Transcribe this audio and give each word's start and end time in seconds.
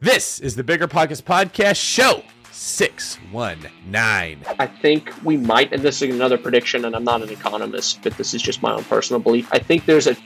This 0.00 0.38
is 0.38 0.54
the 0.54 0.62
Bigger 0.62 0.86
Pockets 0.86 1.20
Podcast 1.20 1.74
Show 1.74 2.22
619. 2.52 4.44
I 4.60 4.66
think 4.80 5.12
we 5.24 5.36
might, 5.36 5.72
and 5.72 5.82
this 5.82 6.00
is 6.02 6.14
another 6.14 6.38
prediction, 6.38 6.84
and 6.84 6.94
I'm 6.94 7.02
not 7.02 7.20
an 7.20 7.30
economist, 7.30 8.00
but 8.04 8.16
this 8.16 8.32
is 8.32 8.40
just 8.40 8.62
my 8.62 8.74
own 8.74 8.84
personal 8.84 9.18
belief. 9.18 9.48
I 9.50 9.58
think 9.58 9.86
there's 9.86 10.06
a 10.06 10.16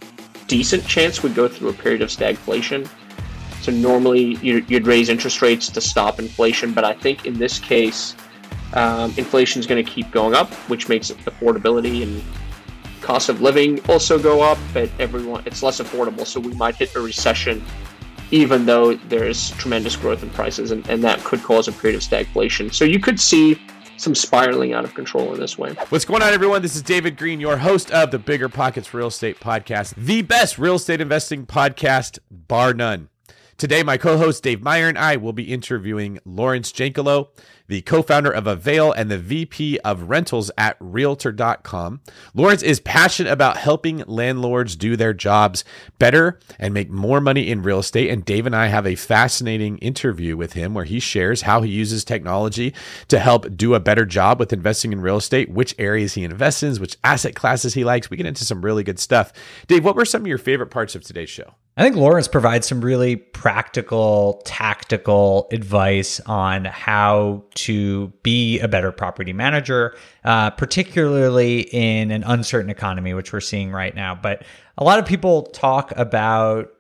decent 0.46 0.87
chance 0.87 1.22
we 1.22 1.30
go 1.30 1.48
through 1.48 1.71
a 1.71 1.72
period 1.72 2.03
of 2.03 2.11
stagflation. 2.11 2.87
So 3.62 3.72
normally 3.72 4.35
you'd 4.43 4.87
raise 4.87 5.08
interest 5.08 5.40
rates 5.40 5.71
to 5.71 5.81
stop 5.81 6.19
inflation, 6.19 6.75
but 6.75 6.85
I 6.85 6.93
think 6.93 7.25
in 7.25 7.39
this 7.39 7.59
case, 7.59 8.15
um, 8.75 9.15
inflation 9.17 9.59
is 9.59 9.67
going 9.67 9.83
to 9.83 9.91
keep 9.91 10.11
going 10.11 10.35
up, 10.35 10.53
which 10.69 10.91
makes 10.91 11.11
affordability 11.11 12.03
and 12.03 12.23
cost 13.01 13.31
of 13.31 13.41
living 13.41 13.83
also 13.89 14.19
go 14.19 14.43
up. 14.43 14.59
But 14.75 14.91
everyone, 14.99 15.45
it's 15.47 15.63
less 15.63 15.81
affordable, 15.81 16.27
so 16.27 16.41
we 16.41 16.52
might 16.57 16.77
hit 16.77 16.95
a 16.95 17.01
recession 17.01 17.65
even 18.33 18.66
though 18.66 18.95
there's 18.95 19.51
tremendous 19.52 19.95
growth 19.95 20.23
in 20.23 20.30
prices, 20.30 20.73
and, 20.73 20.88
and 20.88 21.05
that 21.05 21.23
could 21.23 21.42
cause 21.42 21.69
a 21.69 21.73
period 21.73 21.97
of 21.97 22.02
stagflation. 22.02 22.74
So 22.74 22.84
you 22.84 22.98
could 22.98 23.20
see 23.20 23.61
some 23.98 24.15
spiraling 24.15 24.73
out 24.73 24.84
of 24.84 24.95
control 24.95 25.33
in 25.33 25.38
this 25.38 25.57
way. 25.57 25.74
What's 25.91 26.05
going 26.05 26.23
on, 26.23 26.33
everyone? 26.33 26.62
This 26.62 26.74
is 26.74 26.83
David 26.83 27.16
Greene, 27.16 27.38
your 27.38 27.59
host 27.59 27.93
of 27.93 28.10
the 28.10 28.19
Bigger 28.19 28.48
Pockets 28.48 28.93
Real 28.93 29.07
Estate 29.07 29.38
Podcast, 29.38 29.95
the 29.95 30.23
best 30.23 30.59
real 30.59 30.74
estate 30.74 31.01
investing 31.01 31.47
podcast, 31.47 32.19
bar 32.30 32.74
none. 32.74 33.12
Today, 33.56 33.83
my 33.83 33.97
co 33.97 34.19
host 34.19 34.42
Dave 34.42 34.62
Meyer 34.62 34.88
and 34.88 34.98
I 34.98 35.16
will 35.16 35.33
be 35.33 35.52
interviewing 35.52 36.19
Laurence 36.24 36.73
Jankelow 36.73 37.29
the 37.73 37.80
co 37.80 38.02
founder 38.02 38.30
of 38.30 38.47
Avail 38.47 38.93
and 38.93 39.10
the 39.10 39.19
VP 39.19 39.79
of 39.79 40.10
rentals 40.10 40.51
at 40.59 40.77
Realtor.com. 40.79 42.02
Laurence 42.34 42.62
is 42.62 42.80
passionate 42.80 43.33
about 43.33 43.57
helping 43.57 44.05
landlords 44.07 44.77
do 44.77 44.95
their 44.95 45.15
jobs 45.15 45.65
better 45.98 46.38
and 46.59 46.74
make 46.74 46.91
more 46.91 47.19
money 47.19 47.51
in 47.51 47.62
real 47.62 47.79
estate. 47.79 48.10
And 48.10 48.27
Dave 48.27 48.45
and 48.45 48.55
I 48.55 48.66
have 48.66 48.87
a 48.87 48.95
fascinating 48.95 49.79
interview 49.79 50.37
with 50.37 50.52
him 50.52 50.74
where 50.74 50.84
he 50.84 51.01
shares 51.01 51.43
how 51.43 51.62
he 51.62 51.71
uses 51.71 52.05
technology 52.05 52.74
to 53.09 53.19
help 53.19 53.57
do 53.57 53.74
a 53.74 53.80
better 53.80 54.05
job 54.05 54.38
with 54.38 54.52
investing 54.52 54.93
in 54.93 55.01
real 55.01 55.16
estate, 55.16 55.51
which 55.51 55.74
areas 55.79 56.12
he 56.12 56.24
invests 56.24 56.62
in, 56.62 56.74
which 56.74 56.99
asset 57.02 57.34
classes 57.34 57.73
he 57.73 57.84
likes. 57.84 58.10
We 58.10 58.18
get 58.18 58.27
into 58.27 58.45
some 58.45 58.62
really 58.62 58.84
good 58.84 58.99
stuff. 58.99 59.32
Dave, 59.66 59.82
what 59.82 59.96
were 59.96 60.05
some 60.05 60.21
of 60.21 60.27
your 60.27 60.37
favorite 60.37 60.71
parts 60.71 60.95
of 60.95 61.02
today's 61.02 61.30
show? 61.30 61.55
I 61.74 61.82
think 61.82 61.96
Laurence 61.96 62.28
provides 62.28 62.66
some 62.66 62.82
really 62.82 63.16
practical, 63.16 64.42
tactical 64.44 65.48
advice 65.52 66.20
on 66.20 66.66
how 66.66 67.44
to 67.54 68.08
be 68.22 68.60
a 68.60 68.68
better 68.68 68.92
property 68.92 69.32
manager, 69.32 69.96
uh, 70.24 70.50
particularly 70.50 71.60
in 71.72 72.10
an 72.10 72.24
uncertain 72.24 72.70
economy, 72.70 73.14
which 73.14 73.32
we're 73.32 73.40
seeing 73.40 73.72
right 73.72 73.94
now. 73.94 74.14
But 74.14 74.44
a 74.76 74.84
lot 74.84 74.98
of 74.98 75.06
people 75.06 75.44
talk 75.44 75.92
about 75.96 76.70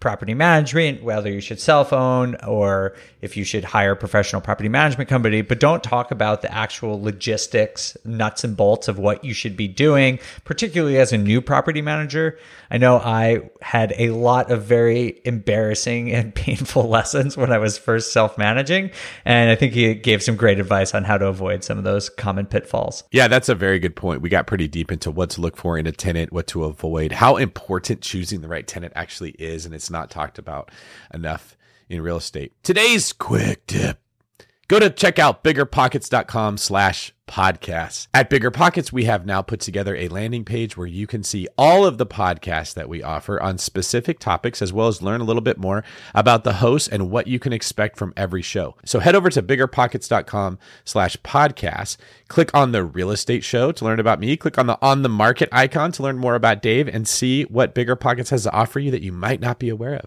property 0.00 0.34
management, 0.34 1.04
whether 1.04 1.30
you 1.30 1.40
should 1.40 1.60
self 1.60 1.92
own 1.92 2.34
or 2.44 2.96
if 3.20 3.36
you 3.36 3.44
should 3.44 3.64
hire 3.64 3.92
a 3.92 3.96
professional 3.96 4.40
property 4.40 4.68
management 4.68 5.08
company, 5.08 5.42
but 5.42 5.60
don't 5.60 5.82
talk 5.82 6.10
about 6.10 6.42
the 6.42 6.52
actual 6.52 7.00
logistics, 7.00 7.96
nuts 8.04 8.44
and 8.44 8.56
bolts 8.56 8.88
of 8.88 8.98
what 8.98 9.24
you 9.24 9.34
should 9.34 9.56
be 9.56 9.68
doing, 9.68 10.18
particularly 10.44 10.98
as 10.98 11.12
a 11.12 11.18
new 11.18 11.40
property 11.40 11.82
manager. 11.82 12.38
I 12.70 12.78
know 12.78 12.98
I 12.98 13.50
had 13.62 13.92
a 13.96 14.10
lot 14.10 14.50
of 14.50 14.62
very 14.62 15.20
embarrassing 15.24 16.12
and 16.12 16.34
painful 16.40 16.88
lessons 16.88 17.36
when 17.36 17.52
I 17.52 17.58
was 17.58 17.78
first 17.78 18.12
self 18.12 18.38
managing. 18.38 18.90
And 19.24 19.50
I 19.50 19.54
think 19.54 19.72
he 19.72 19.94
gave 19.94 20.22
some 20.22 20.36
great 20.36 20.58
advice 20.58 20.94
on 20.94 21.04
how 21.04 21.18
to 21.18 21.26
avoid 21.26 21.64
some 21.64 21.78
of 21.78 21.84
those 21.84 22.08
common 22.08 22.46
pitfalls. 22.46 23.04
Yeah, 23.10 23.28
that's 23.28 23.48
a 23.48 23.54
very 23.54 23.78
good 23.78 23.96
point. 23.96 24.22
We 24.22 24.28
got 24.28 24.46
pretty 24.46 24.68
deep 24.68 24.92
into 24.92 25.10
what 25.10 25.30
to 25.30 25.40
look 25.40 25.56
for 25.56 25.78
in 25.78 25.86
a 25.86 25.92
tenant, 25.92 26.32
what 26.32 26.46
to 26.48 26.64
avoid, 26.64 27.12
how 27.12 27.36
important 27.36 28.00
choosing 28.00 28.40
the 28.40 28.48
right 28.48 28.66
tenant 28.66 28.92
actually 28.96 29.30
is. 29.32 29.66
And 29.66 29.74
it's 29.74 29.90
not 29.90 30.10
talked 30.10 30.38
about 30.38 30.70
enough 31.12 31.56
in 31.90 32.02
real 32.02 32.16
estate. 32.16 32.52
Today's 32.62 33.12
quick 33.12 33.66
tip. 33.66 34.00
Go 34.70 34.78
to 34.78 34.88
check 34.88 35.18
out 35.18 35.42
biggerpockets.com 35.42 36.56
slash 36.56 37.12
podcasts. 37.26 38.06
At 38.14 38.30
Bigger 38.30 38.52
Pockets, 38.52 38.92
we 38.92 39.02
have 39.04 39.26
now 39.26 39.42
put 39.42 39.58
together 39.58 39.96
a 39.96 40.06
landing 40.06 40.44
page 40.44 40.76
where 40.76 40.86
you 40.86 41.08
can 41.08 41.24
see 41.24 41.48
all 41.58 41.84
of 41.84 41.98
the 41.98 42.06
podcasts 42.06 42.72
that 42.74 42.88
we 42.88 43.02
offer 43.02 43.42
on 43.42 43.58
specific 43.58 44.20
topics, 44.20 44.62
as 44.62 44.72
well 44.72 44.86
as 44.86 45.02
learn 45.02 45.20
a 45.20 45.24
little 45.24 45.42
bit 45.42 45.58
more 45.58 45.82
about 46.14 46.44
the 46.44 46.52
hosts 46.52 46.86
and 46.86 47.10
what 47.10 47.26
you 47.26 47.40
can 47.40 47.52
expect 47.52 47.96
from 47.96 48.12
every 48.16 48.42
show. 48.42 48.76
So 48.84 49.00
head 49.00 49.16
over 49.16 49.28
to 49.30 49.42
biggerpockets.com 49.42 50.60
slash 50.84 51.16
podcasts. 51.16 51.96
Click 52.28 52.54
on 52.54 52.70
the 52.70 52.84
real 52.84 53.10
estate 53.10 53.42
show 53.42 53.72
to 53.72 53.84
learn 53.84 53.98
about 53.98 54.20
me. 54.20 54.36
Click 54.36 54.56
on 54.56 54.68
the 54.68 54.78
on 54.80 55.02
the 55.02 55.08
market 55.08 55.48
icon 55.50 55.90
to 55.90 56.04
learn 56.04 56.16
more 56.16 56.36
about 56.36 56.62
Dave 56.62 56.86
and 56.86 57.08
see 57.08 57.42
what 57.42 57.74
Bigger 57.74 57.96
Pockets 57.96 58.30
has 58.30 58.44
to 58.44 58.52
offer 58.52 58.78
you 58.78 58.92
that 58.92 59.02
you 59.02 59.10
might 59.10 59.40
not 59.40 59.58
be 59.58 59.68
aware 59.68 59.94
of. 59.94 60.06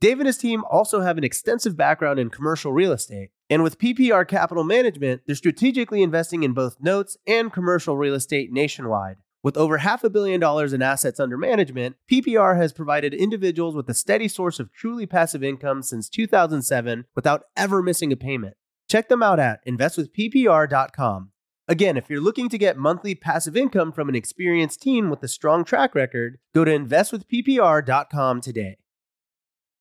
Dave 0.00 0.20
and 0.20 0.28
his 0.28 0.38
team 0.38 0.62
also 0.70 1.00
have 1.00 1.18
an 1.18 1.24
extensive 1.24 1.76
background 1.76 2.20
in 2.20 2.30
commercial 2.30 2.72
real 2.72 2.92
estate. 2.92 3.30
And 3.50 3.64
with 3.64 3.78
PPR 3.78 4.28
Capital 4.28 4.62
Management, 4.62 5.22
they're 5.26 5.34
strategically 5.34 6.02
investing 6.02 6.44
in 6.44 6.52
both 6.52 6.76
notes 6.80 7.16
and 7.26 7.52
commercial 7.52 7.96
real 7.96 8.14
estate 8.14 8.52
nationwide. 8.52 9.16
With 9.42 9.56
over 9.56 9.78
half 9.78 10.04
a 10.04 10.10
billion 10.10 10.38
dollars 10.40 10.72
in 10.72 10.82
assets 10.82 11.18
under 11.18 11.36
management, 11.36 11.96
PPR 12.10 12.56
has 12.56 12.72
provided 12.72 13.12
individuals 13.12 13.74
with 13.74 13.88
a 13.88 13.94
steady 13.94 14.28
source 14.28 14.60
of 14.60 14.72
truly 14.72 15.06
passive 15.06 15.42
income 15.42 15.82
since 15.82 16.08
2007 16.08 17.06
without 17.16 17.44
ever 17.56 17.82
missing 17.82 18.12
a 18.12 18.16
payment. 18.16 18.56
Check 18.88 19.08
them 19.08 19.22
out 19.22 19.40
at 19.40 19.66
investwithppr.com. 19.66 21.30
Again, 21.66 21.96
if 21.96 22.08
you're 22.08 22.20
looking 22.20 22.48
to 22.48 22.58
get 22.58 22.78
monthly 22.78 23.14
passive 23.14 23.56
income 23.56 23.92
from 23.92 24.08
an 24.08 24.14
experienced 24.14 24.80
team 24.80 25.10
with 25.10 25.22
a 25.24 25.28
strong 25.28 25.64
track 25.64 25.94
record, 25.94 26.38
go 26.54 26.64
to 26.64 26.70
investwithppr.com 26.70 28.40
today. 28.40 28.78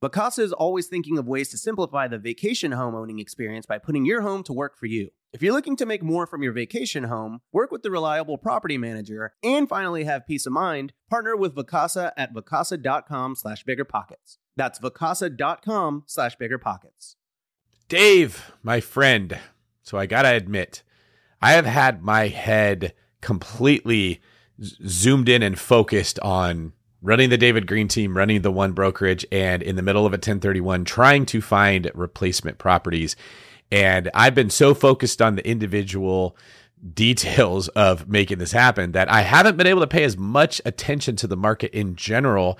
Vacasa 0.00 0.38
is 0.38 0.52
always 0.52 0.86
thinking 0.86 1.18
of 1.18 1.26
ways 1.26 1.48
to 1.48 1.58
simplify 1.58 2.06
the 2.06 2.18
vacation 2.18 2.70
home 2.70 2.94
owning 2.94 3.18
experience 3.18 3.66
by 3.66 3.78
putting 3.78 4.04
your 4.04 4.20
home 4.20 4.44
to 4.44 4.52
work 4.52 4.78
for 4.78 4.86
you. 4.86 5.08
If 5.32 5.42
you're 5.42 5.52
looking 5.52 5.74
to 5.74 5.86
make 5.86 6.04
more 6.04 6.24
from 6.24 6.40
your 6.40 6.52
vacation 6.52 7.02
home, 7.04 7.40
work 7.50 7.72
with 7.72 7.82
the 7.82 7.90
reliable 7.90 8.38
property 8.38 8.78
manager, 8.78 9.34
and 9.42 9.68
finally 9.68 10.04
have 10.04 10.24
peace 10.24 10.46
of 10.46 10.52
mind, 10.52 10.92
partner 11.10 11.36
with 11.36 11.56
Vacasa 11.56 12.12
at 12.16 12.32
vacasa.com 12.32 13.34
slash 13.34 13.64
biggerpockets. 13.64 14.38
That's 14.54 14.78
vacasa.com 14.78 16.04
slash 16.06 16.36
biggerpockets. 16.38 17.16
Dave, 17.88 18.52
my 18.62 18.80
friend. 18.80 19.36
So 19.82 19.98
I 19.98 20.06
got 20.06 20.22
to 20.22 20.28
admit, 20.28 20.84
I 21.42 21.54
have 21.54 21.66
had 21.66 22.04
my 22.04 22.28
head 22.28 22.94
completely 23.20 24.20
zoomed 24.62 25.28
in 25.28 25.42
and 25.42 25.58
focused 25.58 26.20
on 26.20 26.72
running 27.02 27.30
the 27.30 27.38
David 27.38 27.66
Greene 27.66 27.88
team, 27.88 28.16
running 28.16 28.42
the 28.42 28.50
one 28.50 28.72
brokerage, 28.72 29.24
and 29.30 29.62
in 29.62 29.76
the 29.76 29.82
middle 29.82 30.06
of 30.06 30.12
a 30.12 30.16
1031, 30.16 30.84
trying 30.84 31.26
to 31.26 31.40
find 31.40 31.90
replacement 31.94 32.58
properties. 32.58 33.16
And 33.70 34.10
I've 34.14 34.34
been 34.34 34.50
so 34.50 34.74
focused 34.74 35.22
on 35.22 35.36
the 35.36 35.46
individual 35.46 36.36
details 36.94 37.68
of 37.68 38.08
making 38.08 38.38
this 38.38 38.52
happen 38.52 38.92
that 38.92 39.10
I 39.10 39.22
haven't 39.22 39.56
been 39.56 39.66
able 39.66 39.80
to 39.80 39.86
pay 39.86 40.04
as 40.04 40.16
much 40.16 40.60
attention 40.64 41.16
to 41.16 41.26
the 41.26 41.36
market 41.36 41.72
in 41.72 41.96
general 41.96 42.58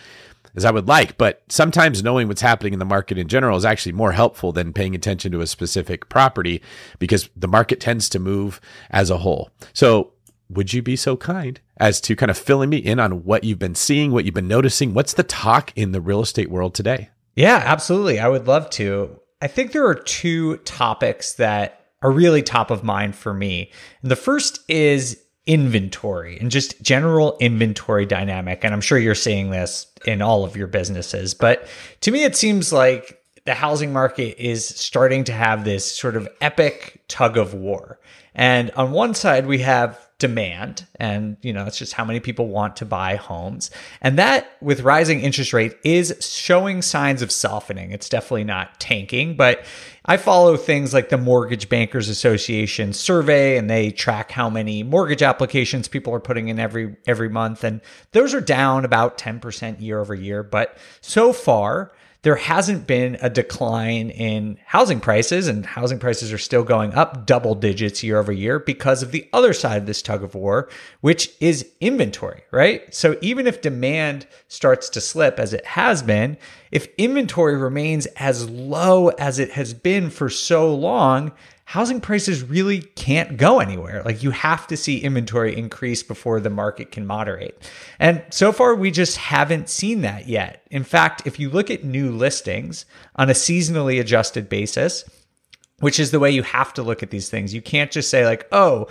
as 0.56 0.64
I 0.64 0.70
would 0.70 0.88
like. 0.88 1.16
But 1.16 1.42
sometimes 1.48 2.02
knowing 2.02 2.28
what's 2.28 2.40
happening 2.40 2.72
in 2.72 2.78
the 2.78 2.84
market 2.84 3.18
in 3.18 3.28
general 3.28 3.56
is 3.56 3.64
actually 3.64 3.92
more 3.92 4.12
helpful 4.12 4.52
than 4.52 4.72
paying 4.72 4.94
attention 4.94 5.32
to 5.32 5.40
a 5.40 5.46
specific 5.46 6.08
property 6.08 6.62
because 6.98 7.28
the 7.36 7.48
market 7.48 7.80
tends 7.80 8.08
to 8.10 8.18
move 8.18 8.60
as 8.90 9.10
a 9.10 9.18
whole. 9.18 9.50
So 9.72 10.12
would 10.50 10.72
you 10.72 10.82
be 10.82 10.96
so 10.96 11.16
kind 11.16 11.60
as 11.78 12.00
to 12.02 12.16
kind 12.16 12.30
of 12.30 12.38
filling 12.38 12.70
me 12.70 12.78
in 12.78 13.00
on 13.00 13.24
what 13.24 13.44
you've 13.44 13.58
been 13.58 13.74
seeing, 13.74 14.12
what 14.12 14.24
you've 14.24 14.34
been 14.34 14.48
noticing? 14.48 14.94
What's 14.94 15.14
the 15.14 15.22
talk 15.22 15.72
in 15.76 15.92
the 15.92 16.00
real 16.00 16.20
estate 16.20 16.50
world 16.50 16.74
today? 16.74 17.10
Yeah, 17.36 17.62
absolutely. 17.64 18.18
I 18.18 18.28
would 18.28 18.46
love 18.46 18.68
to. 18.70 19.20
I 19.40 19.46
think 19.46 19.72
there 19.72 19.86
are 19.86 19.94
two 19.94 20.56
topics 20.58 21.34
that 21.34 21.86
are 22.02 22.10
really 22.10 22.42
top 22.42 22.70
of 22.70 22.82
mind 22.82 23.14
for 23.14 23.32
me. 23.32 23.70
And 24.02 24.10
the 24.10 24.16
first 24.16 24.60
is 24.68 25.22
inventory 25.46 26.38
and 26.38 26.50
just 26.50 26.80
general 26.82 27.36
inventory 27.40 28.06
dynamic. 28.06 28.64
And 28.64 28.74
I'm 28.74 28.80
sure 28.80 28.98
you're 28.98 29.14
seeing 29.14 29.50
this 29.50 29.86
in 30.04 30.20
all 30.20 30.44
of 30.44 30.56
your 30.56 30.66
businesses. 30.66 31.34
But 31.34 31.66
to 32.02 32.10
me, 32.10 32.24
it 32.24 32.36
seems 32.36 32.72
like 32.72 33.18
the 33.46 33.54
housing 33.54 33.92
market 33.92 34.36
is 34.38 34.66
starting 34.66 35.24
to 35.24 35.32
have 35.32 35.64
this 35.64 35.90
sort 35.90 36.16
of 36.16 36.28
epic 36.40 37.02
tug 37.08 37.38
of 37.38 37.54
war. 37.54 37.98
And 38.34 38.70
on 38.72 38.92
one 38.92 39.14
side, 39.14 39.46
we 39.46 39.60
have 39.60 40.07
demand. 40.18 40.86
And 40.96 41.36
you 41.42 41.52
know 41.52 41.64
it's 41.64 41.78
just 41.78 41.92
how 41.92 42.04
many 42.04 42.20
people 42.20 42.48
want 42.48 42.76
to 42.76 42.84
buy 42.84 43.16
homes. 43.16 43.70
And 44.00 44.18
that 44.18 44.50
with 44.60 44.80
rising 44.80 45.20
interest 45.20 45.52
rate 45.52 45.76
is 45.84 46.14
showing 46.20 46.82
signs 46.82 47.22
of 47.22 47.30
softening. 47.30 47.92
It's 47.92 48.08
definitely 48.08 48.44
not 48.44 48.80
tanking 48.80 49.36
but 49.36 49.64
i 50.04 50.16
follow 50.16 50.56
things 50.56 50.94
like 50.94 51.10
the 51.10 51.18
mortgage 51.18 51.68
bankers 51.68 52.08
association 52.08 52.92
survey 52.92 53.58
and 53.58 53.68
they 53.68 53.90
track 53.90 54.30
how 54.30 54.48
many 54.48 54.82
mortgage 54.82 55.22
applications 55.22 55.88
people 55.88 56.14
are 56.14 56.20
putting 56.20 56.48
in 56.48 56.58
every 56.58 56.96
every 57.06 57.28
month. 57.28 57.64
And 57.64 57.80
those 58.12 58.34
are 58.34 58.40
down 58.40 58.84
about 58.84 59.18
10% 59.18 59.80
year 59.80 60.00
over 60.00 60.14
year. 60.14 60.42
But 60.42 60.76
so 61.00 61.32
far 61.32 61.92
there 62.22 62.36
hasn't 62.36 62.86
been 62.86 63.16
a 63.20 63.30
decline 63.30 64.10
in 64.10 64.58
housing 64.66 64.98
prices, 64.98 65.46
and 65.46 65.64
housing 65.64 65.98
prices 65.98 66.32
are 66.32 66.38
still 66.38 66.64
going 66.64 66.92
up 66.94 67.26
double 67.26 67.54
digits 67.54 68.02
year 68.02 68.18
over 68.18 68.32
year 68.32 68.58
because 68.58 69.02
of 69.02 69.12
the 69.12 69.28
other 69.32 69.52
side 69.52 69.78
of 69.82 69.86
this 69.86 70.02
tug 70.02 70.24
of 70.24 70.34
war, 70.34 70.68
which 71.00 71.30
is 71.40 71.70
inventory, 71.80 72.42
right? 72.50 72.92
So 72.92 73.16
even 73.20 73.46
if 73.46 73.62
demand 73.62 74.26
starts 74.48 74.88
to 74.90 75.00
slip 75.00 75.38
as 75.38 75.52
it 75.52 75.64
has 75.64 76.02
been, 76.02 76.36
if 76.72 76.88
inventory 76.98 77.56
remains 77.56 78.06
as 78.16 78.50
low 78.50 79.08
as 79.10 79.38
it 79.38 79.52
has 79.52 79.72
been 79.72 80.10
for 80.10 80.28
so 80.28 80.74
long, 80.74 81.32
housing 81.68 82.00
prices 82.00 82.42
really 82.42 82.80
can't 82.80 83.36
go 83.36 83.60
anywhere. 83.60 84.02
Like 84.02 84.22
you 84.22 84.30
have 84.30 84.66
to 84.68 84.76
see 84.76 85.00
inventory 85.00 85.54
increase 85.54 86.02
before 86.02 86.40
the 86.40 86.48
market 86.48 86.90
can 86.90 87.06
moderate. 87.06 87.70
And 87.98 88.24
so 88.30 88.52
far, 88.52 88.74
we 88.74 88.90
just 88.90 89.18
haven't 89.18 89.68
seen 89.68 90.00
that 90.00 90.26
yet. 90.26 90.66
In 90.70 90.82
fact, 90.82 91.26
if 91.26 91.38
you 91.38 91.50
look 91.50 91.70
at 91.70 91.84
new 91.84 92.10
listings 92.10 92.86
on 93.16 93.28
a 93.28 93.34
seasonally 93.34 94.00
adjusted 94.00 94.48
basis, 94.48 95.04
which 95.80 96.00
is 96.00 96.10
the 96.10 96.18
way 96.18 96.30
you 96.30 96.42
have 96.42 96.72
to 96.72 96.82
look 96.82 97.02
at 97.02 97.10
these 97.10 97.28
things, 97.28 97.52
you 97.52 97.60
can't 97.60 97.90
just 97.90 98.08
say, 98.08 98.24
like, 98.24 98.48
oh, 98.50 98.86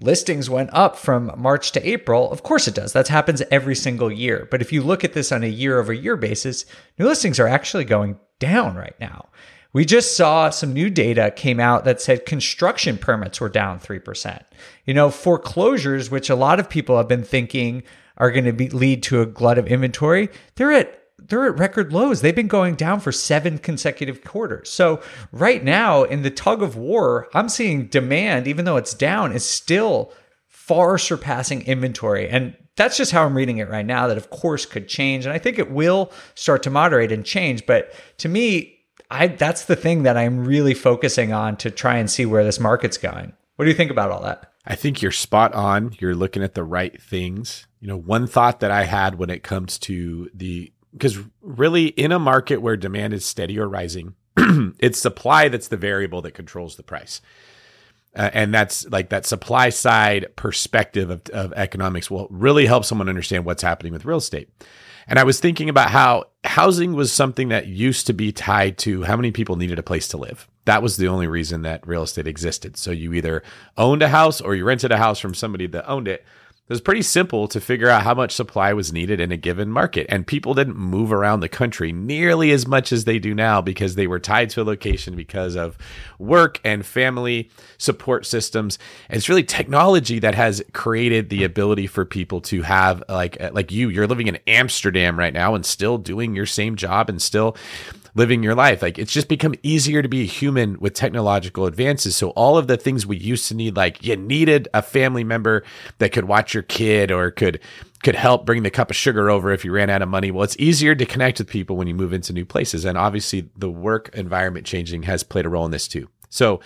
listings 0.00 0.48
went 0.48 0.70
up 0.72 0.96
from 0.96 1.32
March 1.36 1.72
to 1.72 1.84
April. 1.84 2.30
Of 2.30 2.44
course 2.44 2.68
it 2.68 2.76
does. 2.76 2.92
That 2.92 3.08
happens 3.08 3.42
every 3.50 3.74
single 3.74 4.12
year. 4.12 4.46
But 4.52 4.62
if 4.62 4.72
you 4.72 4.82
look 4.82 5.02
at 5.02 5.14
this 5.14 5.32
on 5.32 5.42
a 5.42 5.48
year 5.48 5.80
over 5.80 5.92
year 5.92 6.16
basis, 6.16 6.64
new 6.96 7.06
listings 7.06 7.40
are 7.40 7.48
actually 7.48 7.86
going 7.86 8.20
down 8.38 8.76
right 8.76 8.94
now. 9.00 9.30
We 9.72 9.84
just 9.84 10.16
saw 10.16 10.50
some 10.50 10.72
new 10.72 10.90
data 10.90 11.32
came 11.34 11.60
out 11.60 11.84
that 11.84 12.00
said 12.00 12.26
construction 12.26 12.98
permits 12.98 13.40
were 13.40 13.48
down 13.48 13.78
3%. 13.78 14.42
You 14.84 14.94
know, 14.94 15.10
foreclosures, 15.10 16.10
which 16.10 16.28
a 16.28 16.34
lot 16.34 16.58
of 16.58 16.68
people 16.68 16.96
have 16.96 17.08
been 17.08 17.22
thinking 17.22 17.82
are 18.16 18.30
going 18.30 18.44
to 18.44 18.52
be, 18.52 18.68
lead 18.68 19.02
to 19.04 19.22
a 19.22 19.26
glut 19.26 19.58
of 19.58 19.66
inventory, 19.66 20.28
they're 20.56 20.72
at 20.72 20.96
they're 21.28 21.46
at 21.46 21.58
record 21.58 21.92
lows. 21.92 22.22
They've 22.22 22.34
been 22.34 22.48
going 22.48 22.76
down 22.76 23.00
for 23.00 23.12
seven 23.12 23.58
consecutive 23.58 24.24
quarters. 24.24 24.70
So 24.70 25.02
right 25.32 25.62
now 25.62 26.02
in 26.02 26.22
the 26.22 26.30
tug 26.30 26.62
of 26.62 26.76
war, 26.76 27.28
I'm 27.34 27.50
seeing 27.50 27.86
demand, 27.86 28.48
even 28.48 28.64
though 28.64 28.78
it's 28.78 28.94
down, 28.94 29.32
is 29.32 29.44
still 29.44 30.12
far 30.48 30.96
surpassing 30.96 31.62
inventory. 31.66 32.28
And 32.28 32.56
that's 32.76 32.96
just 32.96 33.12
how 33.12 33.26
I'm 33.26 33.36
reading 33.36 33.58
it 33.58 33.68
right 33.68 33.84
now. 33.84 34.06
That 34.06 34.16
of 34.16 34.30
course 34.30 34.64
could 34.64 34.88
change. 34.88 35.26
And 35.26 35.32
I 35.32 35.38
think 35.38 35.58
it 35.58 35.70
will 35.70 36.10
start 36.34 36.62
to 36.62 36.70
moderate 36.70 37.12
and 37.12 37.24
change. 37.24 37.66
But 37.66 37.92
to 38.18 38.28
me, 38.28 38.79
I 39.10 39.28
that's 39.28 39.64
the 39.64 39.76
thing 39.76 40.04
that 40.04 40.16
I'm 40.16 40.44
really 40.44 40.74
focusing 40.74 41.32
on 41.32 41.56
to 41.58 41.70
try 41.70 41.96
and 41.96 42.10
see 42.10 42.26
where 42.26 42.44
this 42.44 42.60
market's 42.60 42.96
going. 42.96 43.32
What 43.56 43.64
do 43.64 43.70
you 43.70 43.76
think 43.76 43.90
about 43.90 44.10
all 44.10 44.22
that? 44.22 44.52
I 44.66 44.76
think 44.76 45.02
you're 45.02 45.10
spot 45.10 45.52
on. 45.54 45.94
You're 45.98 46.14
looking 46.14 46.42
at 46.42 46.54
the 46.54 46.64
right 46.64 47.00
things. 47.00 47.66
You 47.80 47.88
know, 47.88 47.96
one 47.96 48.26
thought 48.26 48.60
that 48.60 48.70
I 48.70 48.84
had 48.84 49.16
when 49.16 49.30
it 49.30 49.42
comes 49.42 49.78
to 49.80 50.30
the 50.34 50.72
because 50.92 51.18
really 51.40 51.86
in 51.86 52.12
a 52.12 52.18
market 52.18 52.58
where 52.58 52.76
demand 52.76 53.14
is 53.14 53.24
steady 53.24 53.58
or 53.58 53.68
rising, 53.68 54.14
it's 54.36 54.98
supply 54.98 55.48
that's 55.48 55.68
the 55.68 55.76
variable 55.76 56.22
that 56.22 56.32
controls 56.32 56.76
the 56.76 56.82
price. 56.82 57.20
Uh, 58.14 58.30
and 58.32 58.52
that's 58.52 58.88
like 58.88 59.10
that 59.10 59.24
supply 59.24 59.70
side 59.70 60.26
perspective 60.34 61.10
of, 61.10 61.22
of 61.32 61.52
economics 61.52 62.10
will 62.10 62.26
really 62.30 62.66
help 62.66 62.84
someone 62.84 63.08
understand 63.08 63.44
what's 63.44 63.62
happening 63.62 63.92
with 63.92 64.04
real 64.04 64.18
estate. 64.18 64.50
And 65.06 65.18
I 65.18 65.24
was 65.24 65.40
thinking 65.40 65.68
about 65.68 65.90
how 65.90 66.24
housing 66.44 66.94
was 66.94 67.12
something 67.12 67.48
that 67.48 67.66
used 67.66 68.06
to 68.06 68.12
be 68.12 68.32
tied 68.32 68.78
to 68.78 69.02
how 69.02 69.16
many 69.16 69.30
people 69.30 69.56
needed 69.56 69.78
a 69.78 69.82
place 69.82 70.08
to 70.08 70.16
live. 70.16 70.48
That 70.64 70.82
was 70.82 70.96
the 70.96 71.08
only 71.08 71.26
reason 71.26 71.62
that 71.62 71.86
real 71.86 72.02
estate 72.02 72.26
existed. 72.26 72.76
So 72.76 72.90
you 72.90 73.12
either 73.12 73.42
owned 73.76 74.02
a 74.02 74.08
house 74.08 74.40
or 74.40 74.54
you 74.54 74.64
rented 74.64 74.92
a 74.92 74.98
house 74.98 75.18
from 75.18 75.34
somebody 75.34 75.66
that 75.68 75.88
owned 75.88 76.08
it. 76.08 76.24
It 76.70 76.74
was 76.74 76.80
pretty 76.80 77.02
simple 77.02 77.48
to 77.48 77.60
figure 77.60 77.88
out 77.88 78.04
how 78.04 78.14
much 78.14 78.30
supply 78.30 78.72
was 78.74 78.92
needed 78.92 79.18
in 79.18 79.32
a 79.32 79.36
given 79.36 79.72
market. 79.72 80.06
And 80.08 80.24
people 80.24 80.54
didn't 80.54 80.76
move 80.76 81.12
around 81.12 81.40
the 81.40 81.48
country 81.48 81.90
nearly 81.90 82.52
as 82.52 82.64
much 82.64 82.92
as 82.92 83.06
they 83.06 83.18
do 83.18 83.34
now 83.34 83.60
because 83.60 83.96
they 83.96 84.06
were 84.06 84.20
tied 84.20 84.50
to 84.50 84.62
a 84.62 84.62
location 84.62 85.16
because 85.16 85.56
of 85.56 85.76
work 86.20 86.60
and 86.62 86.86
family 86.86 87.50
support 87.76 88.24
systems. 88.24 88.78
And 89.08 89.16
it's 89.16 89.28
really 89.28 89.42
technology 89.42 90.20
that 90.20 90.36
has 90.36 90.62
created 90.72 91.28
the 91.28 91.42
ability 91.42 91.88
for 91.88 92.04
people 92.04 92.40
to 92.42 92.62
have 92.62 93.02
like 93.08 93.36
like 93.52 93.72
you, 93.72 93.88
you're 93.88 94.06
living 94.06 94.28
in 94.28 94.38
Amsterdam 94.46 95.18
right 95.18 95.34
now 95.34 95.56
and 95.56 95.66
still 95.66 95.98
doing 95.98 96.36
your 96.36 96.46
same 96.46 96.76
job 96.76 97.08
and 97.08 97.20
still 97.20 97.56
living 98.14 98.42
your 98.42 98.54
life. 98.54 98.82
Like 98.82 98.98
it's 98.98 99.12
just 99.12 99.28
become 99.28 99.54
easier 99.62 100.02
to 100.02 100.08
be 100.08 100.22
a 100.22 100.26
human 100.26 100.78
with 100.80 100.94
technological 100.94 101.66
advances. 101.66 102.16
So 102.16 102.30
all 102.30 102.58
of 102.58 102.66
the 102.66 102.76
things 102.76 103.06
we 103.06 103.16
used 103.16 103.48
to 103.48 103.54
need, 103.54 103.76
like 103.76 104.04
you 104.04 104.16
needed 104.16 104.68
a 104.74 104.82
family 104.82 105.24
member 105.24 105.64
that 105.98 106.12
could 106.12 106.24
watch 106.24 106.54
your 106.54 106.62
kid 106.62 107.10
or 107.10 107.30
could 107.30 107.60
could 108.02 108.14
help 108.14 108.46
bring 108.46 108.62
the 108.62 108.70
cup 108.70 108.90
of 108.90 108.96
sugar 108.96 109.28
over 109.28 109.52
if 109.52 109.64
you 109.64 109.72
ran 109.72 109.90
out 109.90 110.00
of 110.00 110.08
money. 110.08 110.30
Well, 110.30 110.44
it's 110.44 110.56
easier 110.58 110.94
to 110.94 111.04
connect 111.04 111.38
with 111.38 111.48
people 111.48 111.76
when 111.76 111.86
you 111.86 111.94
move 111.94 112.14
into 112.14 112.32
new 112.32 112.46
places. 112.46 112.86
And 112.86 112.96
obviously 112.96 113.50
the 113.56 113.70
work 113.70 114.10
environment 114.14 114.64
changing 114.66 115.02
has 115.02 115.22
played 115.22 115.44
a 115.44 115.50
role 115.50 115.66
in 115.66 115.70
this 115.70 115.86
too. 115.86 116.08
So 116.30 116.60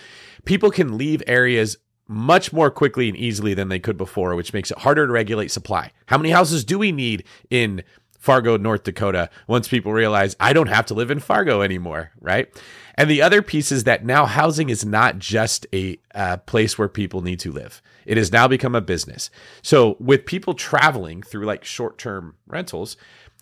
people 0.45 0.71
can 0.71 0.97
leave 0.97 1.21
areas 1.27 1.77
much 2.07 2.53
more 2.53 2.69
quickly 2.69 3.09
and 3.09 3.17
easily 3.17 3.53
than 3.53 3.69
they 3.69 3.79
could 3.79 3.97
before, 3.97 4.35
which 4.35 4.53
makes 4.53 4.71
it 4.71 4.77
harder 4.77 5.07
to 5.07 5.11
regulate 5.11 5.51
supply. 5.51 5.91
How 6.05 6.17
many 6.17 6.29
houses 6.29 6.63
do 6.63 6.77
we 6.77 6.91
need 6.91 7.23
in 7.49 7.83
Fargo, 8.25 8.57
North 8.57 8.83
Dakota, 8.83 9.29
once 9.47 9.67
people 9.67 9.93
realize 9.93 10.35
I 10.39 10.51
don't 10.51 10.67
have 10.67 10.87
to 10.87 10.95
live 10.95 11.11
in 11.11 11.19
Fargo 11.19 11.61
anymore, 11.61 12.11
right? 12.19 12.49
And 12.95 13.07
the 13.07 13.21
other 13.21 13.43
piece 13.43 13.71
is 13.71 13.83
that 13.83 14.03
now 14.03 14.25
housing 14.25 14.69
is 14.69 14.83
not 14.83 15.19
just 15.19 15.67
a 15.71 15.99
uh, 16.15 16.37
place 16.37 16.75
where 16.75 16.89
people 16.89 17.21
need 17.21 17.39
to 17.41 17.51
live. 17.51 17.83
It 18.03 18.17
has 18.17 18.31
now 18.31 18.47
become 18.47 18.73
a 18.73 18.81
business. 18.81 19.29
So 19.61 19.95
with 19.99 20.25
people 20.25 20.55
traveling 20.55 21.21
through 21.21 21.45
like 21.45 21.63
short 21.63 21.99
term 21.99 22.35
rentals, 22.47 22.97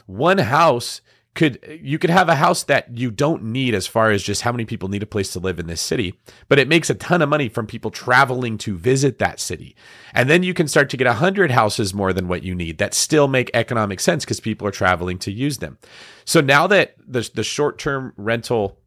one 0.06 0.40
house 0.40 1.00
could 1.36 1.60
you 1.82 1.98
could 1.98 2.10
have 2.10 2.30
a 2.30 2.36
house 2.36 2.64
that 2.64 2.96
you 2.96 3.10
don't 3.10 3.44
need 3.44 3.74
as 3.74 3.88
far 3.88 4.12
as 4.12 4.22
just 4.22 4.44
how 4.44 4.52
many 4.52 4.66
people 4.66 4.90
need 4.90 5.04
a 5.04 5.08
place 5.08 5.32
to 5.34 5.40
live 5.40 5.60
in 5.60 5.68
this 5.68 5.82
city 5.82 6.20
but 6.48 6.60
it 6.60 6.68
makes 6.68 6.90
a 6.90 6.96
ton 6.96 7.22
of 7.22 7.30
money 7.30 7.50
from 7.50 7.68
people 7.68 7.92
traveling 7.92 8.58
to 8.60 8.78
visit 8.78 9.20
that 9.20 9.40
city. 9.40 9.76
And 10.14 10.30
then 10.30 10.44
you 10.44 10.54
can 10.54 10.68
start 10.68 10.90
to 10.92 10.98
get 10.98 11.08
100 11.08 11.52
houses 11.52 11.94
more 11.94 12.14
than 12.14 12.28
what 12.28 12.44
you 12.44 12.56
need 12.56 12.78
that 12.78 12.94
still 12.94 13.28
make 13.28 13.50
economic 13.54 14.00
sense 14.00 14.26
because 14.26 14.40
people 14.40 14.68
are 14.68 14.72
traveling 14.72 15.18
to 15.20 15.32
use 15.32 15.58
them. 15.58 15.78
So 16.26 16.42
now 16.42 16.68
that 16.68 16.96
the, 17.06 17.30
the 17.34 17.44
short-term 17.44 18.14
rental 18.18 18.78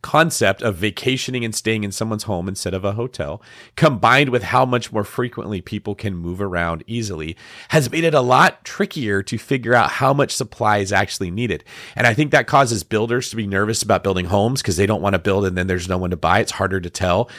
concept 0.00 0.62
of 0.62 0.76
vacationing 0.76 1.44
and 1.44 1.54
staying 1.54 1.84
in 1.84 1.92
someone's 1.92 2.24
home 2.24 2.48
instead 2.48 2.74
of 2.74 2.84
a 2.84 2.92
hotel, 2.92 3.42
combined 3.76 4.30
with 4.30 4.44
how 4.44 4.64
much 4.64 4.92
more 4.92 5.04
frequently 5.04 5.60
people 5.60 5.94
can 5.94 6.16
move 6.16 6.40
around 6.40 6.82
easily, 6.86 7.36
has 7.68 7.90
made 7.90 8.04
it 8.04 8.14
a 8.14 8.20
lot 8.20 8.64
trickier 8.64 9.22
to 9.22 9.38
figure 9.38 9.74
out 9.74 9.90
how 9.90 10.12
much 10.12 10.34
supply 10.34 10.78
is 10.78 10.92
actually 10.92 11.30
needed. 11.30 11.64
And 11.94 12.06
I 12.06 12.14
think 12.14 12.30
that 12.30 12.46
causes 12.46 12.82
builders 12.82 13.30
to 13.30 13.36
be 13.36 13.46
nervous 13.46 13.82
about 13.82 14.02
building 14.02 14.26
homes 14.26 14.62
because 14.62 14.76
they 14.76 14.86
don't 14.86 15.02
want 15.02 15.14
to 15.14 15.18
build 15.18 15.44
and 15.44 15.56
then 15.56 15.66
there's 15.66 15.88
no 15.88 15.98
one 15.98 16.10
to 16.10 16.16
buy. 16.16 16.40
It's 16.40 16.52
harder 16.52 16.80
to 16.80 16.90
tell. 16.90 17.30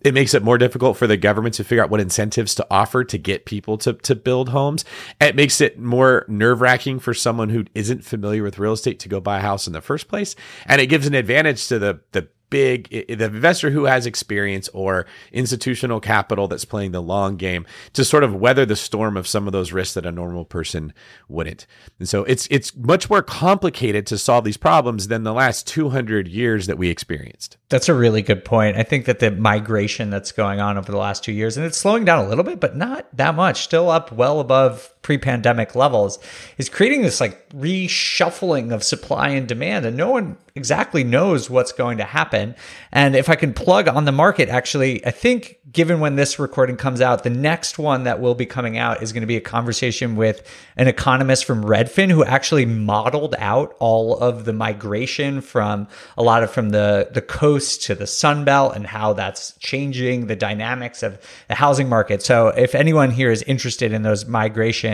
It 0.00 0.14
makes 0.14 0.34
it 0.34 0.42
more 0.42 0.58
difficult 0.58 0.96
for 0.96 1.06
the 1.06 1.16
government 1.16 1.54
to 1.56 1.64
figure 1.64 1.82
out 1.82 1.90
what 1.90 2.00
incentives 2.00 2.54
to 2.56 2.66
offer 2.70 3.04
to 3.04 3.18
get 3.18 3.44
people 3.44 3.76
to, 3.78 3.92
to 3.94 4.14
build 4.14 4.48
homes. 4.48 4.84
It 5.20 5.36
makes 5.36 5.60
it 5.60 5.78
more 5.78 6.24
nerve 6.28 6.60
wracking 6.60 7.00
for 7.00 7.12
someone 7.12 7.50
who 7.50 7.64
isn't 7.74 8.04
familiar 8.04 8.42
with 8.42 8.58
real 8.58 8.72
estate 8.72 8.98
to 9.00 9.08
go 9.08 9.20
buy 9.20 9.38
a 9.38 9.42
house 9.42 9.66
in 9.66 9.72
the 9.72 9.80
first 9.80 10.08
place. 10.08 10.34
And 10.66 10.80
it 10.80 10.86
gives 10.86 11.06
an 11.06 11.14
advantage 11.14 11.66
to 11.68 11.78
the, 11.78 12.00
the 12.12 12.28
big 12.50 12.88
the 12.90 13.24
investor 13.24 13.70
who 13.70 13.84
has 13.84 14.06
experience 14.06 14.68
or 14.74 15.06
institutional 15.32 16.00
capital 16.00 16.48
that's 16.48 16.64
playing 16.64 16.92
the 16.92 17.00
long 17.00 17.36
game 17.36 17.64
to 17.92 18.04
sort 18.04 18.24
of 18.24 18.34
weather 18.34 18.66
the 18.66 18.76
storm 18.76 19.16
of 19.16 19.26
some 19.26 19.46
of 19.46 19.52
those 19.52 19.72
risks 19.72 19.94
that 19.94 20.04
a 20.04 20.12
normal 20.12 20.44
person 20.44 20.92
wouldn't. 21.28 21.66
And 21.98 22.08
so 22.08 22.24
it's 22.24 22.46
it's 22.50 22.74
much 22.76 23.08
more 23.08 23.22
complicated 23.22 24.06
to 24.08 24.18
solve 24.18 24.44
these 24.44 24.56
problems 24.56 25.08
than 25.08 25.22
the 25.22 25.32
last 25.32 25.66
200 25.66 26.28
years 26.28 26.66
that 26.66 26.78
we 26.78 26.88
experienced. 26.90 27.56
That's 27.68 27.88
a 27.88 27.94
really 27.94 28.22
good 28.22 28.44
point. 28.44 28.76
I 28.76 28.82
think 28.82 29.06
that 29.06 29.20
the 29.20 29.30
migration 29.30 30.10
that's 30.10 30.32
going 30.32 30.60
on 30.60 30.76
over 30.76 30.90
the 30.90 30.98
last 30.98 31.24
2 31.24 31.32
years 31.32 31.56
and 31.56 31.64
it's 31.64 31.78
slowing 31.78 32.04
down 32.04 32.24
a 32.24 32.28
little 32.28 32.44
bit 32.44 32.60
but 32.60 32.76
not 32.76 33.06
that 33.16 33.34
much, 33.34 33.62
still 33.62 33.90
up 33.90 34.12
well 34.12 34.40
above 34.40 34.92
pre-pandemic 35.02 35.74
levels 35.74 36.18
is 36.58 36.68
creating 36.68 37.02
this 37.02 37.20
like 37.20 37.48
reshuffling 37.50 38.72
of 38.72 38.82
supply 38.82 39.28
and 39.30 39.48
demand 39.48 39.86
and 39.86 39.96
no 39.96 40.10
one 40.10 40.36
exactly 40.54 41.04
knows 41.04 41.48
what's 41.48 41.72
going 41.72 41.98
to 41.98 42.04
happen. 42.04 42.54
And 42.92 43.16
if 43.16 43.28
i 43.28 43.36
can 43.36 43.54
plug 43.54 43.88
on 43.88 44.04
the 44.04 44.12
market 44.12 44.48
actually 44.48 45.04
i 45.06 45.10
think 45.10 45.58
given 45.70 46.00
when 46.00 46.16
this 46.16 46.38
recording 46.38 46.76
comes 46.76 47.00
out 47.00 47.22
the 47.22 47.30
next 47.30 47.78
one 47.78 48.04
that 48.04 48.20
will 48.20 48.34
be 48.34 48.46
coming 48.46 48.76
out 48.76 49.02
is 49.02 49.12
going 49.12 49.22
to 49.22 49.26
be 49.26 49.36
a 49.36 49.40
conversation 49.40 50.16
with 50.16 50.46
an 50.76 50.88
economist 50.88 51.44
from 51.44 51.64
redfin 51.64 52.10
who 52.10 52.24
actually 52.24 52.66
modeled 52.66 53.34
out 53.38 53.74
all 53.78 54.16
of 54.18 54.44
the 54.44 54.52
migration 54.52 55.40
from 55.40 55.86
a 56.16 56.22
lot 56.22 56.42
of 56.42 56.50
from 56.50 56.70
the 56.70 57.08
the 57.12 57.22
coast 57.22 57.82
to 57.82 57.94
the 57.94 58.06
sun 58.06 58.44
belt 58.44 58.74
and 58.74 58.86
how 58.86 59.12
that's 59.12 59.52
changing 59.58 60.26
the 60.26 60.36
dynamics 60.36 61.02
of 61.02 61.18
the 61.48 61.54
housing 61.54 61.88
market. 61.88 62.22
So 62.22 62.48
if 62.48 62.74
anyone 62.74 63.10
here 63.10 63.30
is 63.30 63.42
interested 63.42 63.92
in 63.92 64.02
those 64.02 64.26
migration 64.26 64.89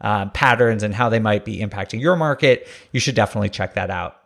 uh, 0.00 0.26
patterns 0.30 0.82
and 0.82 0.94
how 0.94 1.08
they 1.08 1.20
might 1.20 1.44
be 1.44 1.58
impacting 1.60 2.00
your 2.00 2.16
market, 2.16 2.68
you 2.92 3.00
should 3.00 3.14
definitely 3.14 3.50
check 3.50 3.74
that 3.74 3.90
out. 3.90 4.16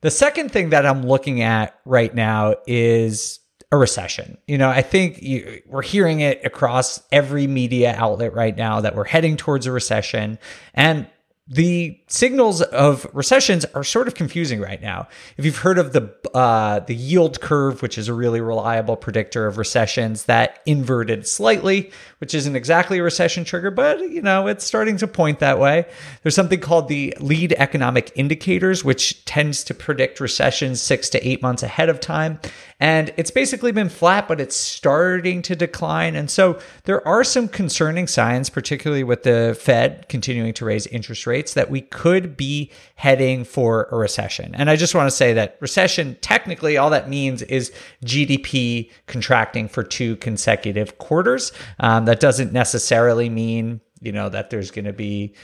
The 0.00 0.10
second 0.10 0.52
thing 0.52 0.70
that 0.70 0.84
I'm 0.84 1.06
looking 1.06 1.40
at 1.40 1.78
right 1.84 2.14
now 2.14 2.56
is 2.66 3.40
a 3.72 3.76
recession. 3.76 4.38
You 4.46 4.58
know, 4.58 4.68
I 4.68 4.82
think 4.82 5.22
you, 5.22 5.62
we're 5.66 5.82
hearing 5.82 6.20
it 6.20 6.44
across 6.44 7.02
every 7.10 7.46
media 7.46 7.94
outlet 7.96 8.34
right 8.34 8.56
now 8.56 8.80
that 8.80 8.94
we're 8.94 9.04
heading 9.04 9.36
towards 9.36 9.66
a 9.66 9.72
recession. 9.72 10.38
And 10.74 11.06
the 11.46 12.00
signals 12.06 12.62
of 12.62 13.06
recessions 13.12 13.66
are 13.74 13.84
sort 13.84 14.08
of 14.08 14.14
confusing 14.14 14.62
right 14.62 14.80
now. 14.80 15.06
If 15.36 15.44
you've 15.44 15.58
heard 15.58 15.76
of 15.76 15.92
the 15.92 16.10
uh, 16.32 16.80
the 16.80 16.94
yield 16.94 17.42
curve, 17.42 17.82
which 17.82 17.98
is 17.98 18.08
a 18.08 18.14
really 18.14 18.40
reliable 18.40 18.96
predictor 18.96 19.46
of 19.46 19.58
recessions, 19.58 20.24
that 20.24 20.60
inverted 20.64 21.28
slightly, 21.28 21.90
which 22.18 22.34
isn't 22.34 22.56
exactly 22.56 22.98
a 22.98 23.02
recession 23.02 23.44
trigger, 23.44 23.70
but 23.70 24.00
you 24.00 24.22
know 24.22 24.46
it's 24.46 24.64
starting 24.64 24.96
to 24.96 25.06
point 25.06 25.38
that 25.40 25.58
way. 25.58 25.84
There's 26.22 26.34
something 26.34 26.60
called 26.60 26.88
the 26.88 27.14
lead 27.20 27.52
economic 27.58 28.10
indicators, 28.14 28.82
which 28.82 29.22
tends 29.26 29.64
to 29.64 29.74
predict 29.74 30.20
recessions 30.20 30.80
six 30.80 31.10
to 31.10 31.28
eight 31.28 31.42
months 31.42 31.62
ahead 31.62 31.90
of 31.90 32.00
time, 32.00 32.40
and 32.80 33.12
it's 33.18 33.30
basically 33.30 33.70
been 33.70 33.90
flat, 33.90 34.28
but 34.28 34.40
it's 34.40 34.56
starting 34.56 35.42
to 35.42 35.54
decline. 35.54 36.16
And 36.16 36.30
so 36.30 36.58
there 36.84 37.06
are 37.06 37.22
some 37.22 37.48
concerning 37.48 38.06
signs, 38.06 38.48
particularly 38.48 39.04
with 39.04 39.24
the 39.24 39.56
Fed 39.60 40.08
continuing 40.08 40.54
to 40.54 40.64
raise 40.64 40.86
interest 40.86 41.26
rates, 41.26 41.33
that 41.42 41.70
we 41.70 41.80
could 41.80 42.36
be 42.36 42.70
heading 42.94 43.44
for 43.44 43.88
a 43.90 43.96
recession. 43.96 44.54
And 44.54 44.70
I 44.70 44.76
just 44.76 44.94
want 44.94 45.08
to 45.08 45.16
say 45.16 45.32
that 45.32 45.58
recession, 45.60 46.16
technically, 46.20 46.76
all 46.76 46.90
that 46.90 47.08
means 47.08 47.42
is 47.42 47.72
GDP 48.04 48.90
contracting 49.06 49.68
for 49.68 49.82
two 49.82 50.16
consecutive 50.16 50.98
quarters. 50.98 51.52
Um, 51.80 52.04
that 52.04 52.20
doesn't 52.20 52.52
necessarily 52.52 53.28
mean, 53.28 53.80
you 54.00 54.12
know, 54.12 54.28
that 54.28 54.50
there's 54.50 54.70
going 54.70 54.84
to 54.86 54.92
be 54.92 55.34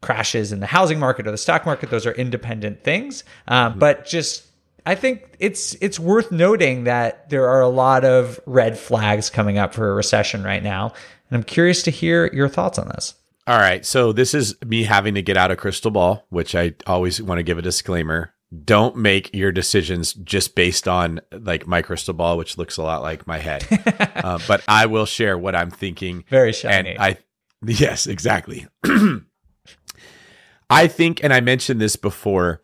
crashes 0.00 0.52
in 0.52 0.60
the 0.60 0.66
housing 0.66 0.98
market 0.98 1.26
or 1.26 1.30
the 1.30 1.38
stock 1.38 1.64
market. 1.66 1.90
Those 1.90 2.06
are 2.06 2.12
independent 2.12 2.82
things. 2.84 3.24
Um, 3.48 3.78
but 3.78 4.06
just 4.06 4.46
I 4.86 4.94
think 4.94 5.36
it's 5.38 5.74
it's 5.80 5.98
worth 5.98 6.30
noting 6.30 6.84
that 6.84 7.30
there 7.30 7.48
are 7.48 7.62
a 7.62 7.68
lot 7.68 8.04
of 8.04 8.38
red 8.46 8.78
flags 8.78 9.30
coming 9.30 9.56
up 9.56 9.72
for 9.72 9.90
a 9.90 9.94
recession 9.94 10.44
right 10.44 10.62
now, 10.62 10.92
and 11.30 11.38
I'm 11.38 11.42
curious 11.42 11.82
to 11.84 11.90
hear 11.90 12.30
your 12.32 12.48
thoughts 12.48 12.78
on 12.78 12.88
this. 12.88 13.14
All 13.46 13.58
right, 13.58 13.84
so 13.84 14.12
this 14.12 14.32
is 14.32 14.54
me 14.64 14.84
having 14.84 15.14
to 15.14 15.22
get 15.22 15.36
out 15.36 15.50
a 15.50 15.56
crystal 15.56 15.90
ball, 15.90 16.24
which 16.30 16.54
I 16.54 16.74
always 16.86 17.20
want 17.20 17.38
to 17.40 17.42
give 17.42 17.58
a 17.58 17.62
disclaimer. 17.62 18.32
Don't 18.64 18.96
make 18.96 19.34
your 19.34 19.52
decisions 19.52 20.14
just 20.14 20.54
based 20.54 20.88
on 20.88 21.20
like 21.30 21.66
my 21.66 21.82
crystal 21.82 22.14
ball, 22.14 22.38
which 22.38 22.56
looks 22.56 22.78
a 22.78 22.82
lot 22.82 23.02
like 23.02 23.26
my 23.26 23.38
head. 23.38 23.66
uh, 24.16 24.38
but 24.48 24.62
I 24.66 24.86
will 24.86 25.04
share 25.04 25.36
what 25.36 25.54
I'm 25.54 25.70
thinking. 25.70 26.24
Very 26.30 26.54
shiny. 26.54 26.90
And 26.90 27.02
I, 27.02 27.18
yes, 27.66 28.06
exactly. 28.06 28.66
I 30.70 30.86
think, 30.86 31.22
and 31.22 31.32
I 31.32 31.40
mentioned 31.40 31.82
this 31.82 31.96
before 31.96 32.62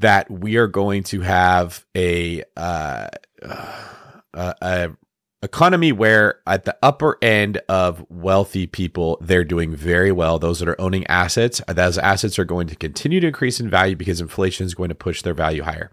that 0.00 0.28
we 0.28 0.56
are 0.56 0.66
going 0.66 1.04
to 1.04 1.20
have 1.20 1.84
a 1.96 2.42
uh, 2.56 3.08
uh, 3.42 4.54
a 4.60 4.90
economy 5.46 5.92
where 5.92 6.40
at 6.46 6.64
the 6.64 6.76
upper 6.82 7.16
end 7.22 7.60
of 7.68 8.04
wealthy 8.10 8.66
people 8.66 9.16
they're 9.20 9.44
doing 9.44 9.74
very 9.74 10.10
well. 10.10 10.38
Those 10.38 10.58
that 10.58 10.68
are 10.68 10.80
owning 10.80 11.06
assets 11.06 11.62
those 11.68 11.98
assets 11.98 12.38
are 12.38 12.44
going 12.44 12.66
to 12.66 12.74
continue 12.76 13.20
to 13.20 13.28
increase 13.28 13.60
in 13.60 13.70
value 13.70 13.94
because 13.94 14.20
inflation 14.20 14.66
is 14.66 14.74
going 14.74 14.88
to 14.88 14.94
push 14.94 15.22
their 15.22 15.34
value 15.34 15.62
higher. 15.62 15.92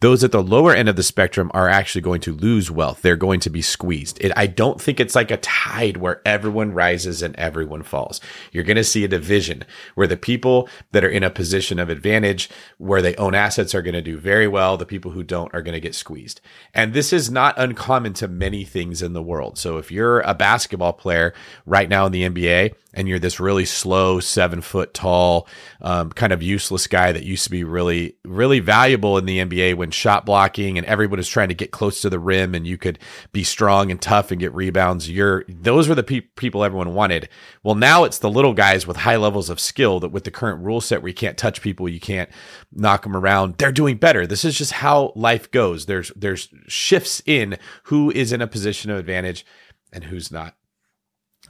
Those 0.00 0.24
at 0.24 0.32
the 0.32 0.42
lower 0.42 0.74
end 0.74 0.88
of 0.88 0.96
the 0.96 1.02
spectrum 1.02 1.50
are 1.52 1.68
actually 1.68 2.00
going 2.00 2.22
to 2.22 2.34
lose 2.34 2.70
wealth. 2.70 3.02
They're 3.02 3.16
going 3.16 3.40
to 3.40 3.50
be 3.50 3.62
squeezed. 3.62 4.18
It, 4.22 4.32
i 4.34 4.46
don't 4.46 4.80
think 4.80 4.98
it's 4.98 5.14
like 5.14 5.30
a 5.30 5.36
tide 5.36 5.98
where 5.98 6.22
everyone 6.24 6.72
rises 6.72 7.22
and 7.22 7.36
everyone 7.36 7.82
falls. 7.82 8.20
You're 8.50 8.64
going 8.64 8.76
to 8.76 8.84
see 8.84 9.04
a 9.04 9.08
division 9.08 9.64
where 9.94 10.06
the 10.06 10.16
people 10.16 10.68
that 10.92 11.04
are 11.04 11.08
in 11.08 11.22
a 11.22 11.30
position 11.30 11.78
of 11.78 11.90
advantage 11.90 12.48
where 12.78 13.02
they 13.02 13.14
own 13.16 13.34
assets 13.34 13.74
are 13.74 13.82
going 13.82 13.94
to 13.94 14.02
do 14.02 14.16
very 14.16 14.48
well. 14.48 14.78
The 14.78 14.86
people 14.86 15.10
who 15.10 15.22
don't 15.22 15.52
are 15.52 15.62
going 15.62 15.74
to 15.74 15.80
get 15.80 15.94
squeezed. 15.94 16.40
And 16.72 16.94
this 16.94 17.12
is 17.12 17.30
not 17.30 17.58
uncommon 17.58 18.14
to 18.14 18.28
many 18.28 18.64
things 18.64 18.85
things 18.86 19.02
in 19.02 19.12
the 19.12 19.22
world. 19.22 19.58
So 19.58 19.78
if 19.78 19.90
you're 19.90 20.20
a 20.20 20.34
basketball 20.34 20.92
player 20.92 21.34
right 21.64 21.88
now 21.88 22.06
in 22.06 22.12
the 22.12 22.28
NBA 22.28 22.74
and 22.96 23.06
you're 23.06 23.18
this 23.18 23.38
really 23.38 23.66
slow, 23.66 24.18
seven 24.20 24.62
foot 24.62 24.94
tall, 24.94 25.46
um, 25.82 26.10
kind 26.10 26.32
of 26.32 26.42
useless 26.42 26.86
guy 26.86 27.12
that 27.12 27.24
used 27.24 27.44
to 27.44 27.50
be 27.50 27.62
really, 27.62 28.16
really 28.24 28.58
valuable 28.58 29.18
in 29.18 29.26
the 29.26 29.38
NBA 29.38 29.74
when 29.74 29.90
shot 29.90 30.24
blocking 30.24 30.78
and 30.78 30.86
everyone 30.86 31.18
is 31.18 31.28
trying 31.28 31.48
to 31.48 31.54
get 31.54 31.70
close 31.70 32.00
to 32.00 32.08
the 32.08 32.18
rim 32.18 32.54
and 32.54 32.66
you 32.66 32.78
could 32.78 32.98
be 33.32 33.44
strong 33.44 33.90
and 33.90 34.00
tough 34.00 34.30
and 34.30 34.40
get 34.40 34.54
rebounds. 34.54 35.10
You're 35.10 35.44
those 35.46 35.88
were 35.88 35.94
the 35.94 36.02
pe- 36.02 36.20
people 36.20 36.64
everyone 36.64 36.94
wanted. 36.94 37.28
Well, 37.62 37.74
now 37.74 38.04
it's 38.04 38.18
the 38.18 38.30
little 38.30 38.54
guys 38.54 38.86
with 38.86 38.96
high 38.96 39.16
levels 39.16 39.50
of 39.50 39.60
skill 39.60 40.00
that 40.00 40.08
with 40.08 40.24
the 40.24 40.30
current 40.30 40.64
rule 40.64 40.80
set 40.80 41.02
where 41.02 41.10
you 41.10 41.14
can't 41.14 41.36
touch 41.36 41.60
people, 41.60 41.88
you 41.90 42.00
can't 42.00 42.30
knock 42.72 43.02
them 43.02 43.14
around. 43.14 43.58
They're 43.58 43.72
doing 43.72 43.98
better. 43.98 44.26
This 44.26 44.44
is 44.44 44.56
just 44.56 44.72
how 44.72 45.12
life 45.14 45.50
goes. 45.50 45.84
There's 45.84 46.10
there's 46.16 46.48
shifts 46.66 47.22
in 47.26 47.58
who 47.84 48.10
is 48.10 48.32
in 48.32 48.40
a 48.40 48.46
position 48.46 48.90
of 48.90 48.96
advantage 48.96 49.44
and 49.92 50.04
who's 50.04 50.32
not. 50.32 50.54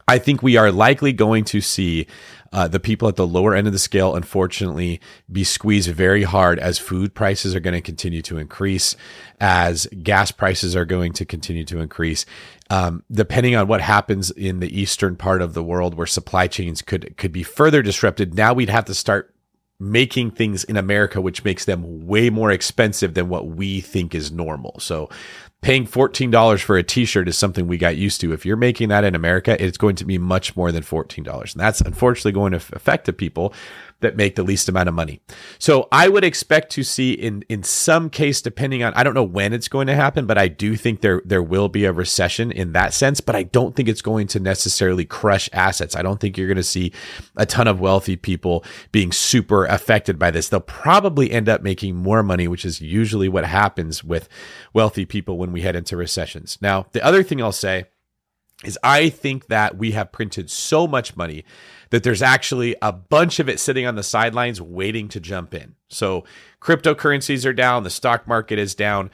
I 0.08 0.18
think 0.18 0.40
we 0.40 0.56
are 0.56 0.70
likely 0.70 1.12
going 1.12 1.44
to 1.46 1.60
see 1.60 2.06
uh, 2.52 2.68
the 2.68 2.78
people 2.78 3.08
at 3.08 3.16
the 3.16 3.26
lower 3.26 3.54
end 3.56 3.66
of 3.66 3.72
the 3.72 3.78
scale, 3.78 4.14
unfortunately, 4.14 5.00
be 5.30 5.42
squeezed 5.42 5.90
very 5.90 6.22
hard 6.22 6.60
as 6.60 6.78
food 6.78 7.12
prices 7.12 7.56
are 7.56 7.60
going 7.60 7.74
to 7.74 7.80
continue 7.80 8.22
to 8.22 8.38
increase, 8.38 8.94
as 9.40 9.86
gas 10.04 10.30
prices 10.30 10.76
are 10.76 10.84
going 10.84 11.12
to 11.14 11.24
continue 11.24 11.64
to 11.64 11.80
increase. 11.80 12.24
Um, 12.70 13.02
depending 13.10 13.56
on 13.56 13.66
what 13.66 13.80
happens 13.80 14.30
in 14.30 14.60
the 14.60 14.80
eastern 14.80 15.16
part 15.16 15.42
of 15.42 15.54
the 15.54 15.62
world, 15.62 15.94
where 15.94 16.06
supply 16.06 16.46
chains 16.46 16.82
could 16.82 17.16
could 17.16 17.32
be 17.32 17.42
further 17.42 17.82
disrupted, 17.82 18.34
now 18.34 18.54
we'd 18.54 18.70
have 18.70 18.84
to 18.84 18.94
start 18.94 19.34
making 19.78 20.30
things 20.30 20.64
in 20.64 20.76
America, 20.76 21.20
which 21.20 21.44
makes 21.44 21.64
them 21.64 22.06
way 22.06 22.30
more 22.30 22.50
expensive 22.50 23.14
than 23.14 23.28
what 23.28 23.48
we 23.48 23.80
think 23.80 24.14
is 24.14 24.32
normal. 24.32 24.78
So 24.80 25.10
paying 25.62 25.86
$14 25.86 26.62
for 26.62 26.76
a 26.76 26.82
t-shirt 26.82 27.28
is 27.28 27.36
something 27.36 27.66
we 27.66 27.78
got 27.78 27.96
used 27.96 28.20
to. 28.20 28.32
If 28.32 28.46
you're 28.46 28.56
making 28.56 28.88
that 28.90 29.04
in 29.04 29.14
America, 29.14 29.62
it's 29.62 29.78
going 29.78 29.96
to 29.96 30.04
be 30.04 30.18
much 30.18 30.56
more 30.56 30.70
than 30.70 30.82
$14. 30.82 31.52
And 31.52 31.60
that's 31.60 31.80
unfortunately 31.80 32.32
going 32.32 32.52
to 32.52 32.56
affect 32.56 33.06
the 33.06 33.12
people 33.12 33.52
that 34.00 34.16
make 34.16 34.34
the 34.34 34.42
least 34.42 34.68
amount 34.68 34.88
of 34.88 34.94
money. 34.94 35.20
So 35.58 35.88
I 35.90 36.08
would 36.08 36.24
expect 36.24 36.70
to 36.72 36.82
see 36.82 37.12
in 37.12 37.44
in 37.48 37.62
some 37.62 38.10
case, 38.10 38.42
depending 38.42 38.82
on 38.82 38.92
I 38.94 39.02
don't 39.02 39.14
know 39.14 39.22
when 39.22 39.52
it's 39.52 39.68
going 39.68 39.86
to 39.86 39.94
happen, 39.94 40.26
but 40.26 40.36
I 40.36 40.48
do 40.48 40.76
think 40.76 41.00
there 41.00 41.22
there 41.24 41.42
will 41.42 41.68
be 41.68 41.84
a 41.84 41.92
recession 41.92 42.52
in 42.52 42.72
that 42.72 42.92
sense. 42.92 43.20
But 43.20 43.36
I 43.36 43.44
don't 43.44 43.74
think 43.74 43.88
it's 43.88 44.02
going 44.02 44.26
to 44.28 44.40
necessarily 44.40 45.04
crush 45.04 45.48
assets. 45.52 45.96
I 45.96 46.02
don't 46.02 46.20
think 46.20 46.36
you're 46.36 46.46
going 46.46 46.56
to 46.56 46.62
see 46.62 46.92
a 47.36 47.46
ton 47.46 47.68
of 47.68 47.80
wealthy 47.80 48.16
people 48.16 48.64
being 48.92 49.12
super 49.12 49.64
affected 49.64 50.18
by 50.18 50.30
this. 50.30 50.48
They'll 50.48 50.60
probably 50.60 51.30
end 51.30 51.48
up 51.48 51.62
making 51.62 51.96
more 51.96 52.22
money, 52.22 52.48
which 52.48 52.64
is 52.64 52.80
usually 52.80 53.28
what 53.28 53.44
happens 53.44 54.04
with 54.04 54.28
wealthy 54.72 55.06
people 55.06 55.38
when 55.38 55.52
we 55.52 55.62
head 55.62 55.76
into 55.76 55.96
recessions. 55.96 56.58
Now, 56.60 56.86
the 56.92 57.04
other 57.04 57.22
thing 57.22 57.42
I'll 57.42 57.52
say 57.52 57.86
is 58.64 58.78
I 58.82 59.10
think 59.10 59.48
that 59.48 59.76
we 59.76 59.92
have 59.92 60.12
printed 60.12 60.50
so 60.50 60.86
much 60.86 61.16
money 61.16 61.44
that 61.90 62.02
there's 62.02 62.22
actually 62.22 62.76
a 62.82 62.92
bunch 62.92 63.38
of 63.38 63.48
it 63.48 63.60
sitting 63.60 63.86
on 63.86 63.94
the 63.94 64.02
sidelines 64.02 64.60
waiting 64.60 65.08
to 65.08 65.20
jump 65.20 65.54
in. 65.54 65.74
So 65.88 66.24
cryptocurrencies 66.60 67.46
are 67.46 67.52
down, 67.52 67.84
the 67.84 67.90
stock 67.90 68.26
market 68.26 68.58
is 68.58 68.74
down. 68.74 69.10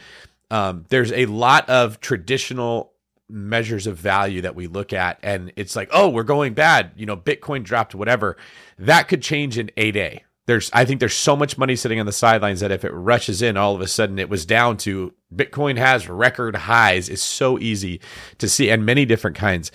Um, 0.50 0.84
there's 0.88 1.12
a 1.12 1.26
lot 1.26 1.68
of 1.68 2.00
traditional 2.00 2.92
measures 3.28 3.86
of 3.86 3.96
value 3.96 4.42
that 4.42 4.54
we 4.54 4.66
look 4.66 4.92
at, 4.92 5.18
and 5.22 5.52
it's 5.56 5.74
like, 5.74 5.88
oh, 5.92 6.08
we're 6.08 6.22
going 6.22 6.54
bad. 6.54 6.92
You 6.96 7.06
know, 7.06 7.16
Bitcoin 7.16 7.62
dropped, 7.62 7.94
whatever. 7.94 8.36
That 8.78 9.08
could 9.08 9.22
change 9.22 9.56
in 9.56 9.70
a 9.76 9.90
day. 9.90 10.24
There's, 10.46 10.70
I 10.72 10.84
think 10.84 10.98
there's 10.98 11.14
so 11.14 11.36
much 11.36 11.56
money 11.56 11.76
sitting 11.76 12.00
on 12.00 12.06
the 12.06 12.12
sidelines 12.12 12.60
that 12.60 12.72
if 12.72 12.84
it 12.84 12.90
rushes 12.90 13.42
in, 13.42 13.56
all 13.56 13.74
of 13.74 13.80
a 13.80 13.86
sudden 13.86 14.18
it 14.18 14.28
was 14.28 14.44
down 14.44 14.76
to 14.78 15.14
Bitcoin 15.34 15.78
has 15.78 16.08
record 16.08 16.56
highs. 16.56 17.08
It's 17.08 17.22
so 17.22 17.58
easy 17.58 18.00
to 18.38 18.48
see, 18.48 18.68
and 18.68 18.84
many 18.84 19.06
different 19.06 19.36
kinds 19.36 19.70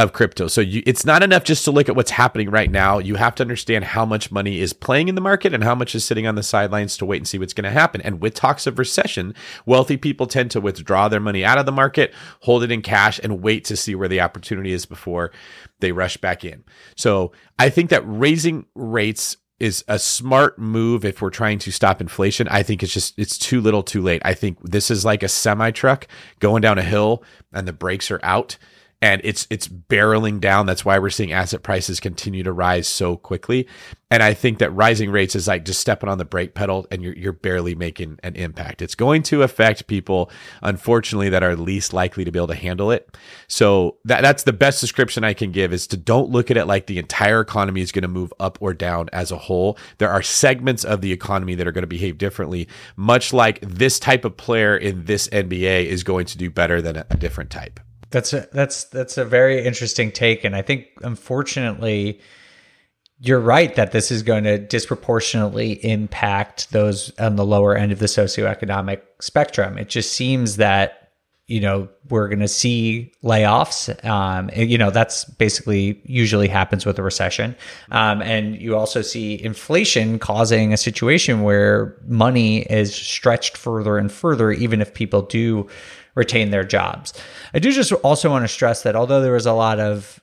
of 0.00 0.14
crypto. 0.14 0.48
So 0.48 0.62
you, 0.62 0.82
it's 0.86 1.04
not 1.04 1.22
enough 1.22 1.44
just 1.44 1.62
to 1.64 1.70
look 1.70 1.88
at 1.88 1.94
what's 1.94 2.12
happening 2.12 2.50
right 2.50 2.70
now. 2.70 2.98
You 2.98 3.16
have 3.16 3.34
to 3.34 3.42
understand 3.42 3.84
how 3.84 4.06
much 4.06 4.32
money 4.32 4.60
is 4.60 4.72
playing 4.72 5.08
in 5.08 5.14
the 5.14 5.20
market 5.20 5.52
and 5.52 5.62
how 5.62 5.74
much 5.74 5.94
is 5.94 6.04
sitting 6.04 6.26
on 6.26 6.36
the 6.36 6.42
sidelines 6.42 6.96
to 6.96 7.04
wait 7.04 7.18
and 7.18 7.28
see 7.28 7.38
what's 7.38 7.52
going 7.52 7.64
to 7.64 7.70
happen. 7.70 8.00
And 8.00 8.18
with 8.18 8.32
talks 8.32 8.66
of 8.66 8.78
recession, 8.78 9.34
wealthy 9.66 9.98
people 9.98 10.26
tend 10.26 10.52
to 10.52 10.60
withdraw 10.60 11.08
their 11.08 11.20
money 11.20 11.44
out 11.44 11.58
of 11.58 11.66
the 11.66 11.72
market, 11.72 12.14
hold 12.40 12.62
it 12.62 12.70
in 12.70 12.80
cash, 12.80 13.20
and 13.22 13.42
wait 13.42 13.66
to 13.66 13.76
see 13.76 13.94
where 13.94 14.08
the 14.08 14.22
opportunity 14.22 14.72
is 14.72 14.86
before 14.86 15.32
they 15.80 15.92
rush 15.92 16.16
back 16.16 16.46
in. 16.46 16.64
So 16.96 17.32
I 17.58 17.68
think 17.68 17.90
that 17.90 18.02
raising 18.06 18.64
rates 18.74 19.36
is 19.58 19.84
a 19.86 19.98
smart 19.98 20.58
move 20.58 21.04
if 21.04 21.20
we're 21.20 21.28
trying 21.28 21.58
to 21.58 21.70
stop 21.70 22.00
inflation. 22.00 22.48
I 22.48 22.62
think 22.62 22.82
it's 22.82 22.94
just 22.94 23.18
it's 23.18 23.36
too 23.36 23.60
little, 23.60 23.82
too 23.82 24.00
late. 24.00 24.22
I 24.24 24.32
think 24.32 24.58
this 24.62 24.90
is 24.90 25.04
like 25.04 25.22
a 25.22 25.28
semi 25.28 25.70
truck 25.72 26.06
going 26.38 26.62
down 26.62 26.78
a 26.78 26.82
hill 26.82 27.22
and 27.52 27.68
the 27.68 27.74
brakes 27.74 28.10
are 28.10 28.20
out 28.22 28.56
and 29.02 29.20
it's 29.24 29.46
it's 29.50 29.66
barreling 29.66 30.40
down. 30.40 30.66
That's 30.66 30.84
why 30.84 30.98
we're 30.98 31.10
seeing 31.10 31.32
asset 31.32 31.62
prices 31.62 32.00
continue 32.00 32.42
to 32.42 32.52
rise 32.52 32.86
so 32.86 33.16
quickly. 33.16 33.66
And 34.10 34.22
I 34.22 34.34
think 34.34 34.58
that 34.58 34.70
rising 34.70 35.10
rates 35.10 35.36
is 35.36 35.46
like 35.46 35.64
just 35.64 35.80
stepping 35.80 36.08
on 36.08 36.18
the 36.18 36.24
brake 36.24 36.54
pedal 36.54 36.86
and 36.90 37.02
you're 37.02 37.14
you're 37.14 37.32
barely 37.32 37.74
making 37.74 38.18
an 38.22 38.36
impact. 38.36 38.82
It's 38.82 38.94
going 38.94 39.22
to 39.24 39.42
affect 39.42 39.86
people, 39.86 40.30
unfortunately, 40.62 41.30
that 41.30 41.42
are 41.42 41.56
least 41.56 41.94
likely 41.94 42.24
to 42.24 42.30
be 42.30 42.38
able 42.38 42.48
to 42.48 42.54
handle 42.54 42.90
it. 42.90 43.16
So 43.46 43.96
that 44.04 44.20
that's 44.20 44.42
the 44.42 44.52
best 44.52 44.80
description 44.80 45.24
I 45.24 45.32
can 45.32 45.50
give 45.50 45.72
is 45.72 45.86
to 45.88 45.96
don't 45.96 46.28
look 46.28 46.50
at 46.50 46.58
it 46.58 46.66
like 46.66 46.86
the 46.86 46.98
entire 46.98 47.40
economy 47.40 47.80
is 47.80 47.92
going 47.92 48.02
to 48.02 48.08
move 48.08 48.34
up 48.38 48.58
or 48.60 48.74
down 48.74 49.08
as 49.14 49.30
a 49.30 49.38
whole. 49.38 49.78
There 49.96 50.10
are 50.10 50.22
segments 50.22 50.84
of 50.84 51.00
the 51.00 51.12
economy 51.12 51.54
that 51.54 51.66
are 51.66 51.72
going 51.72 51.82
to 51.82 51.88
behave 51.88 52.18
differently, 52.18 52.68
much 52.96 53.32
like 53.32 53.60
this 53.62 53.98
type 53.98 54.26
of 54.26 54.36
player 54.36 54.76
in 54.76 55.06
this 55.06 55.26
NBA 55.28 55.86
is 55.86 56.04
going 56.04 56.26
to 56.26 56.36
do 56.36 56.50
better 56.50 56.82
than 56.82 56.96
a, 56.96 57.06
a 57.10 57.16
different 57.16 57.50
type. 57.50 57.80
That's 58.10 58.32
a 58.32 58.48
that's 58.52 58.84
that's 58.84 59.18
a 59.18 59.24
very 59.24 59.64
interesting 59.64 60.10
take, 60.10 60.44
and 60.44 60.56
I 60.56 60.62
think 60.62 60.86
unfortunately, 61.02 62.20
you're 63.20 63.40
right 63.40 63.74
that 63.76 63.92
this 63.92 64.10
is 64.10 64.22
going 64.22 64.44
to 64.44 64.58
disproportionately 64.58 65.84
impact 65.84 66.72
those 66.72 67.16
on 67.18 67.36
the 67.36 67.44
lower 67.44 67.76
end 67.76 67.92
of 67.92 67.98
the 67.98 68.06
socioeconomic 68.06 69.02
spectrum. 69.20 69.78
It 69.78 69.88
just 69.88 70.12
seems 70.12 70.56
that 70.56 71.12
you 71.46 71.60
know 71.60 71.88
we're 72.08 72.26
going 72.26 72.40
to 72.40 72.48
see 72.48 73.12
layoffs. 73.22 74.04
Um, 74.04 74.50
you 74.56 74.78
know 74.78 74.90
that's 74.90 75.24
basically 75.24 76.00
usually 76.04 76.48
happens 76.48 76.84
with 76.84 76.98
a 76.98 77.02
recession, 77.04 77.54
um, 77.92 78.22
and 78.22 78.60
you 78.60 78.76
also 78.76 79.02
see 79.02 79.40
inflation 79.40 80.18
causing 80.18 80.72
a 80.72 80.76
situation 80.76 81.42
where 81.42 81.96
money 82.06 82.62
is 82.62 82.92
stretched 82.92 83.56
further 83.56 83.98
and 83.98 84.10
further, 84.10 84.50
even 84.50 84.80
if 84.80 84.94
people 84.94 85.22
do 85.22 85.68
retain 86.14 86.50
their 86.50 86.64
jobs. 86.64 87.12
I 87.54 87.58
do 87.58 87.72
just 87.72 87.92
also 87.92 88.30
want 88.30 88.44
to 88.44 88.48
stress 88.48 88.82
that 88.82 88.96
although 88.96 89.20
there 89.20 89.32
was 89.32 89.46
a 89.46 89.52
lot 89.52 89.80
of 89.80 90.20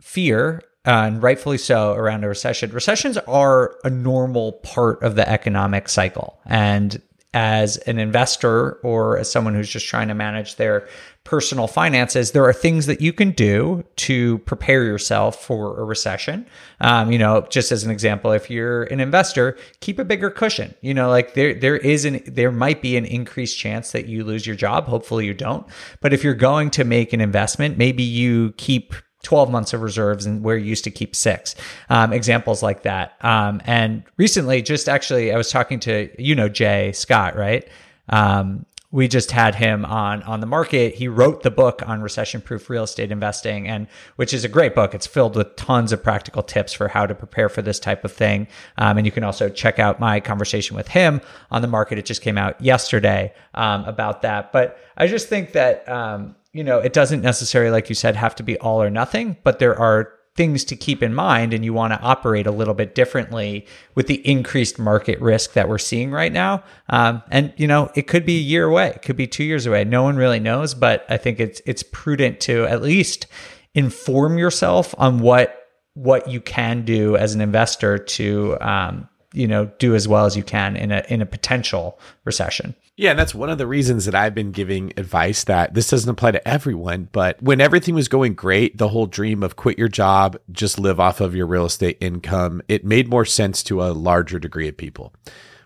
fear, 0.00 0.62
uh, 0.86 1.04
and 1.06 1.22
rightfully 1.22 1.58
so, 1.58 1.92
around 1.92 2.24
a 2.24 2.28
recession, 2.28 2.70
recessions 2.70 3.18
are 3.18 3.76
a 3.84 3.90
normal 3.90 4.52
part 4.52 5.02
of 5.02 5.16
the 5.16 5.28
economic 5.28 5.88
cycle. 5.88 6.40
And 6.46 7.02
as 7.34 7.76
an 7.78 7.98
investor 7.98 8.72
or 8.82 9.18
as 9.18 9.30
someone 9.30 9.54
who's 9.54 9.68
just 9.68 9.86
trying 9.86 10.08
to 10.08 10.14
manage 10.14 10.56
their 10.56 10.88
personal 11.24 11.66
finances, 11.66 12.32
there 12.32 12.44
are 12.44 12.54
things 12.54 12.86
that 12.86 13.02
you 13.02 13.12
can 13.12 13.32
do 13.32 13.84
to 13.96 14.38
prepare 14.38 14.82
yourself 14.84 15.44
for 15.44 15.78
a 15.78 15.84
recession. 15.84 16.46
Um, 16.80 17.12
you 17.12 17.18
know, 17.18 17.46
just 17.50 17.70
as 17.70 17.84
an 17.84 17.90
example, 17.90 18.32
if 18.32 18.50
you're 18.50 18.84
an 18.84 18.98
investor, 18.98 19.58
keep 19.80 19.98
a 19.98 20.04
bigger 20.06 20.30
cushion. 20.30 20.74
You 20.80 20.94
know, 20.94 21.10
like 21.10 21.34
there 21.34 21.52
there 21.52 21.76
is 21.76 22.06
an 22.06 22.22
there 22.26 22.50
might 22.50 22.80
be 22.80 22.96
an 22.96 23.04
increased 23.04 23.58
chance 23.58 23.92
that 23.92 24.06
you 24.06 24.24
lose 24.24 24.46
your 24.46 24.56
job. 24.56 24.86
Hopefully 24.86 25.26
you 25.26 25.34
don't. 25.34 25.66
But 26.00 26.14
if 26.14 26.24
you're 26.24 26.32
going 26.32 26.70
to 26.70 26.84
make 26.84 27.12
an 27.12 27.20
investment, 27.20 27.76
maybe 27.76 28.02
you 28.02 28.54
keep 28.56 28.94
12 29.22 29.50
months 29.50 29.72
of 29.72 29.82
reserves 29.82 30.26
and 30.26 30.42
where 30.44 30.56
you 30.56 30.66
used 30.66 30.84
to 30.84 30.90
keep 30.90 31.14
six. 31.16 31.54
Um, 31.90 32.12
examples 32.12 32.62
like 32.62 32.82
that. 32.82 33.16
Um, 33.20 33.60
and 33.64 34.04
recently, 34.16 34.62
just 34.62 34.88
actually, 34.88 35.32
I 35.32 35.36
was 35.36 35.50
talking 35.50 35.80
to, 35.80 36.10
you 36.22 36.34
know, 36.34 36.48
Jay 36.48 36.92
Scott, 36.92 37.36
right? 37.36 37.68
Um, 38.08 38.64
we 38.90 39.06
just 39.06 39.30
had 39.30 39.54
him 39.54 39.84
on 39.84 40.22
on 40.22 40.40
the 40.40 40.46
market. 40.46 40.94
He 40.94 41.08
wrote 41.08 41.42
the 41.42 41.50
book 41.50 41.82
on 41.86 42.00
recession 42.00 42.40
proof 42.40 42.70
real 42.70 42.84
estate 42.84 43.12
investing 43.12 43.68
and 43.68 43.86
which 44.16 44.32
is 44.32 44.44
a 44.44 44.48
great 44.48 44.74
book. 44.74 44.94
It's 44.94 45.06
filled 45.06 45.36
with 45.36 45.56
tons 45.56 45.92
of 45.92 46.02
practical 46.02 46.42
tips 46.42 46.72
for 46.72 46.88
how 46.88 47.04
to 47.04 47.14
prepare 47.14 47.50
for 47.50 47.60
this 47.60 47.78
type 47.78 48.04
of 48.04 48.12
thing. 48.12 48.48
Um, 48.78 48.96
and 48.96 49.06
you 49.06 49.12
can 49.12 49.24
also 49.24 49.50
check 49.50 49.78
out 49.78 50.00
my 50.00 50.20
conversation 50.20 50.74
with 50.74 50.88
him 50.88 51.20
on 51.50 51.60
the 51.60 51.68
market. 51.68 51.98
It 51.98 52.06
just 52.06 52.22
came 52.22 52.38
out 52.38 52.58
yesterday 52.62 53.34
um, 53.54 53.84
about 53.84 54.22
that. 54.22 54.52
But 54.52 54.78
I 54.96 55.06
just 55.06 55.28
think 55.28 55.52
that 55.52 55.86
um, 55.86 56.34
you 56.58 56.64
know, 56.64 56.80
it 56.80 56.92
doesn't 56.92 57.22
necessarily, 57.22 57.70
like 57.70 57.88
you 57.88 57.94
said, 57.94 58.16
have 58.16 58.34
to 58.34 58.42
be 58.42 58.58
all 58.58 58.82
or 58.82 58.90
nothing, 58.90 59.36
but 59.44 59.60
there 59.60 59.78
are 59.78 60.12
things 60.34 60.64
to 60.64 60.74
keep 60.74 61.04
in 61.04 61.14
mind 61.14 61.54
and 61.54 61.64
you 61.64 61.72
want 61.72 61.92
to 61.92 62.00
operate 62.00 62.48
a 62.48 62.50
little 62.50 62.74
bit 62.74 62.96
differently 62.96 63.64
with 63.94 64.08
the 64.08 64.26
increased 64.28 64.76
market 64.76 65.20
risk 65.20 65.52
that 65.52 65.68
we're 65.68 65.78
seeing 65.78 66.10
right 66.10 66.32
now. 66.32 66.64
Um, 66.88 67.22
and 67.30 67.54
you 67.56 67.68
know 67.68 67.92
it 67.94 68.08
could 68.08 68.26
be 68.26 68.38
a 68.38 68.42
year 68.42 68.64
away 68.64 68.88
it 68.88 69.02
could 69.02 69.16
be 69.16 69.28
two 69.28 69.44
years 69.44 69.66
away 69.66 69.84
no 69.84 70.02
one 70.02 70.16
really 70.16 70.40
knows 70.40 70.74
but 70.74 71.04
i 71.08 71.16
think 71.16 71.38
it's 71.40 71.60
it's 71.66 71.82
prudent 71.82 72.40
to 72.40 72.66
at 72.66 72.82
least 72.82 73.26
inform 73.74 74.38
yourself 74.38 74.94
on 74.98 75.18
what 75.18 75.60
what 75.94 76.28
you 76.28 76.40
can 76.40 76.84
do 76.84 77.16
as 77.16 77.34
an 77.34 77.40
investor 77.40 77.98
to 77.98 78.56
um, 78.60 79.08
you 79.32 79.46
know 79.46 79.66
do 79.78 79.94
as 79.94 80.08
well 80.08 80.24
as 80.24 80.36
you 80.36 80.42
can 80.42 80.76
in 80.76 80.90
a 80.92 81.04
in 81.08 81.20
a 81.22 81.26
potential 81.26 81.98
recession. 82.24 82.74
Yeah, 82.96 83.10
and 83.10 83.18
that's 83.18 83.34
one 83.34 83.48
of 83.48 83.58
the 83.58 83.66
reasons 83.66 84.06
that 84.06 84.16
I've 84.16 84.34
been 84.34 84.50
giving 84.50 84.92
advice 84.96 85.44
that 85.44 85.72
this 85.72 85.88
doesn't 85.88 86.10
apply 86.10 86.32
to 86.32 86.48
everyone, 86.48 87.08
but 87.12 87.40
when 87.40 87.60
everything 87.60 87.94
was 87.94 88.08
going 88.08 88.34
great, 88.34 88.76
the 88.76 88.88
whole 88.88 89.06
dream 89.06 89.44
of 89.44 89.54
quit 89.54 89.78
your 89.78 89.86
job, 89.86 90.36
just 90.50 90.80
live 90.80 90.98
off 90.98 91.20
of 91.20 91.32
your 91.32 91.46
real 91.46 91.64
estate 91.64 91.96
income, 92.00 92.60
it 92.66 92.84
made 92.84 93.08
more 93.08 93.24
sense 93.24 93.62
to 93.62 93.84
a 93.84 93.94
larger 93.94 94.40
degree 94.40 94.66
of 94.66 94.76
people. 94.76 95.14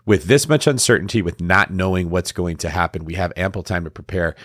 With 0.05 0.25
this 0.25 0.47
much 0.47 0.67
uncertainty, 0.67 1.23
with 1.23 1.41
not 1.41 1.71
knowing 1.71 2.11
what's 2.11 2.33
going 2.33 2.57
to 2.57 2.69
happen, 2.69 3.03
we 3.03 3.15
have 3.15 3.33
ample 3.35 3.63
time 3.63 3.85
to 3.85 3.89
prepare 3.89 4.35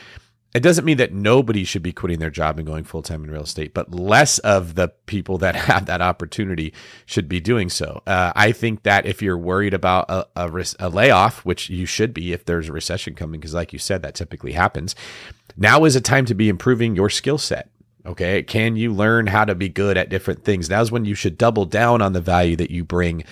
it 0.59 0.63
doesn't 0.65 0.85
mean 0.85 0.97
that 0.97 1.13
nobody 1.13 1.63
should 1.63 1.85
be 1.85 1.93
quitting 1.93 2.19
their 2.19 2.31
job 2.31 2.59
and 2.59 2.67
going 2.67 2.83
full 2.83 3.01
time 3.01 3.23
in 3.23 3.31
real 3.31 3.45
estate, 3.45 3.75
but 3.75 3.95
less 3.95 4.41
of 4.41 4.75
the 4.75 4.89
people 5.07 5.39
that 5.39 5.55
have 5.69 5.87
that 5.87 6.03
opportunity 6.03 6.75
should 7.07 7.29
be 7.29 7.39
doing 7.39 7.69
so. 7.69 8.03
Uh, 8.09 8.33
I 8.35 8.51
think 8.51 8.83
that 8.83 9.07
if 9.07 9.23
you're 9.23 9.39
worried 9.39 9.73
about 9.73 10.07
a, 10.11 10.27
a, 10.35 10.65
a 10.81 10.89
layoff, 10.89 11.45
which 11.45 11.71
you 11.71 11.87
should 11.87 12.13
be 12.13 12.33
if 12.33 12.45
there's 12.45 12.69
a 12.69 12.73
recession 12.73 13.15
coming, 13.15 13.39
because 13.39 13.55
like 13.55 13.73
you 13.73 13.79
said, 13.79 14.03
that 14.03 14.17
typically 14.17 14.51
happens, 14.51 14.97
now 15.57 15.85
is 15.85 15.95
a 15.95 16.01
time 16.01 16.25
to 16.25 16.35
be 16.35 16.49
improving 16.49 16.97
your 16.97 17.09
skill 17.09 17.39
set. 17.39 17.71
Okay. 18.05 18.43
Can 18.43 18.75
you 18.75 18.93
learn 18.93 19.29
how 19.29 19.45
to 19.45 19.55
be 19.55 19.69
good 19.69 19.97
at 19.97 20.09
different 20.09 20.43
things? 20.43 20.69
Now's 20.69 20.91
when 20.91 21.05
you 21.05 21.15
should 21.15 21.39
double 21.39 21.67
down 21.67 22.03
on 22.03 22.15
the 22.15 22.21
value 22.21 22.57
that 22.57 22.73
you 22.73 22.83
bring 22.83 23.23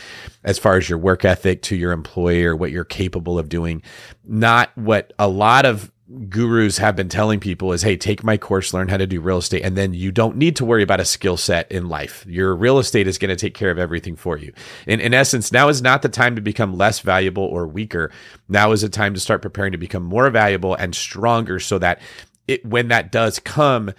as 0.45 0.61
far 0.61 0.77
as 0.77 0.89
your 0.89 0.99
work 0.99 1.25
ethic 1.25 1.63
to 1.63 1.75
your 1.75 1.91
employer, 1.91 2.55
what 2.55 2.71
you're 2.71 2.85
capable 2.85 3.37
of 3.37 3.49
doing, 3.49 3.83
not 4.25 4.71
what 4.77 5.13
a 5.19 5.27
lot 5.27 5.67
of 5.67 5.91
gurus 6.29 6.79
have 6.79 6.95
been 6.95 7.09
telling 7.09 7.41
people 7.41 7.73
is 7.73 7.83
hey 7.83 7.97
take 7.97 8.23
my 8.23 8.37
course 8.37 8.73
learn 8.73 8.87
how 8.87 8.97
to 8.97 9.09
do 9.09 9.21
real 9.21 9.39
estate 9.39 9.63
and 9.63 9.77
then 9.77 9.93
you 9.93 10.13
don't 10.13 10.37
need 10.37 10.55
to 10.55 10.65
worry 10.65 10.85
about 10.85 11.01
a 11.01 11.05
skill 11.05 11.37
set 11.37 11.71
in 11.71 11.89
life. 11.89 12.25
Your 12.29 12.55
real 12.55 12.79
estate 12.79 13.09
is 13.09 13.19
going 13.19 13.31
to 13.31 13.37
take 13.37 13.55
care 13.55 13.73
of 13.73 13.79
everything 13.79 14.15
for 14.15 14.39
you. 14.39 14.53
In, 14.87 15.01
in 15.01 15.13
essence 15.13 15.51
now 15.51 15.69
is 15.69 15.83
not 15.83 16.03
the 16.03 16.09
time 16.09 16.37
to 16.37 16.41
become 16.41 16.77
less 16.77 17.01
valuable 17.01 17.43
or 17.43 17.67
weaker. 17.67 18.13
Now 18.49 18.71
is 18.71 18.83
the 18.83 18.89
time 18.89 19.15
to 19.15 19.21
start 19.21 19.43
preparing 19.43 19.73
to 19.73 19.79
become 19.79 20.05
more 20.05 20.31
valuable 20.31 20.77
and 20.77 20.95
stronger 20.95 21.59
so 21.59 21.79
that 21.81 22.01
it, 22.47 22.65
when 22.65 22.89
that 22.89 23.11
does 23.11 23.41
come 23.41 23.93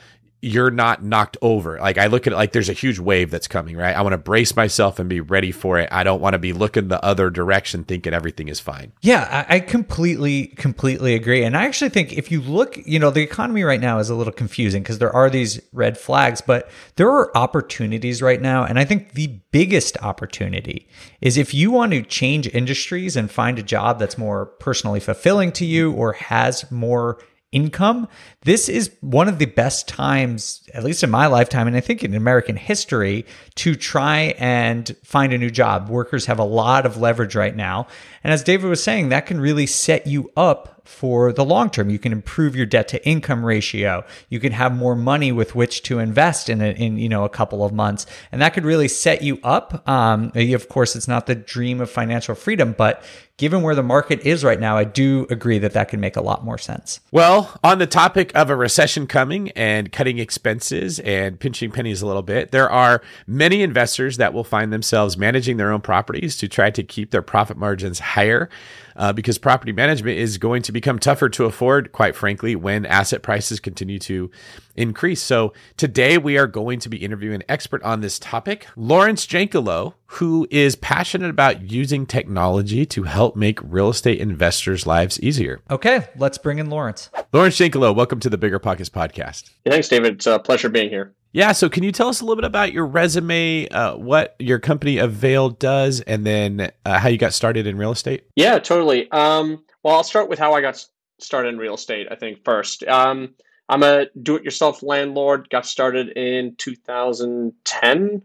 you're 0.48 0.72
not 0.72 1.04
knocked 1.04 1.38
over. 1.42 1.80
Like 1.80 1.98
I 1.98 2.08
look 2.08 2.26
at 2.26 2.34
it 2.34 2.36
like 2.36 2.52
there's 2.52 2.70
a 2.70 2.74
huge 2.74 3.00
wave 3.00 3.30
that's 3.30 3.48
coming, 3.48 3.76
right? 3.76 3.96
I 3.96 4.02
want 4.02 4.14
to 4.14 4.18
brace 4.18 4.56
myself 4.56 5.00
and 5.00 5.10
be 5.10 5.20
ready 5.20 5.52
for 5.52 5.78
it. 5.78 5.90
I 5.92 6.04
don't 6.04 6.22
want 6.22 6.34
to 6.34 6.40
be 6.40 6.54
looking 6.54 6.88
the 6.88 7.04
other 7.04 7.30
direction 7.30 7.84
thinking 7.84 8.14
everything 8.14 8.48
is 8.48 8.60
fine. 8.60 8.94
Yeah, 9.02 9.46
I, 9.50 9.56
I 9.56 9.60
completely, 9.60 10.48
completely 10.48 11.16
agree. 11.16 11.44
And 11.44 11.56
I 11.58 11.66
actually 11.66 11.90
think 11.90 12.14
if 12.14 12.32
you 12.32 12.42
look, 12.42 12.78
you 12.86 12.98
know, 12.98 13.10
the 13.10 13.22
economy 13.22 13.64
right 13.64 13.82
now 13.82 14.00
is 14.00 14.10
a 14.10 14.16
little 14.16 14.34
confusing 14.34 14.82
because 14.84 15.00
there 15.00 15.14
are 15.14 15.30
these 15.30 15.60
red 15.74 15.98
flags, 15.98 16.42
but 16.42 16.70
there 16.96 17.10
are 17.10 17.36
opportunities 17.38 18.22
right 18.22 18.42
now. 18.42 18.64
And 18.64 18.80
I 18.80 18.86
think 18.86 19.14
the 19.14 19.40
biggest 19.52 19.98
opportunity 20.02 20.88
is 21.22 21.38
if 21.38 21.54
you 21.54 21.72
want 21.72 21.92
to 21.92 22.02
change 22.04 22.48
industries 22.48 23.16
and 23.16 23.30
find 23.30 23.60
a 23.60 23.64
job 23.64 24.00
that's 24.00 24.18
more 24.18 24.46
personally 24.46 25.00
fulfilling 25.00 25.52
to 25.54 25.66
you 25.66 25.92
or 25.92 26.14
has 26.14 26.70
more 26.72 27.20
income, 27.58 28.08
this 28.44 28.70
is 28.70 28.92
one 29.02 29.28
of 29.28 29.40
the 29.40 29.48
best 29.48 29.88
times, 29.88 30.62
at 30.76 30.84
least 30.84 31.04
in 31.04 31.10
my 31.10 31.26
lifetime, 31.26 31.66
and 31.66 31.76
I 31.76 31.80
think 31.80 32.04
in 32.04 32.14
American 32.14 32.56
history, 32.56 33.26
to 33.56 33.74
try 33.76 34.36
and 34.38 34.96
find 35.04 35.34
a 35.34 35.40
new 35.40 35.50
job. 35.50 35.90
Workers 35.90 36.28
have 36.28 36.38
a 36.38 36.44
lot 36.44 36.86
of 36.86 36.98
leverage 36.98 37.36
right 37.36 37.56
now. 37.56 37.88
And 38.24 38.32
as 38.32 38.44
David 38.44 38.70
was 38.70 38.84
saying, 38.84 39.10
that 39.10 39.26
can 39.26 39.42
really 39.42 39.66
set 39.66 40.06
you 40.06 40.32
up 40.38 40.78
for 40.88 41.34
the 41.34 41.44
long 41.44 41.70
term. 41.70 41.90
You 41.90 42.00
can 42.00 42.12
improve 42.12 42.56
your 42.56 42.66
debt 42.66 42.88
to 42.90 43.06
income 43.06 43.46
ratio. 43.46 44.06
You 44.30 44.40
can 44.40 44.54
have 44.54 44.74
more 44.74 44.96
money 44.96 45.32
with 45.32 45.54
which 45.54 45.84
to 45.84 46.00
invest 46.00 46.48
in 46.48 46.62
a, 46.62 46.72
in 46.72 46.98
you 46.98 47.10
know 47.10 47.26
a 47.26 47.30
couple 47.30 47.64
of 47.66 47.74
months, 47.74 48.06
and 48.32 48.42
that 48.42 48.54
could 48.54 48.66
really 48.66 48.88
set 48.88 49.22
you 49.22 49.40
up. 49.44 49.88
Um, 49.88 50.32
of 50.36 50.70
course, 50.70 50.96
it's 50.96 51.08
not 51.08 51.26
the 51.26 51.36
dream 51.36 51.82
of 51.82 51.90
financial 51.90 52.36
freedom, 52.36 52.74
but 52.78 53.04
given 53.38 53.62
where 53.62 53.76
the 53.76 53.84
market 53.84 54.20
is 54.22 54.44
right 54.44 54.60
now, 54.60 54.78
I 54.78 54.84
do 54.84 55.28
agree 55.30 55.60
that 55.60 55.74
that 55.74 55.90
can 55.90 56.00
make 56.00 56.16
a 56.16 56.22
lot 56.22 56.44
more 56.44 56.58
sense. 56.58 57.00
Well, 57.12 57.58
on 57.64 57.78
the 57.78 57.88
topic 57.88 58.32
of 58.36 58.50
a 58.50 58.56
recession 58.56 59.08
coming 59.08 59.52
and 59.52 59.92
cutting 59.92 60.18
expenses 60.18 61.00
and 61.00 61.40
pinching 61.40 61.72
pennies 61.72 62.02
a 62.02 62.08
little 62.08 62.24
bit, 62.24 62.52
there 62.52 62.70
are 62.70 63.02
many 63.28 63.62
investors 63.62 64.18
that 64.18 64.34
will 64.34 64.44
find 64.44 64.74
themselves 64.74 65.18
managing 65.18 65.58
their 65.58 65.72
own 65.72 65.82
properties 65.82 66.36
to 66.38 66.48
try 66.48 66.72
to 66.72 66.84
keep 66.84 67.12
their 67.12 67.22
profit 67.22 67.58
margins 67.58 68.00
higher 68.00 68.50
uh, 68.98 69.14
because 69.14 69.38
property 69.38 69.72
management 69.72 70.18
is 70.18 70.38
going 70.38 70.62
to 70.64 70.72
become 70.72 71.00
tougher 71.00 71.30
to 71.30 71.46
afford, 71.46 71.92
quite 71.92 72.16
frankly, 72.16 72.56
when 72.56 72.86
asset 72.86 73.22
prices 73.22 73.60
continue 73.60 74.00
to 74.00 74.30
increase. 74.76 75.22
So 75.22 75.54
today 75.78 76.18
we 76.18 76.38
are 76.38 76.48
going 76.48 76.80
to 76.80 76.90
be 76.90 76.98
interviewing 76.98 77.36
an 77.36 77.44
expert 77.48 77.82
on 77.84 78.02
this 78.02 78.20
topic, 78.20 78.68
Laurence 78.76 79.26
Jankelow, 79.26 79.94
who 80.08 80.48
is 80.50 80.76
passionate 80.76 81.30
about 81.30 81.70
using 81.70 82.06
technology 82.06 82.86
to 82.88 83.04
help 83.04 83.36
make 83.36 83.60
real 83.64 83.90
estate 83.90 84.20
investors' 84.20 84.88
lives 84.88 85.20
easier. 85.22 85.62
Okay, 85.70 86.08
let's 86.16 86.38
bring 86.38 86.60
in 86.60 86.70
Laurence. 86.70 87.10
Laurence 87.34 87.58
Jankelow, 87.58 87.96
welcome 87.96 88.20
to 88.20 88.30
the 88.30 88.38
Bigger 88.38 88.60
Pockets 88.60 88.90
podcast. 88.90 89.52
Thanks, 89.66 89.90
David. 89.90 90.16
It's 90.16 90.28
a 90.28 90.40
pleasure 90.40 90.70
being 90.70 90.90
here. 90.90 91.14
Yeah. 91.38 91.52
So, 91.52 91.70
can 91.70 91.84
you 91.84 91.92
tell 91.92 92.08
us 92.08 92.20
a 92.20 92.24
little 92.26 92.36
bit 92.36 92.46
about 92.46 92.74
your 92.74 92.88
resume, 92.88 93.68
uh, 93.68 93.96
what 93.96 94.36
your 94.40 94.58
company 94.58 94.98
Avail 94.98 95.50
does, 95.50 96.02
and 96.02 96.26
then 96.26 96.72
uh, 96.84 96.98
how 96.98 97.10
you 97.10 97.20
got 97.20 97.32
started 97.32 97.68
in 97.68 97.78
real 97.78 97.92
estate? 97.92 98.24
Yeah, 98.36 98.58
totally. 98.58 99.08
Um, 99.12 99.64
well, 99.84 99.94
I'll 99.94 100.04
start 100.04 100.30
with 100.30 100.40
how 100.40 100.54
I 100.54 100.62
got 100.62 100.84
started 101.20 101.50
in 101.50 101.60
real 101.60 101.76
estate. 101.76 102.08
I 102.10 102.16
think 102.16 102.44
first. 102.44 102.84
Um, 102.86 103.36
I'm 103.70 103.84
a 103.84 104.08
do-it-yourself 104.20 104.82
landlord. 104.82 105.48
Got 105.52 105.68
started 105.68 106.10
in 106.18 106.56
2010. 106.56 108.22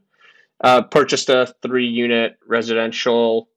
Uh, 0.65 0.83
purchased 0.83 1.29
a 1.29 1.55
three-unit 1.61 2.39
residential 2.47 3.51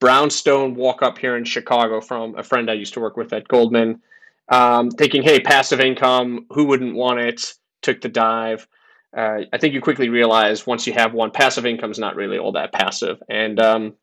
brownstone 0.00 0.74
walk-up 0.74 1.18
here 1.18 1.36
in 1.36 1.44
Chicago 1.44 2.00
from 2.00 2.34
a 2.34 2.42
friend 2.42 2.70
I 2.70 2.74
used 2.74 2.94
to 2.94 3.00
work 3.00 3.18
with 3.18 3.34
at 3.34 3.46
Goldman. 3.46 4.00
Um, 4.48 4.90
thinking, 4.90 5.22
hey, 5.22 5.38
passive 5.38 5.80
income. 5.80 6.46
Who 6.48 6.64
wouldn't 6.64 6.94
want 6.94 7.20
it? 7.20 7.52
Took 7.82 8.00
the 8.00 8.08
dive. 8.08 8.66
Uh, 9.16 9.40
I 9.52 9.58
think 9.58 9.74
you 9.74 9.80
quickly 9.80 10.08
realize 10.08 10.66
once 10.66 10.86
you 10.86 10.92
have 10.92 11.12
one, 11.12 11.30
passive 11.32 11.66
income 11.66 11.90
is 11.90 11.98
not 11.98 12.16
really 12.16 12.38
all 12.38 12.52
that 12.52 12.72
passive. 12.72 13.20
And 13.28 13.58
um, 13.58 13.94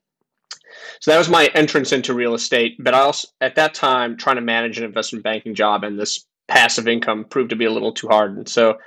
so 1.00 1.12
that 1.12 1.18
was 1.18 1.30
my 1.30 1.50
entrance 1.54 1.94
into 1.94 2.14
real 2.14 2.34
estate. 2.34 2.76
But 2.80 2.94
I 2.94 3.00
also, 3.00 3.30
at 3.40 3.56
that 3.56 3.74
time, 3.74 4.18
trying 4.18 4.36
to 4.36 4.42
manage 4.42 4.78
an 4.78 4.84
investment 4.84 5.24
banking 5.24 5.56
job 5.56 5.84
and 5.84 5.98
this 5.98 6.26
passive 6.48 6.88
income 6.88 7.26
proved 7.26 7.52
to 7.52 7.56
be 7.56 7.66
a 7.66 7.72
little 7.72 7.94
too 7.94 8.08
hard. 8.08 8.36
And 8.36 8.50
so 8.50 8.78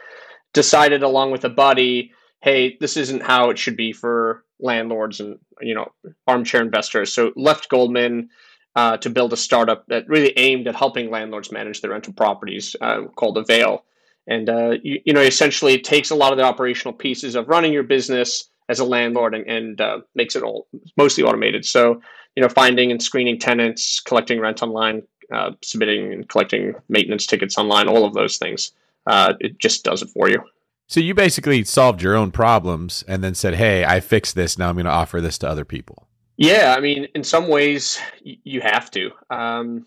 decided 0.53 1.03
along 1.03 1.31
with 1.31 1.45
a 1.45 1.51
buddy, 1.51 2.13
hey, 2.43 2.77
this 2.81 2.97
isn't 2.97 3.23
how 3.23 3.51
it 3.51 3.59
should 3.59 3.77
be 3.77 3.93
for 3.93 4.45
landlords 4.59 5.21
and, 5.21 5.39
you 5.63 5.75
know, 5.75 5.91
armchair 6.27 6.61
investors. 6.61 7.13
So 7.13 7.33
left 7.37 7.69
Goldman. 7.69 8.31
Uh, 8.77 8.97
to 8.97 9.11
build 9.11 9.33
a 9.33 9.37
startup 9.37 9.85
that 9.89 10.09
really 10.09 10.33
aimed 10.39 10.69
at 10.69 10.77
helping 10.77 11.11
landlords 11.11 11.51
manage 11.51 11.81
their 11.81 11.91
rental 11.91 12.13
properties 12.13 12.77
uh, 12.81 13.01
called 13.17 13.37
Avail 13.37 13.85
and 14.31 14.49
uh, 14.49 14.71
you, 14.83 15.01
you, 15.05 15.13
know 15.13 15.21
essentially 15.21 15.75
it 15.75 15.85
takes 15.85 16.11
a 16.11 16.15
lot 16.15 16.33
of 16.33 16.39
the 16.39 16.45
operational 16.45 16.95
pieces 16.95 17.35
of 17.35 17.49
running 17.49 17.73
your 17.73 17.83
business 17.83 18.49
as 18.71 18.79
a 18.79 18.85
landlord 18.85 19.35
and, 19.35 19.47
and 19.47 19.81
uh, 19.81 20.01
makes 20.15 20.37
it 20.37 20.43
all 20.43 20.69
mostly 20.97 21.25
automated. 21.25 21.67
So 21.67 22.01
you 22.37 22.43
know 22.43 22.49
finding 22.49 22.91
and 22.91 23.03
screening 23.03 23.39
tenants 23.39 24.01
collecting 24.01 24.41
rent 24.41 24.63
online 24.63 25.03
uh, 25.33 25.53
submitting 25.63 26.13
and 26.13 26.29
collecting 26.29 26.75
maintenance 26.89 27.27
tickets 27.27 27.59
online 27.59 27.89
all 27.89 28.05
of 28.05 28.15
those 28.15 28.39
things 28.39 28.73
uh, 29.07 29.35
it 29.41 29.59
just 29.59 29.85
does 29.85 30.03
it 30.03 30.11
for 30.11 30.29
you. 30.29 30.43
So 30.87 31.01
you 31.01 31.15
basically 31.15 31.63
solved 31.65 32.03
your 32.03 32.17
own 32.17 32.33
problems 32.33 33.05
and 33.07 33.23
then 33.23 33.35
said 33.35 33.55
hey 33.55 33.85
i 33.85 34.01
fixed 34.01 34.35
this. 34.35 34.59
Now 34.59 34.69
i'm 34.69 34.77
going 34.77 34.87
to 34.87 34.91
offer 34.91 35.21
this 35.21 35.39
to 35.39 35.49
other 35.49 35.65
people. 35.65 36.07
Yeah 36.37 36.75
i 36.77 36.81
mean 36.81 37.09
in 37.15 37.25
some 37.25 37.49
ways 37.49 37.99
you 38.23 38.61
have 38.61 38.91
to. 38.93 39.11
Um, 39.31 39.87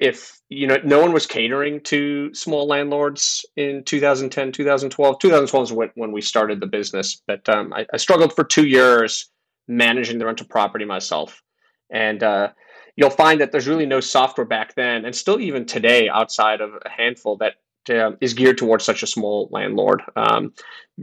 if 0.00 0.40
you 0.48 0.66
know 0.66 0.78
no 0.84 1.00
one 1.00 1.12
was 1.12 1.26
catering 1.26 1.80
to 1.80 2.32
small 2.34 2.66
landlords 2.66 3.44
in 3.56 3.82
2010 3.84 4.52
2012 4.52 5.18
2012 5.18 5.64
is 5.64 5.72
when, 5.72 5.90
when 5.94 6.12
we 6.12 6.20
started 6.20 6.60
the 6.60 6.66
business 6.66 7.20
but 7.26 7.48
um, 7.48 7.72
I, 7.72 7.86
I, 7.92 7.96
struggled 7.96 8.32
for 8.32 8.44
two 8.44 8.66
years 8.66 9.28
managing 9.68 10.18
the 10.18 10.26
rental 10.26 10.46
property 10.46 10.84
myself. 10.84 11.42
And 11.90 12.22
uh, 12.22 12.48
you'll 12.96 13.10
find 13.10 13.40
that 13.40 13.52
there's 13.52 13.68
really 13.68 13.86
no 13.86 14.00
software 14.00 14.46
back 14.46 14.74
then 14.74 15.04
and 15.04 15.14
still 15.14 15.40
even 15.40 15.66
today 15.66 16.08
outside 16.08 16.60
of 16.60 16.70
a 16.84 16.88
handful 16.88 17.36
that 17.38 17.54
uh, 17.88 18.16
is 18.20 18.34
geared 18.34 18.58
towards 18.58 18.84
such 18.84 19.02
a 19.02 19.06
small 19.06 19.48
landlord. 19.52 20.02
Um, 20.16 20.52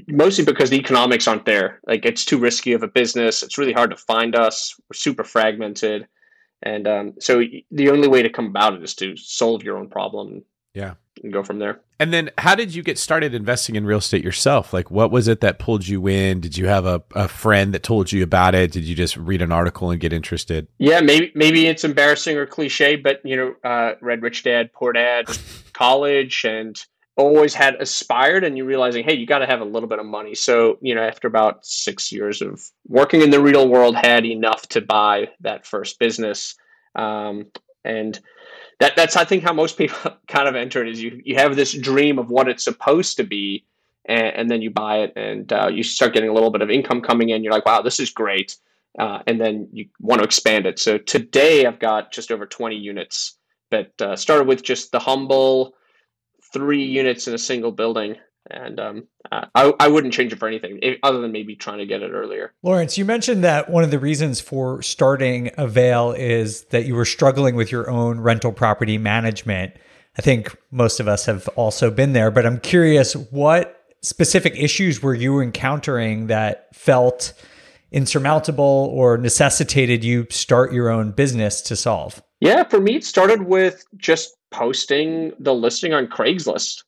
mostly 0.07 0.43
because 0.43 0.69
the 0.69 0.79
economics 0.79 1.27
aren't 1.27 1.45
there. 1.45 1.79
Like 1.87 2.05
it's 2.05 2.25
too 2.25 2.37
risky 2.37 2.73
of 2.73 2.83
a 2.83 2.87
business. 2.87 3.43
It's 3.43 3.57
really 3.57 3.73
hard 3.73 3.91
to 3.91 3.97
find 3.97 4.35
us. 4.35 4.75
We're 4.89 4.95
super 4.95 5.23
fragmented 5.23 6.07
and 6.63 6.87
um, 6.87 7.13
so 7.19 7.43
the 7.71 7.89
only 7.89 8.07
way 8.07 8.23
to 8.23 8.29
come 8.29 8.47
about 8.47 8.73
it 8.73 8.83
is 8.83 8.95
to 8.95 9.15
solve 9.17 9.63
your 9.63 9.77
own 9.77 9.89
problem. 9.89 10.43
Yeah. 10.73 10.95
And 11.21 11.31
go 11.31 11.43
from 11.43 11.59
there. 11.59 11.81
And 11.99 12.11
then 12.11 12.31
how 12.39 12.55
did 12.55 12.73
you 12.73 12.81
get 12.81 12.97
started 12.97 13.35
investing 13.35 13.75
in 13.75 13.85
real 13.85 13.99
estate 13.99 14.23
yourself? 14.23 14.73
Like 14.73 14.89
what 14.89 15.11
was 15.11 15.27
it 15.27 15.41
that 15.41 15.59
pulled 15.59 15.87
you 15.87 16.07
in? 16.07 16.39
Did 16.39 16.57
you 16.57 16.67
have 16.67 16.85
a, 16.85 17.03
a 17.13 17.27
friend 17.27 17.73
that 17.73 17.83
told 17.83 18.11
you 18.11 18.23
about 18.23 18.55
it? 18.55 18.71
Did 18.71 18.83
you 18.83 18.95
just 18.95 19.15
read 19.15 19.41
an 19.41 19.51
article 19.51 19.91
and 19.91 20.01
get 20.01 20.11
interested? 20.11 20.67
Yeah, 20.79 21.01
maybe 21.01 21.31
maybe 21.35 21.67
it's 21.67 21.83
embarrassing 21.83 22.35
or 22.37 22.47
cliche, 22.47 22.95
but 22.95 23.21
you 23.23 23.35
know, 23.35 23.55
uh, 23.63 23.93
read 24.01 24.23
Rich 24.23 24.43
Dad, 24.43 24.73
Poor 24.73 24.91
Dad, 24.91 25.27
college 25.73 26.43
and 26.45 26.83
always 27.15 27.53
had 27.53 27.75
aspired 27.75 28.43
and 28.43 28.57
you 28.57 28.65
realizing, 28.65 29.03
hey, 29.03 29.13
you 29.13 29.25
got 29.25 29.39
to 29.39 29.45
have 29.45 29.61
a 29.61 29.65
little 29.65 29.87
bit 29.87 29.99
of 29.99 30.05
money. 30.05 30.33
So, 30.33 30.77
you 30.81 30.95
know, 30.95 31.03
after 31.03 31.27
about 31.27 31.65
six 31.65 32.11
years 32.11 32.41
of 32.41 32.63
working 32.87 33.21
in 33.21 33.29
the 33.29 33.41
real 33.41 33.67
world, 33.67 33.95
had 33.95 34.25
enough 34.25 34.67
to 34.69 34.81
buy 34.81 35.29
that 35.41 35.65
first 35.65 35.99
business. 35.99 36.55
Um, 36.95 37.47
and 37.85 38.19
that, 38.79 38.95
that's, 38.95 39.15
I 39.15 39.25
think, 39.25 39.43
how 39.43 39.53
most 39.53 39.77
people 39.77 40.17
kind 40.27 40.47
of 40.47 40.55
enter 40.55 40.81
it 40.81 40.89
is 40.89 41.01
you, 41.01 41.21
you 41.23 41.35
have 41.35 41.55
this 41.55 41.73
dream 41.73 42.17
of 42.17 42.29
what 42.29 42.49
it's 42.49 42.63
supposed 42.63 43.17
to 43.17 43.23
be. 43.23 43.65
And, 44.05 44.35
and 44.35 44.51
then 44.51 44.61
you 44.61 44.71
buy 44.71 44.99
it 44.99 45.13
and 45.15 45.51
uh, 45.53 45.69
you 45.71 45.83
start 45.83 46.13
getting 46.13 46.29
a 46.29 46.33
little 46.33 46.51
bit 46.51 46.61
of 46.61 46.71
income 46.71 47.01
coming 47.01 47.29
in. 47.29 47.43
You're 47.43 47.53
like, 47.53 47.65
wow, 47.65 47.81
this 47.81 47.99
is 47.99 48.09
great. 48.09 48.57
Uh, 48.97 49.19
and 49.27 49.39
then 49.39 49.67
you 49.71 49.87
want 49.99 50.19
to 50.19 50.25
expand 50.25 50.65
it. 50.65 50.79
So 50.79 50.97
today 50.97 51.65
I've 51.65 51.79
got 51.79 52.11
just 52.11 52.31
over 52.31 52.45
20 52.45 52.75
units 52.75 53.37
that 53.71 54.01
uh, 54.01 54.15
started 54.15 54.47
with 54.47 54.63
just 54.63 54.91
the 54.91 54.99
humble, 54.99 55.75
three 56.53 56.83
units 56.83 57.27
in 57.27 57.33
a 57.33 57.37
single 57.37 57.71
building. 57.71 58.15
And 58.51 58.79
um, 58.79 59.07
I, 59.31 59.73
I 59.79 59.87
wouldn't 59.87 60.13
change 60.13 60.33
it 60.33 60.39
for 60.39 60.47
anything 60.47 60.79
other 61.01 61.21
than 61.21 61.31
maybe 61.31 61.55
trying 61.55 61.77
to 61.79 61.85
get 61.85 62.01
it 62.01 62.11
earlier. 62.11 62.53
Laurence, 62.61 62.97
you 62.97 63.05
mentioned 63.05 63.43
that 63.43 63.69
one 63.69 63.83
of 63.83 63.91
the 63.91 63.99
reasons 63.99 64.41
for 64.41 64.81
starting 64.81 65.49
Avail 65.57 66.11
is 66.11 66.63
that 66.65 66.85
you 66.85 66.93
were 66.93 67.05
struggling 67.05 67.55
with 67.55 67.71
your 67.71 67.89
own 67.89 68.19
rental 68.19 68.51
property 68.51 68.97
management. 68.97 69.73
I 70.17 70.21
think 70.21 70.55
most 70.71 70.99
of 70.99 71.07
us 71.07 71.25
have 71.25 71.47
also 71.55 71.89
been 71.89 72.13
there, 72.13 72.31
but 72.31 72.45
I'm 72.45 72.59
curious 72.59 73.15
what 73.15 73.81
specific 74.01 74.53
issues 74.57 75.01
were 75.01 75.15
you 75.15 75.39
encountering 75.39 76.27
that 76.27 76.67
felt 76.75 77.33
insurmountable 77.93 78.91
or 78.93 79.17
necessitated 79.17 80.03
you 80.03 80.27
start 80.29 80.73
your 80.73 80.89
own 80.89 81.11
business 81.11 81.61
to 81.61 81.75
solve? 81.75 82.21
Yeah, 82.41 82.65
for 82.65 82.81
me, 82.81 82.97
it 82.97 83.05
started 83.05 83.43
with 83.43 83.85
just 83.95 84.35
posting 84.53 85.33
the 85.39 85.53
listing 85.53 85.93
on 85.93 86.07
Craigslist, 86.07 86.83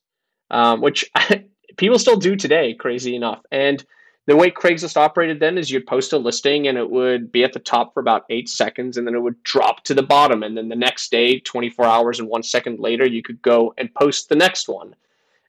um, 0.50 0.80
which 0.80 1.04
people 1.76 1.98
still 1.98 2.16
do 2.16 2.36
today, 2.36 2.72
crazy 2.72 3.14
enough. 3.14 3.40
And 3.50 3.84
the 4.26 4.36
way 4.36 4.50
Craigslist 4.50 4.96
operated 4.96 5.40
then 5.40 5.58
is 5.58 5.70
you'd 5.70 5.86
post 5.86 6.12
a 6.12 6.18
listing 6.18 6.68
and 6.68 6.78
it 6.78 6.90
would 6.90 7.30
be 7.30 7.44
at 7.44 7.52
the 7.52 7.58
top 7.58 7.92
for 7.92 8.00
about 8.00 8.24
eight 8.30 8.48
seconds 8.48 8.96
and 8.96 9.06
then 9.06 9.14
it 9.14 9.20
would 9.20 9.42
drop 9.42 9.84
to 9.84 9.94
the 9.94 10.02
bottom. 10.02 10.42
And 10.42 10.56
then 10.56 10.68
the 10.68 10.76
next 10.76 11.10
day, 11.10 11.40
24 11.40 11.84
hours 11.84 12.20
and 12.20 12.28
one 12.28 12.42
second 12.42 12.78
later, 12.80 13.06
you 13.06 13.22
could 13.22 13.42
go 13.42 13.74
and 13.76 13.92
post 13.94 14.28
the 14.28 14.36
next 14.36 14.68
one. 14.68 14.94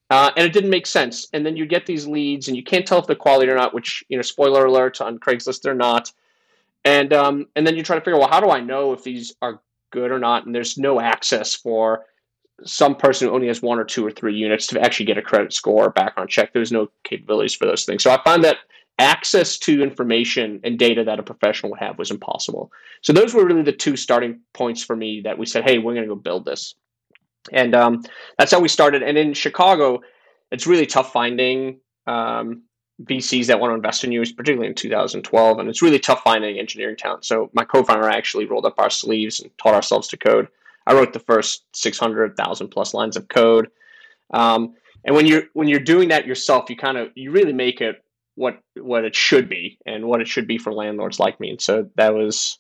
Uh, 0.10 0.32
and 0.38 0.46
it 0.46 0.54
didn't 0.54 0.70
make 0.70 0.86
sense. 0.86 1.28
And 1.34 1.46
then 1.46 1.56
you 1.56 1.66
get 1.66 1.86
these 1.86 2.08
leads 2.08 2.48
and 2.48 2.58
you 2.58 2.64
can't 2.64 2.86
tell 2.86 3.00
if 3.00 3.08
they're 3.08 3.16
quality 3.16 3.52
or 3.52 3.56
not, 3.56 3.74
which, 3.74 4.04
you 4.10 4.18
know, 4.18 4.22
spoiler 4.22 4.66
alert 4.66 5.02
on 5.02 5.20
Craigslist, 5.20 5.62
they're 5.62 5.74
not. 5.74 6.12
And, 6.86 7.14
um, 7.14 7.48
and 7.56 7.68
then 7.68 7.76
you 7.76 7.84
try 7.84 7.96
to 7.96 8.02
figure, 8.02 8.20
well, 8.20 8.30
how 8.30 8.40
do 8.40 8.50
I 8.50 8.62
know 8.62 8.94
if 8.94 9.04
these 9.04 9.36
are 9.42 9.60
good 9.92 10.12
or 10.12 10.20
not? 10.20 10.46
And 10.46 10.54
there's 10.54 10.78
no 10.78 11.00
access 11.00 11.56
for 11.56 12.06
some 12.66 12.96
person 12.96 13.28
who 13.28 13.34
only 13.34 13.48
has 13.48 13.62
one 13.62 13.80
or 13.80 13.84
two 13.84 14.06
or 14.06 14.12
three 14.12 14.36
units 14.36 14.68
to 14.68 14.82
actually 14.82 15.06
get 15.06 15.18
a 15.18 15.22
credit 15.22 15.54
score 15.54 15.86
or 15.86 15.92
background 15.92 16.30
check. 16.30 16.54
There's 16.54 16.72
no 16.72 16.88
capabilities 17.04 17.56
for 17.56 17.66
those 17.66 17.86
things. 17.86 18.04
So 18.04 18.12
I 18.12 18.22
find 18.24 18.44
that 18.44 18.58
access 19.00 19.58
to 19.60 19.84
information 19.84 20.60
and 20.64 20.80
data 20.80 21.04
that 21.04 21.20
a 21.20 21.24
professional 21.24 21.72
would 21.72 21.80
have 21.80 22.00
was 22.00 22.10
impossible. 22.10 22.72
So 23.02 23.14
those 23.14 23.34
were 23.34 23.46
really 23.46 23.62
the 23.62 23.72
two 23.72 23.96
starting 23.96 24.42
points 24.54 24.84
for 24.84 24.96
me 24.96 25.22
that 25.24 25.38
we 25.38 25.46
said, 25.46 25.64
hey, 25.64 25.78
we're 25.78 25.94
going 25.94 26.08
to 26.08 26.16
go 26.16 26.20
build 26.20 26.46
this. 26.46 26.74
And 27.52 27.76
um, 27.76 28.04
that's 28.40 28.52
how 28.52 28.60
we 28.60 28.68
started. 28.68 29.04
And 29.04 29.18
in 29.18 29.34
Chicago, 29.34 30.02
it's 30.52 30.66
really 30.66 30.88
tough 30.88 31.14
finding 31.14 31.80
um, 32.08 32.64
VCs 33.04 33.46
that 33.48 33.60
want 33.60 33.72
to 33.72 33.76
invest 33.76 34.04
in 34.04 34.12
you, 34.12 34.22
particularly 34.22 34.68
in 34.68 34.76
2012. 34.76 35.60
And 35.60 35.70
it's 35.70 35.82
really 35.82 36.00
tough 36.00 36.22
finding 36.24 36.58
engineering 36.58 36.96
talent. 36.96 37.26
So 37.26 37.50
my 37.54 37.64
co-founder 37.64 38.10
actually 38.10 38.46
rolled 38.46 38.66
up 38.66 38.80
our 38.80 38.90
sleeves 38.90 39.40
and 39.40 39.56
taught 39.58 39.76
ourselves 39.76 40.08
to 40.10 40.18
code. 40.18 40.48
I 40.88 40.94
wrote 40.94 41.14
the 41.14 41.20
first 41.20 41.64
600,000 41.74 42.70
plus 42.70 42.94
lines 42.94 43.18
of 43.18 43.28
code. 43.28 43.70
Um, 44.34 44.76
and 45.04 45.16
when 45.16 45.26
you're 45.26 45.44
when 45.54 45.68
you're 45.68 45.80
doing 45.80 46.10
that 46.10 46.26
yourself, 46.26 46.70
you 46.70 46.76
kind 46.76 46.98
of 46.98 47.12
you 47.16 47.32
really 47.32 47.54
make 47.54 47.82
it 47.82 48.04
what 48.36 48.60
what 48.76 49.06
it 49.06 49.16
should 49.16 49.48
be 49.48 49.78
and 49.86 50.06
what 50.06 50.22
it 50.22 50.28
should 50.28 50.48
be 50.48 50.58
for 50.58 50.74
landlords 50.74 51.20
like 51.20 51.40
me. 51.40 51.52
And 51.52 51.62
so 51.62 51.90
that 51.96 52.14
was 52.14 52.60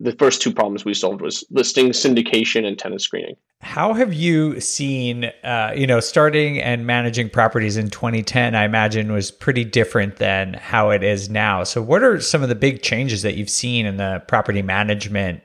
the 0.00 0.12
first 0.12 0.42
two 0.42 0.52
problems 0.52 0.84
we 0.84 0.94
solved 0.94 1.20
was 1.20 1.44
listing 1.50 1.90
syndication 1.90 2.64
and 2.64 2.78
tenant 2.78 3.02
screening. 3.02 3.36
How 3.60 3.92
have 3.92 4.12
you 4.12 4.60
seen, 4.60 5.26
uh, 5.42 5.72
you 5.76 5.86
know, 5.86 6.00
starting 6.00 6.60
and 6.60 6.86
managing 6.86 7.30
properties 7.30 7.76
in 7.76 7.90
2010? 7.90 8.54
I 8.54 8.64
imagine 8.64 9.12
was 9.12 9.30
pretty 9.30 9.64
different 9.64 10.16
than 10.16 10.54
how 10.54 10.90
it 10.90 11.02
is 11.02 11.28
now. 11.28 11.64
So, 11.64 11.82
what 11.82 12.02
are 12.02 12.20
some 12.20 12.42
of 12.42 12.48
the 12.48 12.54
big 12.54 12.82
changes 12.82 13.22
that 13.22 13.34
you've 13.34 13.50
seen 13.50 13.86
in 13.86 13.96
the 13.96 14.22
property 14.28 14.62
management 14.62 15.42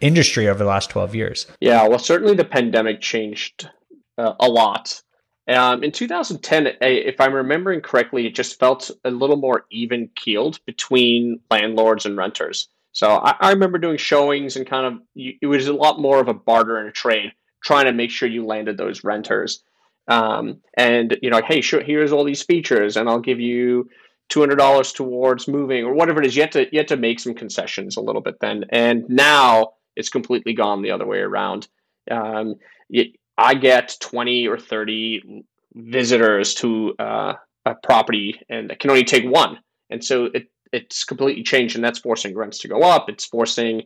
industry 0.00 0.48
over 0.48 0.58
the 0.58 0.68
last 0.68 0.90
12 0.90 1.14
years? 1.14 1.46
Yeah, 1.60 1.86
well, 1.88 1.98
certainly 1.98 2.34
the 2.34 2.44
pandemic 2.44 3.00
changed 3.00 3.68
uh, 4.16 4.34
a 4.38 4.48
lot. 4.48 5.02
Um, 5.48 5.82
in 5.82 5.92
2010, 5.92 6.76
if 6.82 7.20
I'm 7.20 7.32
remembering 7.32 7.80
correctly, 7.80 8.26
it 8.26 8.34
just 8.34 8.58
felt 8.58 8.90
a 9.04 9.10
little 9.10 9.36
more 9.36 9.64
even 9.70 10.10
keeled 10.14 10.60
between 10.66 11.40
landlords 11.50 12.04
and 12.04 12.16
renters. 12.18 12.68
So 12.98 13.10
I, 13.10 13.36
I, 13.38 13.50
remember 13.52 13.78
doing 13.78 13.96
showings 13.96 14.56
and 14.56 14.66
kind 14.66 14.84
of 14.84 15.00
it 15.14 15.46
was 15.46 15.68
a 15.68 15.72
lot 15.72 16.00
more 16.00 16.18
of 16.18 16.26
a 16.26 16.34
barter 16.34 16.78
and 16.78 16.88
a 16.88 16.92
trade, 16.92 17.30
trying 17.64 17.84
to 17.84 17.92
make 17.92 18.10
sure 18.10 18.28
you 18.28 18.44
landed 18.44 18.76
those 18.76 19.04
renters. 19.04 19.62
Um, 20.08 20.62
and 20.76 21.16
you 21.22 21.30
know, 21.30 21.40
hey, 21.46 21.60
sure, 21.60 21.80
here's 21.80 22.10
all 22.10 22.24
these 22.24 22.42
features, 22.42 22.96
and 22.96 23.08
I'll 23.08 23.20
give 23.20 23.38
you 23.38 23.88
two 24.28 24.40
hundred 24.40 24.56
dollars 24.56 24.92
towards 24.92 25.46
moving 25.46 25.84
or 25.84 25.94
whatever 25.94 26.20
it 26.20 26.26
is. 26.26 26.34
You 26.34 26.42
have 26.42 26.50
to 26.50 26.66
you 26.72 26.80
have 26.80 26.88
to 26.88 26.96
make 26.96 27.20
some 27.20 27.34
concessions 27.34 27.96
a 27.96 28.00
little 28.00 28.20
bit 28.20 28.40
then. 28.40 28.64
And 28.70 29.04
now 29.08 29.74
it's 29.94 30.08
completely 30.08 30.52
gone 30.52 30.82
the 30.82 30.90
other 30.90 31.06
way 31.06 31.18
around. 31.18 31.68
Um, 32.10 32.56
it, 32.90 33.14
I 33.36 33.54
get 33.54 33.96
20 34.00 34.48
or 34.48 34.58
30 34.58 35.44
visitors 35.76 36.52
to 36.54 36.96
uh, 36.98 37.34
a 37.64 37.74
property 37.76 38.40
and 38.48 38.72
I 38.72 38.74
can 38.74 38.90
only 38.90 39.04
take 39.04 39.24
one. 39.24 39.60
And 39.88 40.04
so 40.04 40.24
it, 40.34 40.48
it's 40.72 41.04
completely 41.04 41.42
changed 41.42 41.76
and 41.76 41.84
that's 41.84 41.98
forcing 41.98 42.36
rents 42.36 42.58
to 42.60 42.68
go 42.68 42.82
up. 42.82 43.08
It's 43.08 43.24
forcing 43.24 43.82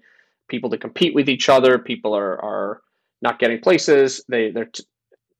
people 0.48 0.70
to 0.70 0.78
compete 0.78 1.14
with 1.14 1.28
each 1.28 1.48
other. 1.48 1.78
People 1.78 2.14
are, 2.14 2.42
are 2.42 2.82
not 3.20 3.38
getting 3.38 3.60
places. 3.60 4.24
They, 4.28 4.50
they're, 4.50 4.66
t- 4.66 4.84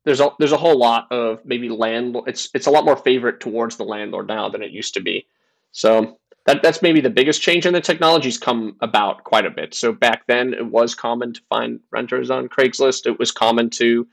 there's 0.05 0.20
a, 0.20 0.31
there's 0.38 0.52
a 0.52 0.57
whole 0.57 0.78
lot 0.78 1.11
of 1.11 1.40
maybe 1.44 1.68
landlord. 1.68 2.28
It's, 2.28 2.48
it's 2.55 2.66
a 2.66 2.70
lot 2.70 2.85
more 2.85 2.96
favorite 2.96 3.40
towards 3.40 3.76
the 3.76 3.85
landlord 3.85 4.28
now 4.28 4.48
than 4.48 4.62
it 4.62 4.70
used 4.70 4.94
to 4.94 5.00
be. 5.00 5.26
So 5.72 6.18
that 6.46 6.62
that's 6.62 6.83
maybe 6.83 7.00
the 7.00 7.11
biggest 7.11 7.42
change 7.42 7.66
and 7.66 7.74
the 7.74 7.81
technology's 7.81 8.38
come 8.38 8.76
about 8.81 9.24
quite 9.24 9.46
a 9.46 9.50
bit 9.50 9.74
so 9.74 9.92
back 9.92 10.26
then 10.26 10.55
it 10.55 10.66
was 10.66 10.94
common 10.94 11.33
to 11.33 11.40
find 11.48 11.81
renters 11.90 12.31
on 12.31 12.48
craigslist 12.48 13.07
it 13.07 13.18
was 13.18 13.31
common 13.31 13.70
to 13.70 14.07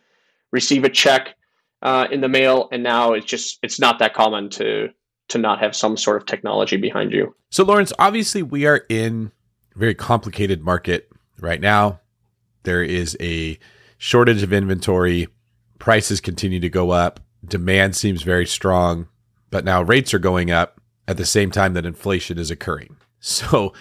receive 0.51 0.83
a 0.83 0.89
check 0.89 1.35
uh, 1.81 2.07
in 2.11 2.21
the 2.21 2.29
mail 2.29 2.67
and 2.71 2.83
now 2.83 3.13
it's 3.13 3.25
just 3.25 3.59
it's 3.63 3.79
not 3.79 3.99
that 3.99 4.13
common 4.13 4.49
to 4.49 4.89
to 5.29 5.37
not 5.37 5.59
have 5.59 5.75
some 5.75 5.97
sort 5.97 6.17
of 6.17 6.25
technology 6.25 6.77
behind 6.77 7.11
you. 7.11 7.35
So 7.49 7.63
laurence 7.63 7.93
obviously 7.97 8.43
we 8.43 8.65
are 8.65 8.85
in 8.89 9.31
a 9.75 9.79
very 9.79 9.95
complicated 9.95 10.61
market 10.61 11.09
right 11.39 11.61
now. 11.61 11.99
There 12.63 12.83
is 12.83 13.17
a 13.19 13.57
shortage 13.97 14.43
of 14.43 14.53
inventory. 14.53 15.27
Prices 15.79 16.19
continue 16.19 16.59
to 16.59 16.69
go 16.69 16.91
up. 16.91 17.19
Demand 17.45 17.95
seems 17.95 18.23
very 18.23 18.45
strong 18.45 19.07
but 19.49 19.65
now 19.65 19.81
rates 19.81 20.13
are 20.13 20.19
going 20.19 20.51
up 20.51 20.79
at 21.07 21.17
the 21.17 21.25
same 21.25 21.51
time 21.51 21.73
that 21.73 21.85
inflation 21.85 22.37
is 22.37 22.51
occurring. 22.51 22.97
So 23.21 23.73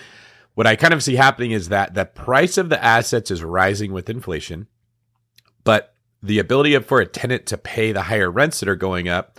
what 0.55 0.67
I 0.67 0.75
kind 0.75 0.93
of 0.93 1.01
see 1.01 1.15
happening 1.15 1.53
is 1.53 1.69
that 1.69 1.95
the 1.95 2.05
price 2.05 2.59
of 2.59 2.71
the 2.71 2.85
assets 2.85 3.31
is 3.31 3.45
rising 3.45 3.93
with 3.93 4.11
inflation, 4.11 4.67
but 5.63 5.95
the 6.21 6.41
ability 6.41 6.77
for 6.81 6.99
a 6.99 7.07
tenant 7.07 7.47
to 7.47 7.57
pay 7.57 7.93
the 7.93 8.03
higher 8.03 8.33
rents 8.33 8.59
that 8.59 8.69
are 8.69 8.75
going 8.75 9.09
up 9.09 9.39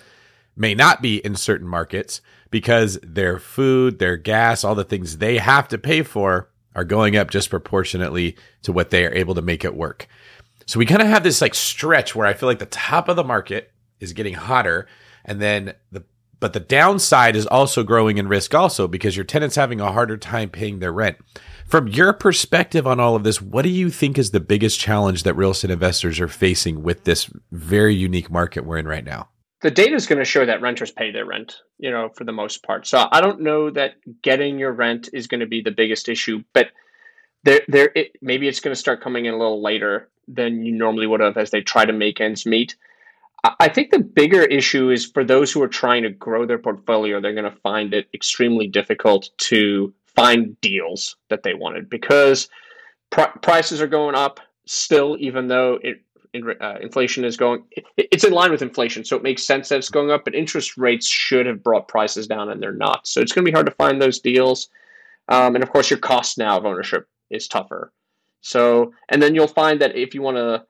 may 0.59 0.75
not 0.75 1.01
be 1.01 1.17
in 1.17 1.35
certain 1.35 1.67
markets 1.67 2.21
because 2.51 2.99
their 3.01 3.39
food, 3.39 3.99
their 3.99 4.17
gas, 4.17 4.63
all 4.63 4.75
the 4.75 4.83
things 4.83 5.17
they 5.17 5.37
have 5.37 5.67
to 5.69 5.77
pay 5.77 6.03
for 6.03 6.49
are 6.75 6.83
going 6.83 7.15
up 7.15 7.31
disproportionately 7.31 8.35
to 8.61 8.71
what 8.71 8.89
they 8.89 9.05
are 9.05 9.13
able 9.13 9.35
to 9.35 9.41
make 9.41 9.63
it 9.63 9.75
work. 9.75 10.07
So 10.65 10.77
we 10.77 10.85
kind 10.85 11.01
of 11.01 11.07
have 11.07 11.23
this 11.23 11.41
like 11.41 11.55
stretch 11.55 12.15
where 12.15 12.27
I 12.27 12.33
feel 12.33 12.47
like 12.47 12.59
the 12.59 12.65
top 12.67 13.07
of 13.09 13.15
the 13.15 13.23
market 13.23 13.71
is 13.99 14.13
getting 14.13 14.35
hotter 14.35 14.87
and 15.25 15.41
then 15.41 15.73
the 15.91 16.03
but 16.39 16.53
the 16.53 16.59
downside 16.61 17.35
is 17.35 17.45
also 17.47 17.83
growing 17.83 18.17
in 18.17 18.29
risk 18.29 18.55
also 18.55 18.87
because 18.87 19.17
your 19.17 19.25
tenant's 19.25 19.57
having 19.57 19.81
a 19.81 19.91
harder 19.91 20.15
time 20.15 20.49
paying 20.49 20.79
their 20.79 20.93
rent. 20.93 21.17
From 21.65 21.89
your 21.89 22.13
perspective 22.13 22.87
on 22.87 22.99
all 22.99 23.15
of 23.15 23.23
this, 23.23 23.41
what 23.41 23.63
do 23.63 23.69
you 23.69 23.89
think 23.89 24.17
is 24.17 24.31
the 24.31 24.39
biggest 24.39 24.79
challenge 24.79 25.23
that 25.23 25.33
real 25.33 25.51
estate 25.51 25.69
investors 25.69 26.19
are 26.19 26.29
facing 26.29 26.81
with 26.81 27.03
this 27.03 27.29
very 27.51 27.93
unique 27.93 28.31
market 28.31 28.65
we're 28.65 28.77
in 28.77 28.87
right 28.87 29.03
now? 29.03 29.27
The 29.61 29.71
data 29.71 29.93
is 29.93 30.07
going 30.07 30.19
to 30.19 30.25
show 30.25 30.45
that 30.45 30.61
renters 30.61 30.91
pay 30.91 31.11
their 31.11 31.25
rent, 31.25 31.57
you 31.77 31.91
know, 31.91 32.09
for 32.15 32.23
the 32.23 32.31
most 32.31 32.63
part. 32.63 32.87
So 32.87 33.07
I 33.11 33.19
don't 33.19 33.41
know 33.41 33.69
that 33.71 33.95
getting 34.21 34.57
your 34.57 34.71
rent 34.71 35.09
is 35.11 35.27
going 35.27 35.41
to 35.41 35.47
be 35.47 35.61
the 35.61 35.71
biggest 35.71 36.07
issue, 36.07 36.43
but 36.53 36.67
there, 37.43 37.61
there, 37.67 37.91
it, 37.95 38.15
maybe 38.21 38.47
it's 38.47 38.59
going 38.59 38.73
to 38.73 38.79
start 38.79 39.01
coming 39.01 39.25
in 39.25 39.33
a 39.33 39.37
little 39.37 39.61
later 39.61 40.09
than 40.27 40.63
you 40.63 40.71
normally 40.71 41.07
would 41.07 41.19
have 41.19 41.37
as 41.37 41.51
they 41.51 41.61
try 41.61 41.85
to 41.85 41.93
make 41.93 42.21
ends 42.21 42.45
meet. 42.45 42.75
I 43.59 43.69
think 43.69 43.91
the 43.91 43.99
bigger 43.99 44.43
issue 44.43 44.89
is 44.89 45.05
for 45.05 45.23
those 45.23 45.51
who 45.51 45.61
are 45.61 45.67
trying 45.69 46.03
to 46.03 46.09
grow 46.09 46.45
their 46.45 46.57
portfolio, 46.57 47.21
they're 47.21 47.33
going 47.33 47.49
to 47.49 47.59
find 47.61 47.93
it 47.93 48.09
extremely 48.13 48.67
difficult 48.67 49.29
to 49.37 49.93
find 50.05 50.59
deals 50.59 51.15
that 51.29 51.43
they 51.43 51.53
wanted 51.53 51.89
because 51.89 52.49
pr- 53.09 53.37
prices 53.41 53.81
are 53.81 53.87
going 53.87 54.15
up 54.15 54.41
still, 54.65 55.15
even 55.19 55.47
though 55.47 55.79
it, 55.81 56.01
uh, 56.35 56.75
inflation 56.81 57.25
is 57.25 57.37
going, 57.37 57.63
it's 57.97 58.23
in 58.23 58.33
line 58.33 58.51
with 58.51 58.61
inflation. 58.61 59.03
So 59.03 59.15
it 59.15 59.23
makes 59.23 59.43
sense 59.43 59.69
that 59.69 59.77
it's 59.77 59.89
going 59.89 60.11
up, 60.11 60.25
but 60.25 60.35
interest 60.35 60.77
rates 60.77 61.07
should 61.07 61.45
have 61.45 61.63
brought 61.63 61.87
prices 61.87 62.27
down 62.27 62.49
and 62.49 62.61
they're 62.61 62.73
not. 62.73 63.07
So 63.07 63.21
it's 63.21 63.31
going 63.31 63.43
to 63.43 63.49
be 63.49 63.53
hard 63.53 63.65
to 63.65 63.73
find 63.73 64.01
those 64.01 64.19
deals. 64.19 64.69
Um, 65.27 65.55
and 65.55 65.63
of 65.63 65.71
course, 65.71 65.89
your 65.89 65.99
cost 65.99 66.37
now 66.37 66.57
of 66.57 66.65
ownership 66.65 67.07
is 67.29 67.47
tougher. 67.47 67.91
So, 68.41 68.93
and 69.09 69.21
then 69.21 69.35
you'll 69.35 69.47
find 69.47 69.81
that 69.81 69.95
if 69.95 70.13
you 70.13 70.21
want 70.21 70.37
to 70.37 70.63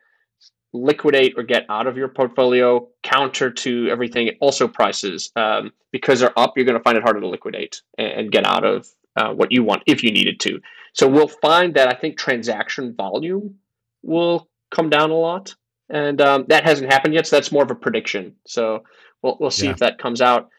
liquidate 0.74 1.34
or 1.38 1.44
get 1.44 1.66
out 1.70 1.88
of 1.88 1.98
your 1.98 2.08
portfolio 2.08 2.88
counter 3.04 3.50
to 3.50 3.90
everything 3.90 4.30
also 4.40 4.68
prices 4.68 5.32
um, 5.36 5.72
because 5.92 6.20
they're 6.20 6.38
up 6.38 6.54
you're 6.56 6.66
going 6.66 6.78
to 6.78 6.84
find 6.84 6.98
it 6.98 7.04
harder 7.04 7.20
to 7.20 7.28
liquidate 7.28 7.82
and, 7.98 8.08
and 8.08 8.32
get 8.32 8.46
out 8.46 8.64
of 8.64 8.88
uh, 9.16 9.34
what 9.34 9.52
you 9.52 9.64
want 9.64 9.82
if 9.88 10.04
you 10.04 10.12
needed 10.12 10.40
to 10.40 10.62
so 10.94 11.08
we'll 11.08 11.28
find 11.28 11.74
that 11.74 11.88
i 11.88 11.94
think 11.94 12.18
transaction 12.18 12.94
volume 12.94 13.56
will 14.04 14.48
come 14.72 14.90
down 14.90 15.10
a 15.10 15.16
lot 15.16 15.56
and 15.90 16.22
um, 16.22 16.46
that 16.50 16.64
hasn't 16.64 16.92
happened 16.92 17.14
yet 17.14 17.28
so 17.28 17.36
that's 17.36 17.52
more 17.52 17.64
of 17.64 17.72
a 17.72 17.76
prediction 17.76 18.36
so 18.46 18.84
we'll, 19.22 19.38
we'll 19.40 19.52
see 19.52 19.66
yeah. 19.66 19.72
if 19.72 19.78
that 19.78 19.98
comes 19.98 20.22
out 20.22 20.50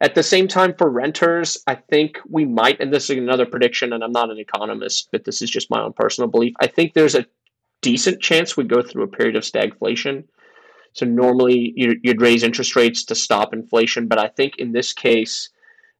at 0.00 0.14
the 0.14 0.22
same 0.22 0.48
time 0.48 0.74
for 0.76 0.90
renters 0.90 1.58
i 1.66 1.74
think 1.74 2.18
we 2.28 2.44
might 2.44 2.80
and 2.80 2.92
this 2.92 3.10
is 3.10 3.16
another 3.16 3.46
prediction 3.46 3.92
and 3.92 4.02
i'm 4.02 4.12
not 4.12 4.30
an 4.30 4.38
economist 4.38 5.08
but 5.12 5.24
this 5.24 5.42
is 5.42 5.50
just 5.50 5.70
my 5.70 5.80
own 5.80 5.92
personal 5.92 6.28
belief 6.28 6.54
i 6.60 6.66
think 6.66 6.94
there's 6.94 7.14
a 7.14 7.26
decent 7.82 8.20
chance 8.20 8.56
we 8.56 8.64
go 8.64 8.82
through 8.82 9.04
a 9.04 9.08
period 9.08 9.36
of 9.36 9.42
stagflation. 9.42 10.24
So 10.94 11.06
normally 11.06 11.72
you'd 11.76 12.20
raise 12.20 12.42
interest 12.42 12.74
rates 12.74 13.04
to 13.04 13.14
stop 13.14 13.52
inflation, 13.52 14.08
but 14.08 14.18
I 14.18 14.28
think 14.28 14.58
in 14.58 14.72
this 14.72 14.92
case, 14.92 15.50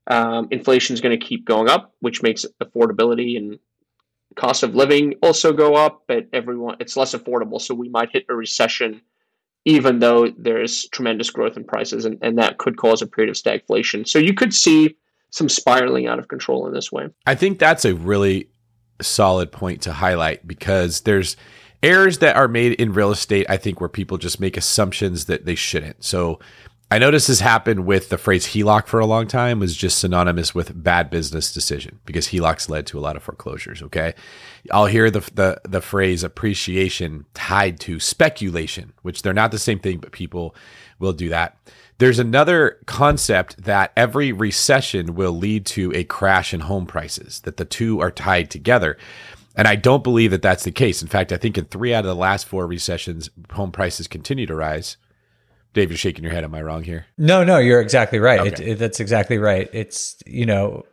um, 0.09 0.49
inflation 0.51 0.95
is 0.95 1.01
going 1.01 1.19
to 1.19 1.25
keep 1.25 1.45
going 1.45 1.69
up, 1.69 1.95
which 2.01 2.23
makes 2.23 2.45
affordability 2.63 3.37
and 3.37 3.59
cost 4.37 4.63
of 4.63 4.75
living 4.75 5.15
also 5.23 5.53
go 5.53 5.75
up, 5.75 6.05
but 6.07 6.29
everyone 6.33 6.77
it's 6.81 6.97
less 6.97 7.15
affordable. 7.15 7.61
So 7.61 7.75
we 7.75 7.89
might 7.89 8.11
hit 8.13 8.27
a 8.29 8.35
recession 8.35 9.03
even 9.65 9.99
though 9.99 10.29
there's 10.39 10.89
tremendous 10.89 11.31
growth 11.31 11.57
in 11.57 11.65
prices 11.65 12.05
and, 12.05 12.19
and 12.23 12.39
that 12.39 12.59
could 12.59 12.77
cause 12.77 13.03
a 13.03 13.07
period 13.07 13.29
of 13.29 13.37
stagflation. 13.37 14.09
So 14.09 14.19
you 14.19 14.33
could 14.33 14.55
see 14.55 14.97
some 15.31 15.49
spiraling 15.49 16.07
out 16.07 16.19
of 16.19 16.29
control 16.29 16.67
in 16.67 16.73
this 16.73 16.91
way. 16.91 17.09
I 17.27 17.35
think 17.35 17.59
that's 17.59 17.85
a 17.85 17.95
really 17.95 18.49
solid 19.03 19.53
point 19.53 19.83
to 19.83 19.93
highlight 19.93 20.47
because 20.47 21.03
there's 21.03 21.37
errors 21.83 22.19
that 22.19 22.37
are 22.37 22.49
made 22.49 22.73
in 22.81 22.93
real 22.93 23.11
estate, 23.11 23.47
I 23.49 23.57
think, 23.57 23.81
where 23.81 23.89
people 23.89 24.17
just 24.17 24.41
make 24.41 24.57
assumptions 24.57 25.27
that 25.27 25.45
they 25.45 25.55
shouldn't. 25.55 26.03
So 26.03 26.39
I 26.91 26.99
noticed 26.99 27.29
this 27.29 27.41
happened 27.41 27.85
with 27.85 28.09
the 28.09 28.17
phrase 28.17 28.47
HELOC 28.47 28.87
for 28.87 28.99
a 28.99 29.07
long 29.07 29.27
time 29.27 29.61
was 29.61 29.77
just 29.77 29.99
synonymous 29.99 30.55
with 30.55 30.83
bad 30.83 31.11
business 31.11 31.53
decision 31.53 31.99
because 32.07 32.29
HELOCs 32.29 32.71
led 32.71 32.87
to 32.87 32.99
a 32.99 33.01
lot 33.01 33.15
of 33.15 33.23
foreclosures. 33.23 33.83
Okay. 33.83 34.15
I'll 34.71 34.87
hear 34.87 35.11
the, 35.11 35.21
the, 35.35 35.61
the 35.69 35.83
phrase 35.83 36.25
appreciation 36.25 37.27
tied 37.35 37.79
to 37.81 38.01
speculation, 38.01 38.95
which 39.03 39.21
they're 39.21 39.35
not 39.35 39.51
the 39.51 39.59
same 39.59 39.81
thing, 39.81 39.99
but 39.99 40.13
people 40.13 40.55
will 40.99 41.13
do 41.13 41.29
that. 41.29 41.59
There's 41.99 42.19
another 42.19 42.79
concept 42.87 43.65
that 43.65 43.93
every 43.95 44.33
recession 44.33 45.15
will 45.15 45.33
lead 45.33 45.67
to 45.67 45.93
a 45.95 46.05
crash 46.05 46.55
in 46.55 46.61
home 46.61 46.87
prices, 46.87 47.41
that 47.41 47.59
the 47.59 47.65
two 47.67 48.01
are 48.01 48.11
tied 48.11 48.51
together. 48.51 48.97
And 49.55 49.69
I 49.69 49.77
don't 49.77 50.05
believe 50.05 50.31
that 50.31 50.41
that's 50.41 50.65
the 50.65 50.71
case. 50.71 51.03
In 51.03 51.09
fact, 51.09 51.33
I 51.33 51.37
think 51.37 51.59
in 51.59 51.67
three 51.67 51.93
out 51.93 52.05
of 52.05 52.07
the 52.07 52.15
last 52.15 52.47
four 52.47 52.67
recessions, 52.67 53.29
home 53.53 53.73
prices 53.73 54.07
continue 54.07 54.47
to 54.47 54.55
rise. 54.55 54.97
Dave, 55.75 55.91
you're 55.91 55.99
shaking 55.99 56.25
your 56.25 56.33
head. 56.33 56.45
Am 56.45 56.55
I 56.55 56.63
wrong 56.63 56.83
here? 56.83 57.07
No, 57.17 57.45
no, 57.45 57.59
you're 57.59 57.81
exactly 57.81 58.19
right. 58.19 58.41
Okay. 58.41 58.49
It, 58.49 58.61
it, 58.61 58.79
that's 58.79 59.01
exactly 59.01 59.39
right. 59.39 59.69
It's, 59.73 60.17
you 60.27 60.47
know, 60.47 60.85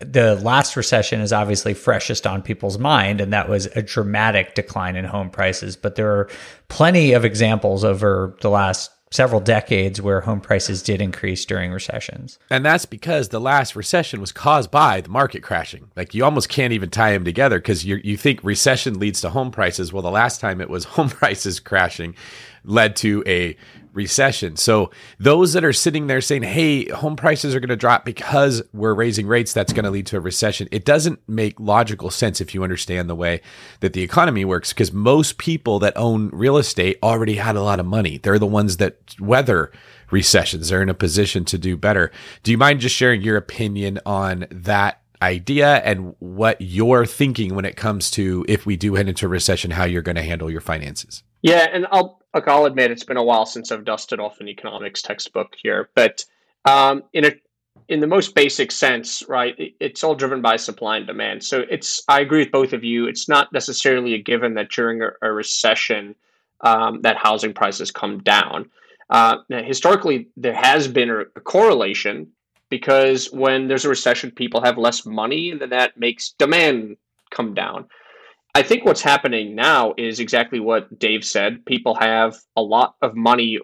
the 0.00 0.34
last 0.36 0.76
recession 0.76 1.20
is 1.20 1.32
obviously 1.32 1.72
freshest 1.72 2.26
on 2.26 2.42
people's 2.42 2.78
mind, 2.78 3.20
and 3.20 3.32
that 3.32 3.48
was 3.48 3.66
a 3.66 3.82
dramatic 3.82 4.54
decline 4.54 4.96
in 4.96 5.04
home 5.04 5.30
prices. 5.30 5.76
But 5.76 5.94
there 5.94 6.10
are 6.10 6.28
plenty 6.68 7.12
of 7.12 7.24
examples 7.24 7.84
over 7.84 8.36
the 8.42 8.50
last 8.50 8.90
several 9.10 9.40
decades 9.40 10.02
where 10.02 10.20
home 10.20 10.40
prices 10.40 10.82
did 10.82 11.00
increase 11.00 11.44
during 11.44 11.70
recessions. 11.70 12.38
And 12.50 12.64
that's 12.64 12.84
because 12.84 13.28
the 13.28 13.40
last 13.40 13.76
recession 13.76 14.20
was 14.20 14.32
caused 14.32 14.70
by 14.70 15.00
the 15.00 15.08
market 15.08 15.42
crashing. 15.42 15.90
Like 15.96 16.14
you 16.14 16.24
almost 16.24 16.48
can't 16.48 16.72
even 16.72 16.90
tie 16.90 17.12
them 17.12 17.24
together 17.24 17.58
because 17.58 17.84
you 17.84 18.00
you 18.02 18.16
think 18.16 18.42
recession 18.42 18.98
leads 18.98 19.20
to 19.20 19.30
home 19.30 19.50
prices. 19.50 19.92
Well, 19.92 20.02
the 20.02 20.10
last 20.10 20.40
time 20.40 20.60
it 20.60 20.68
was 20.68 20.84
home 20.96 21.08
prices 21.08 21.60
crashing 21.60 22.14
led 22.64 22.96
to 22.96 23.22
a 23.26 23.56
recession. 23.96 24.56
So 24.56 24.90
those 25.18 25.54
that 25.54 25.64
are 25.64 25.72
sitting 25.72 26.06
there 26.06 26.20
saying, 26.20 26.42
"Hey, 26.42 26.88
home 26.90 27.16
prices 27.16 27.54
are 27.54 27.60
going 27.60 27.70
to 27.70 27.76
drop 27.76 28.04
because 28.04 28.62
we're 28.72 28.94
raising 28.94 29.26
rates," 29.26 29.52
that's 29.52 29.72
going 29.72 29.84
to 29.84 29.90
lead 29.90 30.06
to 30.06 30.18
a 30.18 30.20
recession. 30.20 30.68
It 30.70 30.84
doesn't 30.84 31.20
make 31.26 31.58
logical 31.58 32.10
sense 32.10 32.40
if 32.40 32.54
you 32.54 32.62
understand 32.62 33.10
the 33.10 33.14
way 33.14 33.40
that 33.80 33.94
the 33.94 34.02
economy 34.02 34.44
works 34.44 34.72
because 34.72 34.92
most 34.92 35.38
people 35.38 35.78
that 35.80 35.96
own 35.96 36.28
real 36.32 36.58
estate 36.58 36.98
already 37.02 37.36
had 37.36 37.56
a 37.56 37.62
lot 37.62 37.80
of 37.80 37.86
money. 37.86 38.18
They're 38.18 38.38
the 38.38 38.46
ones 38.46 38.76
that 38.76 39.16
weather 39.18 39.72
recessions. 40.10 40.68
They're 40.68 40.82
in 40.82 40.88
a 40.88 40.94
position 40.94 41.44
to 41.46 41.58
do 41.58 41.76
better. 41.76 42.12
Do 42.42 42.50
you 42.50 42.58
mind 42.58 42.80
just 42.80 42.94
sharing 42.94 43.22
your 43.22 43.36
opinion 43.36 43.98
on 44.06 44.46
that 44.50 45.00
idea 45.22 45.76
and 45.76 46.14
what 46.18 46.60
you're 46.60 47.06
thinking 47.06 47.54
when 47.54 47.64
it 47.64 47.76
comes 47.76 48.10
to 48.12 48.44
if 48.48 48.66
we 48.66 48.76
do 48.76 48.94
head 48.94 49.08
into 49.08 49.26
a 49.26 49.28
recession, 49.28 49.70
how 49.70 49.84
you're 49.84 50.02
going 50.02 50.16
to 50.16 50.22
handle 50.22 50.50
your 50.50 50.60
finances? 50.60 51.22
Yeah, 51.46 51.68
and 51.72 51.86
I'll 51.92 52.20
look, 52.34 52.48
I'll 52.48 52.64
admit 52.64 52.90
it's 52.90 53.04
been 53.04 53.16
a 53.16 53.22
while 53.22 53.46
since 53.46 53.70
I've 53.70 53.84
dusted 53.84 54.18
off 54.18 54.40
an 54.40 54.48
economics 54.48 55.00
textbook 55.00 55.54
here, 55.62 55.90
but 55.94 56.24
um, 56.64 57.04
in 57.12 57.24
a 57.24 57.32
in 57.88 58.00
the 58.00 58.08
most 58.08 58.34
basic 58.34 58.72
sense, 58.72 59.22
right, 59.28 59.54
it's 59.78 60.02
all 60.02 60.16
driven 60.16 60.42
by 60.42 60.56
supply 60.56 60.96
and 60.96 61.06
demand. 61.06 61.44
So 61.44 61.62
it's 61.70 62.02
I 62.08 62.18
agree 62.18 62.40
with 62.40 62.50
both 62.50 62.72
of 62.72 62.82
you. 62.82 63.06
It's 63.06 63.28
not 63.28 63.52
necessarily 63.52 64.14
a 64.14 64.18
given 64.18 64.54
that 64.54 64.70
during 64.70 65.02
a, 65.02 65.10
a 65.22 65.30
recession 65.30 66.16
um, 66.62 67.02
that 67.02 67.16
housing 67.16 67.54
prices 67.54 67.92
come 67.92 68.18
down. 68.24 68.68
Uh, 69.08 69.36
historically, 69.48 70.26
there 70.36 70.52
has 70.52 70.88
been 70.88 71.10
a, 71.10 71.20
a 71.20 71.40
correlation 71.40 72.26
because 72.70 73.30
when 73.32 73.68
there's 73.68 73.84
a 73.84 73.88
recession, 73.88 74.32
people 74.32 74.62
have 74.62 74.78
less 74.78 75.06
money, 75.06 75.52
and 75.52 75.60
then 75.60 75.70
that 75.70 75.96
makes 75.96 76.30
demand 76.40 76.96
come 77.30 77.54
down. 77.54 77.86
I 78.56 78.62
think 78.62 78.86
what's 78.86 79.02
happening 79.02 79.54
now 79.54 79.92
is 79.98 80.18
exactly 80.18 80.60
what 80.60 80.98
Dave 80.98 81.26
said. 81.26 81.66
People 81.66 81.94
have 81.94 82.38
a 82.56 82.62
lot 82.62 82.94
of 83.02 83.14
money 83.14 83.58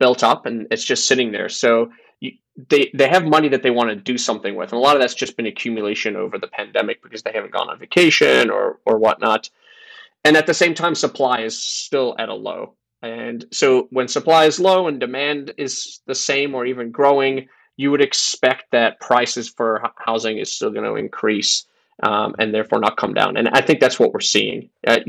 built 0.00 0.24
up 0.24 0.46
and 0.46 0.66
it's 0.72 0.82
just 0.82 1.06
sitting 1.06 1.30
there. 1.30 1.48
So 1.48 1.92
you, 2.18 2.32
they 2.68 2.90
they 2.92 3.06
have 3.06 3.24
money 3.24 3.46
that 3.50 3.62
they 3.62 3.70
want 3.70 3.90
to 3.90 3.94
do 3.94 4.18
something 4.18 4.56
with, 4.56 4.72
and 4.72 4.78
a 4.80 4.82
lot 4.82 4.96
of 4.96 5.00
that's 5.00 5.14
just 5.14 5.36
been 5.36 5.46
accumulation 5.46 6.16
over 6.16 6.38
the 6.38 6.48
pandemic 6.48 7.04
because 7.04 7.22
they 7.22 7.30
haven't 7.30 7.52
gone 7.52 7.70
on 7.70 7.78
vacation 7.78 8.50
or 8.50 8.80
or 8.84 8.98
whatnot. 8.98 9.48
And 10.24 10.36
at 10.36 10.48
the 10.48 10.54
same 10.54 10.74
time, 10.74 10.96
supply 10.96 11.42
is 11.42 11.56
still 11.56 12.16
at 12.18 12.28
a 12.28 12.34
low. 12.34 12.74
And 13.00 13.44
so 13.52 13.86
when 13.90 14.08
supply 14.08 14.46
is 14.46 14.58
low 14.58 14.88
and 14.88 14.98
demand 14.98 15.54
is 15.56 16.00
the 16.06 16.16
same 16.16 16.56
or 16.56 16.66
even 16.66 16.90
growing, 16.90 17.46
you 17.76 17.92
would 17.92 18.02
expect 18.02 18.72
that 18.72 18.98
prices 18.98 19.48
for 19.48 19.88
housing 19.98 20.38
is 20.38 20.52
still 20.52 20.72
going 20.72 20.84
to 20.84 20.96
increase 20.96 21.64
um, 22.02 22.34
and 22.38 22.54
therefore 22.54 22.80
not 22.80 22.96
come 22.96 23.14
down. 23.14 23.36
And 23.36 23.48
I 23.48 23.60
think 23.60 23.80
that's 23.80 23.98
what 23.98 24.12
we're 24.12 24.20
seeing, 24.20 24.70
uh, 24.86 25.00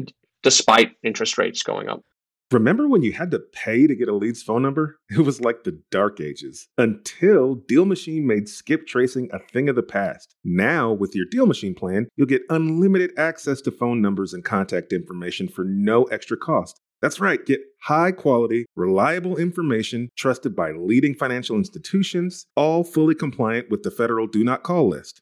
despite 0.41 0.95
interest 1.03 1.37
rates 1.37 1.63
going 1.63 1.89
up. 1.89 2.03
Remember 2.51 2.87
when 2.87 3.01
you 3.01 3.13
had 3.13 3.31
to 3.31 3.39
pay 3.39 3.87
to 3.87 3.95
get 3.95 4.07
a 4.07 4.13
lead's 4.13 4.43
phone 4.43 4.61
number? 4.61 4.99
It 5.09 5.25
was 5.25 5.41
like 5.41 5.63
the 5.63 5.79
dark 5.89 6.21
ages 6.21 6.67
until 6.77 7.55
DealMachine 7.55 8.23
made 8.23 8.47
skip 8.47 8.85
tracing 8.85 9.29
a 9.33 9.39
thing 9.39 9.69
of 9.69 9.75
the 9.75 9.83
past. 9.83 10.35
Now, 10.43 10.91
with 10.91 11.15
your 11.15 11.25
DealMachine 11.33 11.75
plan, 11.75 12.07
you'll 12.15 12.27
get 12.27 12.43
unlimited 12.49 13.11
access 13.17 13.59
to 13.61 13.71
phone 13.71 14.01
numbers 14.01 14.33
and 14.33 14.43
contact 14.43 14.93
information 14.93 15.47
for 15.47 15.63
no 15.63 16.03
extra 16.05 16.37
cost. 16.37 16.79
That's 17.01 17.19
right, 17.19 17.45
get 17.45 17.59
high 17.81 18.11
quality, 18.11 18.65
reliable 18.75 19.35
information 19.37 20.09
trusted 20.15 20.55
by 20.55 20.71
leading 20.71 21.15
financial 21.15 21.57
institutions, 21.57 22.45
all 22.55 22.83
fully 22.83 23.15
compliant 23.15 23.69
with 23.69 23.83
the 23.83 23.91
federal 23.91 24.25
Do 24.25 24.43
Not 24.43 24.63
Call 24.63 24.87
list. 24.87 25.21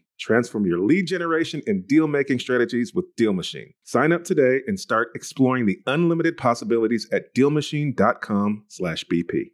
Transform 0.21 0.65
your 0.67 0.79
lead 0.79 1.07
generation 1.07 1.63
and 1.65 1.87
deal 1.87 2.07
making 2.07 2.37
strategies 2.37 2.93
with 2.93 3.05
DealMachine. 3.17 3.71
Sign 3.83 4.11
up 4.11 4.23
today 4.23 4.61
and 4.67 4.79
start 4.79 5.09
exploring 5.15 5.65
the 5.65 5.79
unlimited 5.87 6.37
possibilities 6.37 7.09
at 7.11 7.33
dealmachine.com/bp. 7.35 9.45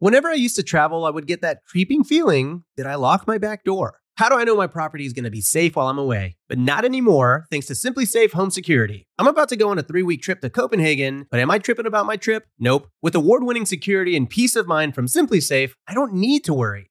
Whenever 0.00 0.28
I 0.28 0.34
used 0.34 0.56
to 0.56 0.64
travel, 0.64 1.04
I 1.04 1.10
would 1.10 1.28
get 1.28 1.42
that 1.42 1.60
creeping 1.64 2.02
feeling 2.02 2.64
that 2.76 2.88
I 2.88 2.96
locked 2.96 3.28
my 3.28 3.38
back 3.38 3.62
door. 3.62 4.00
How 4.16 4.28
do 4.28 4.36
I 4.36 4.44
know 4.44 4.56
my 4.56 4.66
property 4.66 5.06
is 5.06 5.12
going 5.12 5.24
to 5.24 5.30
be 5.30 5.40
safe 5.40 5.76
while 5.76 5.88
I'm 5.88 5.98
away? 5.98 6.36
But 6.48 6.58
not 6.58 6.84
anymore, 6.84 7.46
thanks 7.50 7.66
to 7.68 7.72
SimpliSafe 7.72 8.32
Home 8.32 8.50
Security. 8.50 9.06
I'm 9.18 9.28
about 9.28 9.48
to 9.50 9.56
go 9.56 9.70
on 9.70 9.78
a 9.78 9.82
three 9.82 10.02
week 10.02 10.20
trip 10.20 10.40
to 10.42 10.50
Copenhagen, 10.50 11.26
but 11.30 11.40
am 11.40 11.50
I 11.50 11.58
tripping 11.58 11.86
about 11.86 12.04
my 12.06 12.16
trip? 12.16 12.44
Nope. 12.58 12.88
With 13.00 13.14
award 13.14 13.44
winning 13.44 13.64
security 13.64 14.14
and 14.16 14.28
peace 14.28 14.56
of 14.56 14.66
mind 14.66 14.94
from 14.94 15.06
SimpliSafe, 15.06 15.72
I 15.86 15.94
don't 15.94 16.12
need 16.12 16.44
to 16.44 16.52
worry. 16.52 16.90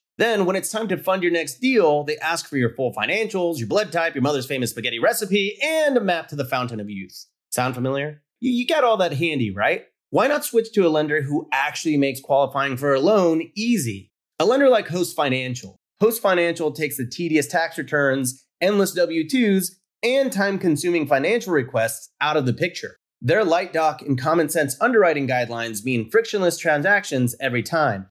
Then, 0.17 0.45
when 0.45 0.55
it's 0.55 0.71
time 0.71 0.87
to 0.89 0.97
fund 0.97 1.23
your 1.23 1.31
next 1.31 1.59
deal, 1.59 2.03
they 2.03 2.17
ask 2.17 2.47
for 2.47 2.57
your 2.57 2.75
full 2.75 2.93
financials, 2.93 3.57
your 3.57 3.67
blood 3.67 3.91
type, 3.91 4.13
your 4.13 4.21
mother's 4.21 4.45
famous 4.45 4.71
spaghetti 4.71 4.99
recipe, 4.99 5.57
and 5.63 5.97
a 5.97 6.01
map 6.01 6.27
to 6.27 6.35
the 6.35 6.45
fountain 6.45 6.79
of 6.79 6.89
youth. 6.89 7.25
Sound 7.49 7.75
familiar? 7.75 8.21
You, 8.39 8.51
you 8.51 8.67
got 8.67 8.83
all 8.83 8.97
that 8.97 9.13
handy, 9.13 9.51
right? 9.51 9.85
Why 10.09 10.27
not 10.27 10.43
switch 10.43 10.73
to 10.73 10.85
a 10.85 10.89
lender 10.89 11.21
who 11.21 11.47
actually 11.53 11.97
makes 11.97 12.19
qualifying 12.19 12.75
for 12.77 12.93
a 12.93 12.99
loan 12.99 13.49
easy? 13.55 14.11
A 14.39 14.45
lender 14.45 14.69
like 14.69 14.89
Host 14.89 15.15
Financial. 15.15 15.77
Host 16.01 16.21
Financial 16.21 16.71
takes 16.71 16.97
the 16.97 17.07
tedious 17.07 17.47
tax 17.47 17.77
returns, 17.77 18.45
endless 18.59 18.91
W 18.91 19.27
2s, 19.27 19.75
and 20.03 20.31
time 20.31 20.59
consuming 20.59 21.07
financial 21.07 21.53
requests 21.53 22.09
out 22.19 22.37
of 22.37 22.45
the 22.45 22.53
picture. 22.53 22.97
Their 23.21 23.45
light 23.45 23.71
doc 23.71 24.01
and 24.01 24.19
common 24.19 24.49
sense 24.49 24.75
underwriting 24.81 25.27
guidelines 25.27 25.85
mean 25.85 26.09
frictionless 26.09 26.57
transactions 26.57 27.35
every 27.39 27.63
time. 27.63 28.10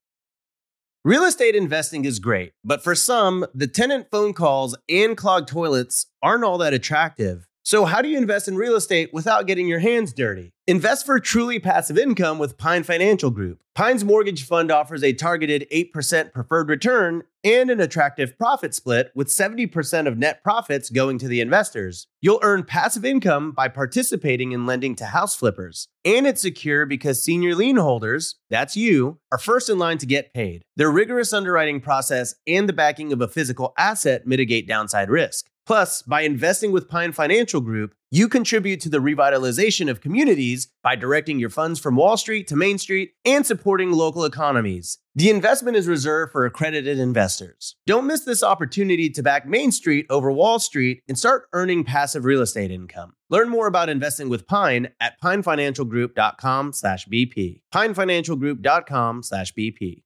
Real 1.03 1.23
estate 1.23 1.55
investing 1.55 2.05
is 2.05 2.19
great, 2.19 2.53
but 2.63 2.83
for 2.83 2.93
some, 2.93 3.43
the 3.55 3.65
tenant 3.65 4.05
phone 4.11 4.33
calls 4.33 4.77
and 4.87 5.17
clogged 5.17 5.47
toilets 5.47 6.05
aren't 6.21 6.43
all 6.43 6.59
that 6.59 6.75
attractive. 6.75 7.47
So, 7.63 7.85
how 7.85 8.03
do 8.03 8.07
you 8.07 8.19
invest 8.19 8.47
in 8.47 8.55
real 8.55 8.75
estate 8.75 9.09
without 9.11 9.47
getting 9.47 9.67
your 9.67 9.79
hands 9.79 10.13
dirty? 10.13 10.53
Invest 10.71 11.05
for 11.05 11.19
truly 11.19 11.59
passive 11.59 11.97
income 11.97 12.39
with 12.39 12.57
Pine 12.57 12.83
Financial 12.83 13.29
Group. 13.29 13.61
Pine's 13.75 14.05
mortgage 14.05 14.45
fund 14.45 14.71
offers 14.71 15.03
a 15.03 15.11
targeted 15.11 15.67
8% 15.69 16.31
preferred 16.31 16.69
return 16.69 17.23
and 17.43 17.69
an 17.69 17.81
attractive 17.81 18.37
profit 18.37 18.73
split 18.73 19.11
with 19.13 19.27
70% 19.27 20.07
of 20.07 20.17
net 20.17 20.41
profits 20.45 20.89
going 20.89 21.17
to 21.17 21.27
the 21.27 21.41
investors. 21.41 22.07
You'll 22.21 22.39
earn 22.41 22.63
passive 22.63 23.03
income 23.03 23.51
by 23.51 23.67
participating 23.67 24.53
in 24.53 24.65
lending 24.65 24.95
to 24.95 25.07
house 25.07 25.35
flippers. 25.35 25.89
And 26.05 26.25
it's 26.25 26.41
secure 26.41 26.85
because 26.85 27.21
senior 27.21 27.53
lien 27.53 27.75
holders, 27.75 28.35
that's 28.49 28.77
you, 28.77 29.19
are 29.29 29.37
first 29.37 29.69
in 29.69 29.77
line 29.77 29.97
to 29.97 30.05
get 30.05 30.33
paid. 30.33 30.63
Their 30.77 30.89
rigorous 30.89 31.33
underwriting 31.33 31.81
process 31.81 32.33
and 32.47 32.69
the 32.69 32.73
backing 32.73 33.11
of 33.11 33.19
a 33.19 33.27
physical 33.27 33.73
asset 33.77 34.25
mitigate 34.25 34.69
downside 34.69 35.09
risk. 35.09 35.47
Plus, 35.71 36.01
by 36.01 36.23
investing 36.23 36.73
with 36.73 36.89
Pine 36.89 37.13
Financial 37.13 37.61
Group, 37.61 37.95
you 38.11 38.27
contribute 38.27 38.81
to 38.81 38.89
the 38.89 38.97
revitalization 38.97 39.89
of 39.89 40.01
communities 40.01 40.67
by 40.83 40.97
directing 40.97 41.39
your 41.39 41.49
funds 41.49 41.79
from 41.79 41.95
Wall 41.95 42.17
Street 42.17 42.45
to 42.47 42.57
Main 42.57 42.77
Street 42.77 43.13
and 43.23 43.45
supporting 43.45 43.93
local 43.93 44.25
economies. 44.25 44.97
The 45.15 45.29
investment 45.29 45.77
is 45.77 45.87
reserved 45.87 46.33
for 46.33 46.45
accredited 46.45 46.99
investors. 46.99 47.77
Don't 47.87 48.05
miss 48.05 48.25
this 48.25 48.43
opportunity 48.43 49.09
to 49.11 49.23
back 49.23 49.47
Main 49.47 49.71
Street 49.71 50.07
over 50.09 50.29
Wall 50.29 50.59
Street 50.59 51.03
and 51.07 51.17
start 51.17 51.47
earning 51.53 51.85
passive 51.85 52.25
real 52.25 52.41
estate 52.41 52.69
income. 52.69 53.13
Learn 53.29 53.47
more 53.47 53.67
about 53.67 53.87
investing 53.87 54.27
with 54.27 54.47
Pine 54.47 54.89
at 54.99 55.21
pinefinancialgroup.com/bp. 55.21 57.61
pinefinancialgroup.com/bp. 57.73 60.03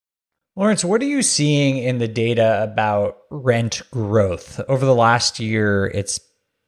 Laurence, 0.57 0.85
what 0.85 1.01
are 1.01 1.05
you 1.05 1.21
seeing 1.21 1.77
in 1.77 1.97
the 1.97 2.07
data 2.07 2.63
about 2.63 3.17
rent 3.29 3.81
growth? 3.91 4.61
Over 4.69 4.85
the 4.85 4.95
last 4.95 5.37
year, 5.37 5.87
it's 5.87 6.17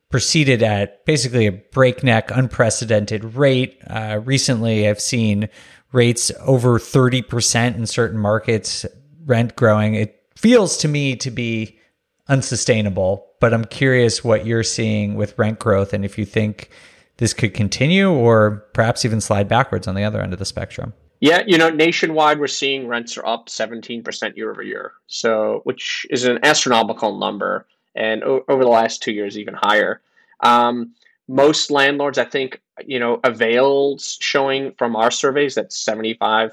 proceeded 0.09 0.61
at 0.61 1.05
basically 1.05 1.47
a 1.47 1.53
breakneck, 1.53 2.29
unprecedented 2.31 3.35
rate. 3.35 3.77
Uh, 3.89 4.19
recently, 4.25 4.89
I've 4.89 4.99
seen 4.99 5.47
rates 5.93 6.33
over 6.41 6.79
30% 6.79 7.75
in 7.77 7.87
certain 7.87 8.19
markets, 8.19 8.85
rent 9.25 9.55
growing. 9.55 9.95
It 9.95 10.21
feels 10.35 10.75
to 10.79 10.89
me 10.89 11.15
to 11.17 11.31
be 11.31 11.79
unsustainable, 12.27 13.25
but 13.39 13.53
I'm 13.53 13.63
curious 13.63 14.21
what 14.21 14.45
you're 14.45 14.63
seeing 14.63 15.15
with 15.15 15.37
rent 15.39 15.59
growth 15.59 15.93
and 15.93 16.03
if 16.03 16.17
you 16.17 16.25
think 16.25 16.71
this 17.17 17.33
could 17.33 17.53
continue 17.53 18.11
or 18.11 18.65
perhaps 18.73 19.05
even 19.05 19.21
slide 19.21 19.47
backwards 19.47 19.87
on 19.87 19.95
the 19.95 20.03
other 20.03 20.21
end 20.21 20.33
of 20.33 20.39
the 20.39 20.45
spectrum. 20.45 20.93
Yeah, 21.19 21.43
you 21.47 21.57
know, 21.57 21.69
nationwide 21.69 22.39
we're 22.39 22.47
seeing 22.47 22.87
rents 22.87 23.17
are 23.17 23.25
up 23.25 23.47
17% 23.49 24.37
year 24.37 24.51
over 24.51 24.61
year. 24.61 24.93
So, 25.07 25.61
which 25.63 26.05
is 26.11 26.25
an 26.25 26.39
astronomical 26.43 27.17
number 27.17 27.65
and 27.95 28.23
o- 28.23 28.43
over 28.47 28.63
the 28.63 28.69
last 28.69 29.01
2 29.01 29.11
years 29.11 29.37
even 29.37 29.55
higher. 29.55 30.01
Um, 30.41 30.93
most 31.27 31.71
landlords, 31.71 32.17
I 32.17 32.25
think, 32.25 32.61
you 32.85 32.99
know, 32.99 33.19
Avail's 33.23 34.17
showing 34.21 34.73
from 34.77 34.95
our 34.95 35.09
surveys 35.11 35.55
that 35.55 35.71
75% 35.71 36.51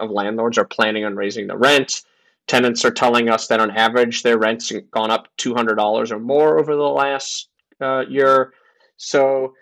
of 0.00 0.10
landlords 0.10 0.58
are 0.58 0.64
planning 0.64 1.04
on 1.04 1.14
raising 1.14 1.46
the 1.46 1.56
rent. 1.56 2.02
Tenants 2.48 2.84
are 2.84 2.90
telling 2.90 3.28
us 3.30 3.46
that 3.46 3.60
on 3.60 3.70
average 3.70 4.22
their 4.22 4.36
rent's 4.36 4.72
gone 4.90 5.12
up 5.12 5.28
$200 5.38 6.10
or 6.10 6.18
more 6.18 6.58
over 6.58 6.74
the 6.74 6.82
last 6.82 7.48
uh, 7.80 8.04
year. 8.08 8.52
So 8.96 9.54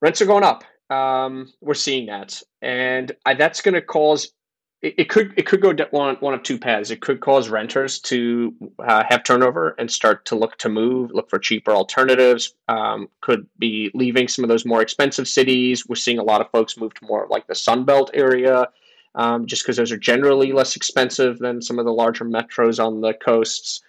rents 0.00 0.22
are 0.22 0.26
going 0.26 0.44
up 0.44 0.62
um, 0.90 1.52
we're 1.60 1.74
seeing 1.74 2.06
that, 2.06 2.42
and 2.62 3.12
I, 3.26 3.34
that's 3.34 3.60
going 3.60 3.74
to 3.74 3.82
cause 3.82 4.32
it, 4.80 4.94
it, 4.98 5.08
could 5.08 5.34
it 5.36 5.46
could 5.46 5.60
go 5.60 5.74
one 5.90 6.16
one 6.16 6.34
of 6.34 6.42
two 6.42 6.58
paths. 6.58 6.90
It 6.90 7.00
could 7.00 7.20
cause 7.20 7.48
renters 7.48 7.98
to 8.00 8.54
uh, 8.78 9.02
have 9.08 9.24
turnover 9.24 9.74
and 9.78 9.90
start 9.90 10.24
to 10.26 10.36
look 10.36 10.56
to 10.58 10.68
move, 10.68 11.10
look 11.12 11.28
for 11.28 11.38
cheaper 11.38 11.72
alternatives. 11.72 12.54
Um, 12.68 13.08
could 13.20 13.46
be 13.58 13.90
leaving 13.94 14.28
some 14.28 14.44
of 14.44 14.48
those 14.48 14.64
more 14.64 14.82
expensive 14.82 15.26
cities. 15.26 15.86
We're 15.88 15.96
seeing 15.96 16.18
a 16.18 16.24
lot 16.24 16.40
of 16.40 16.50
folks 16.50 16.76
move 16.76 16.94
to 16.94 17.06
more 17.06 17.26
like 17.28 17.46
the 17.46 17.54
Sun 17.54 17.84
Belt 17.84 18.10
area, 18.14 18.68
um, 19.14 19.46
just 19.46 19.62
because 19.62 19.76
those 19.76 19.92
are 19.92 19.98
generally 19.98 20.52
less 20.52 20.76
expensive 20.76 21.38
than 21.38 21.60
some 21.60 21.78
of 21.78 21.84
the 21.84 21.92
larger 21.92 22.24
metros 22.24 22.84
on 22.84 23.00
the 23.00 23.14
coasts. 23.14 23.82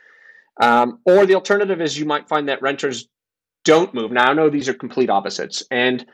Um, 0.59 0.99
or 1.05 1.25
the 1.25 1.35
alternative 1.35 1.81
is 1.81 1.97
you 1.97 2.05
might 2.05 2.27
find 2.27 2.49
that 2.49 2.61
renters 2.61 3.07
don't 3.63 3.93
move. 3.93 4.11
Now 4.11 4.31
I 4.31 4.33
know 4.33 4.49
these 4.49 4.67
are 4.67 4.73
complete 4.73 5.09
opposites, 5.09 5.63
and 5.69 6.05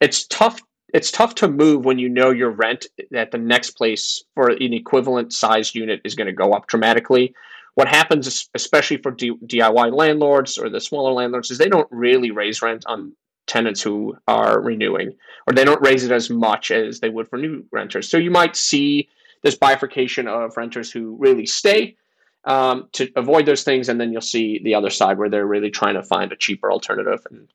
it's 0.00 0.26
tough 0.26 0.60
it's 0.94 1.10
tough 1.10 1.34
to 1.34 1.48
move 1.48 1.84
when 1.84 1.98
you 1.98 2.08
know 2.08 2.30
your 2.30 2.50
rent 2.50 2.86
at 3.12 3.32
the 3.32 3.38
next 3.38 3.70
place 3.70 4.22
for 4.34 4.50
an 4.50 4.72
equivalent 4.72 5.32
size 5.32 5.74
unit 5.74 6.00
is 6.04 6.14
going 6.14 6.28
to 6.28 6.32
go 6.32 6.52
up 6.52 6.68
dramatically. 6.68 7.34
What 7.74 7.88
happens, 7.88 8.48
especially 8.54 8.98
for 8.98 9.10
DIY 9.10 9.92
landlords 9.92 10.56
or 10.56 10.68
the 10.68 10.80
smaller 10.80 11.10
landlords, 11.10 11.50
is 11.50 11.58
they 11.58 11.68
don't 11.68 11.88
really 11.90 12.30
raise 12.30 12.62
rent 12.62 12.84
on 12.86 13.12
tenants 13.48 13.82
who 13.82 14.16
are 14.28 14.60
renewing, 14.60 15.16
or 15.48 15.54
they 15.54 15.64
don't 15.64 15.84
raise 15.84 16.04
it 16.04 16.12
as 16.12 16.30
much 16.30 16.70
as 16.70 17.00
they 17.00 17.10
would 17.10 17.28
for 17.28 17.38
new 17.38 17.64
renters. 17.72 18.08
So 18.08 18.16
you 18.16 18.30
might 18.30 18.54
see 18.54 19.08
this 19.42 19.56
bifurcation 19.56 20.28
of 20.28 20.56
renters 20.56 20.92
who 20.92 21.16
really 21.18 21.44
stay 21.44 21.96
um, 22.44 22.88
to 22.92 23.10
avoid 23.16 23.46
those 23.46 23.64
things, 23.64 23.88
and 23.88 24.00
then 24.00 24.12
you'll 24.12 24.20
see 24.20 24.60
the 24.62 24.76
other 24.76 24.90
side 24.90 25.18
where 25.18 25.28
they're 25.28 25.44
really 25.44 25.70
trying 25.70 25.94
to 25.94 26.04
find 26.04 26.30
a 26.30 26.36
cheaper 26.36 26.70
alternative. 26.70 27.26
And 27.30 27.48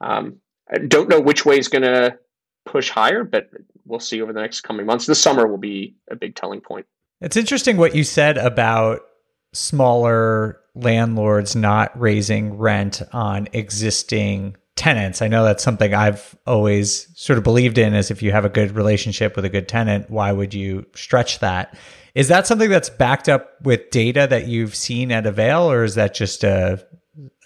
um, 0.00 0.36
I 0.72 0.78
don't 0.78 1.08
know 1.08 1.20
which 1.20 1.44
way 1.44 1.58
is 1.58 1.68
going 1.68 1.82
to 1.82 2.18
push 2.64 2.90
higher, 2.90 3.24
but 3.24 3.50
we'll 3.84 4.00
see 4.00 4.22
over 4.22 4.32
the 4.32 4.40
next 4.40 4.62
coming 4.62 4.86
months. 4.86 5.06
The 5.06 5.14
summer 5.14 5.46
will 5.46 5.58
be 5.58 5.96
a 6.10 6.16
big 6.16 6.34
telling 6.34 6.60
point. 6.60 6.86
It's 7.20 7.36
interesting 7.36 7.76
what 7.76 7.94
you 7.94 8.04
said 8.04 8.38
about 8.38 9.00
smaller 9.52 10.58
landlords 10.74 11.54
not 11.54 11.98
raising 11.98 12.58
rent 12.58 13.02
on 13.12 13.48
existing 13.52 14.56
tenants. 14.76 15.22
I 15.22 15.28
know 15.28 15.44
that's 15.44 15.62
something 15.62 15.94
I've 15.94 16.36
always 16.46 17.08
sort 17.18 17.38
of 17.38 17.44
believed 17.44 17.78
in 17.78 17.94
is 17.94 18.10
if 18.10 18.22
you 18.22 18.32
have 18.32 18.44
a 18.44 18.48
good 18.48 18.72
relationship 18.72 19.36
with 19.36 19.44
a 19.44 19.48
good 19.48 19.68
tenant, 19.68 20.10
why 20.10 20.32
would 20.32 20.52
you 20.52 20.84
stretch 20.94 21.38
that? 21.38 21.76
Is 22.14 22.28
that 22.28 22.46
something 22.46 22.70
that's 22.70 22.90
backed 22.90 23.28
up 23.28 23.60
with 23.62 23.90
data 23.90 24.26
that 24.28 24.48
you've 24.48 24.74
seen 24.74 25.12
at 25.12 25.26
Avail 25.26 25.70
or 25.70 25.84
is 25.84 25.94
that 25.94 26.14
just 26.14 26.42
a 26.44 26.84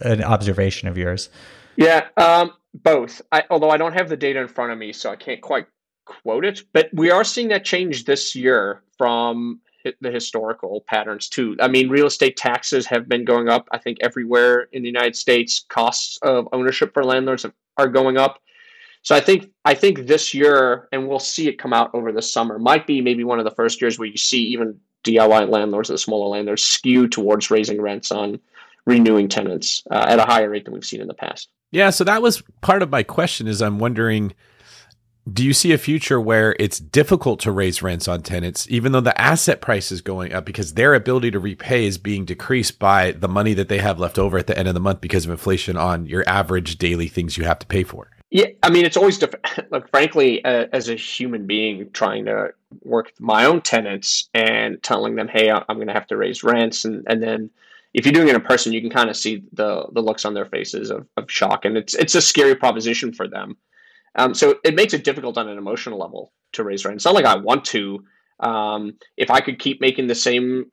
an 0.01 0.23
observation 0.25 0.89
of 0.89 0.97
yours? 0.97 1.29
Yeah, 1.77 2.07
um, 2.16 2.53
both. 2.83 3.22
I, 3.33 3.45
although 3.51 3.70
I 3.70 3.76
don't 3.76 3.93
have 3.93 4.09
the 4.09 4.16
data 4.16 4.41
in 4.41 4.49
front 4.49 4.72
of 4.72 4.79
me, 4.79 4.93
so 4.93 5.11
I 5.11 5.16
can't 5.16 5.41
quite 5.41 5.66
quote 6.05 6.45
it. 6.45 6.62
But 6.72 6.91
we 6.93 7.11
are 7.11 7.24
seeing 7.24 7.49
that 7.49 7.64
change 7.64 8.05
this 8.05 8.35
year 8.35 8.83
from 8.97 9.61
the 10.01 10.11
historical 10.11 10.85
patterns 10.87 11.29
too. 11.29 11.57
I 11.61 11.68
mean, 11.68 11.89
real 11.89 12.07
estate 12.07 12.37
taxes 12.37 12.87
have 12.87 13.09
been 13.09 13.24
going 13.24 13.49
up. 13.49 13.68
I 13.72 13.79
think 13.79 13.99
everywhere 14.01 14.68
in 14.72 14.83
the 14.83 14.89
United 14.89 15.16
States, 15.16 15.64
costs 15.68 16.18
of 16.22 16.49
ownership 16.53 16.93
for 16.93 17.05
landlords 17.05 17.47
are 17.76 17.89
going 17.89 18.16
up. 18.18 18.41
So 19.03 19.14
I 19.14 19.20
think 19.20 19.51
I 19.64 19.74
think 19.74 20.07
this 20.07 20.35
year, 20.35 20.89
and 20.93 21.09
we'll 21.09 21.20
see 21.20 21.49
it 21.49 21.59
come 21.59 21.72
out 21.72 21.91
over 21.95 22.12
the 22.12 22.22
summer, 22.22 22.59
might 22.59 22.87
be 22.87 23.01
maybe 23.01 23.24
one 23.24 23.39
of 23.39 23.45
the 23.45 23.53
first 23.53 23.81
years 23.81 23.99
where 23.99 24.09
you 24.09 24.16
see 24.16 24.43
even 24.43 24.79
DIY 25.05 25.49
landlords, 25.49 25.89
the 25.89 25.97
smaller 25.97 26.29
landlords, 26.29 26.64
skew 26.64 27.09
towards 27.09 27.51
raising 27.51 27.81
rents 27.81 28.11
on 28.11 28.41
renewing 28.89 29.28
tenants 29.28 29.82
uh, 29.91 30.07
at 30.09 30.18
a 30.18 30.24
higher 30.24 30.51
rate 30.51 30.64
than 30.64 30.74
we've 30.74 30.84
seen 30.84 31.01
in 31.01 31.07
the 31.07 31.14
past. 31.14 31.49
Yeah, 31.70 31.91
so 31.91 32.03
that 32.05 32.22
was 32.22 32.43
part 32.62 32.82
of 32.82 32.91
my 32.91 33.03
question. 33.03 33.47
Is 33.47 33.61
I'm 33.61 33.78
wondering 33.78 34.34
do 35.32 35.45
you 35.45 35.53
see 35.53 35.72
a 35.72 35.78
future 35.78 36.20
where 36.20 36.57
it's 36.59 36.80
difficult 36.80 37.41
to 37.41 37.53
raise 37.53 37.82
rents 37.82 38.09
on 38.09 38.22
tenants, 38.22 38.66
even 38.70 38.93
though 38.93 39.01
the 39.01 39.20
asset 39.20 39.61
price 39.61 39.93
is 39.93 40.01
going 40.01 40.32
up 40.32 40.45
because 40.45 40.74
their 40.74 40.95
ability 40.95 41.30
to 41.32 41.39
repay 41.39 41.86
is 41.86 41.99
being 41.99 42.24
decreased 42.24 42.78
by 42.78 43.12
the 43.12 43.28
money 43.28 43.55
that 43.55 43.68
they 43.68 43.78
have 43.78 43.99
left 43.99 44.18
over 44.18 44.39
at 44.39 44.47
the 44.47 44.59
end 44.59 44.68
of 44.68 44.74
the 44.74 44.80
month 44.80 45.01
because 45.01 45.24
of 45.24 45.30
inflation 45.30 45.76
on 45.76 46.07
your 46.07 46.24
average 46.26 46.78
daily 46.78 47.09
things 47.09 47.36
you 47.36 47.45
have 47.45 47.59
to 47.59 47.66
pay 47.66 47.82
for? 47.82 48.11
Yeah, 48.30 48.47
I 48.62 48.70
mean, 48.70 48.84
it's 48.84 48.97
always 48.97 49.18
different. 49.18 49.47
Look, 49.70 49.89
frankly, 49.91 50.45
uh, 50.45 50.66
as 50.72 50.89
a 50.89 50.95
human 50.95 51.47
being 51.47 51.91
trying 51.93 52.26
to 52.26 52.53
work 52.82 53.07
with 53.07 53.20
my 53.20 53.45
own 53.45 53.62
tenants 53.62 54.28
and 54.34 54.82
telling 54.82 55.16
them, 55.16 55.28
hey, 55.28 55.51
I'm 55.51 55.76
going 55.76 55.89
to 55.89 55.95
have 55.95 56.07
to 56.09 56.16
raise 56.16 56.43
rents. 56.43 56.84
And, 56.84 57.05
and 57.09 57.22
then 57.22 57.51
if 57.95 58.05
you're 58.05 58.12
doing 58.12 58.28
it 58.28 58.34
in 58.34 58.41
person, 58.41 58.72
you 58.72 58.80
can 58.80 58.91
kind 58.91 59.11
of 59.11 59.16
see 59.16 59.43
the, 59.53 59.86
the 59.93 60.03
looks 60.03 60.24
on 60.24 60.34
their 60.34 60.47
faces 60.47 60.91
of, 60.91 61.07
of 61.16 61.30
shock. 61.30 61.64
And 61.64 61.76
it's, 61.76 61.95
it's 61.95 62.14
a 62.14 62.20
scary 62.20 62.55
proposition 62.55 63.12
for 63.12 63.28
them. 63.28 63.57
Um, 64.14 64.34
so 64.34 64.57
it 64.64 64.74
makes 64.74 64.95
it 64.95 65.05
difficult 65.05 65.39
on 65.39 65.49
an 65.49 65.59
emotional 65.59 65.99
level 65.99 66.32
to 66.53 66.64
raise 66.64 66.84
rent. 66.84 66.97
It's 66.97 67.05
not 67.05 67.14
like 67.14 67.24
I 67.24 67.36
want 67.36 67.64
to. 67.66 68.05
Um, 68.41 68.95
if 69.16 69.30
I 69.30 69.41
could 69.41 69.59
keep 69.59 69.80
making 69.80 70.07
the 70.07 70.14
same 70.14 70.70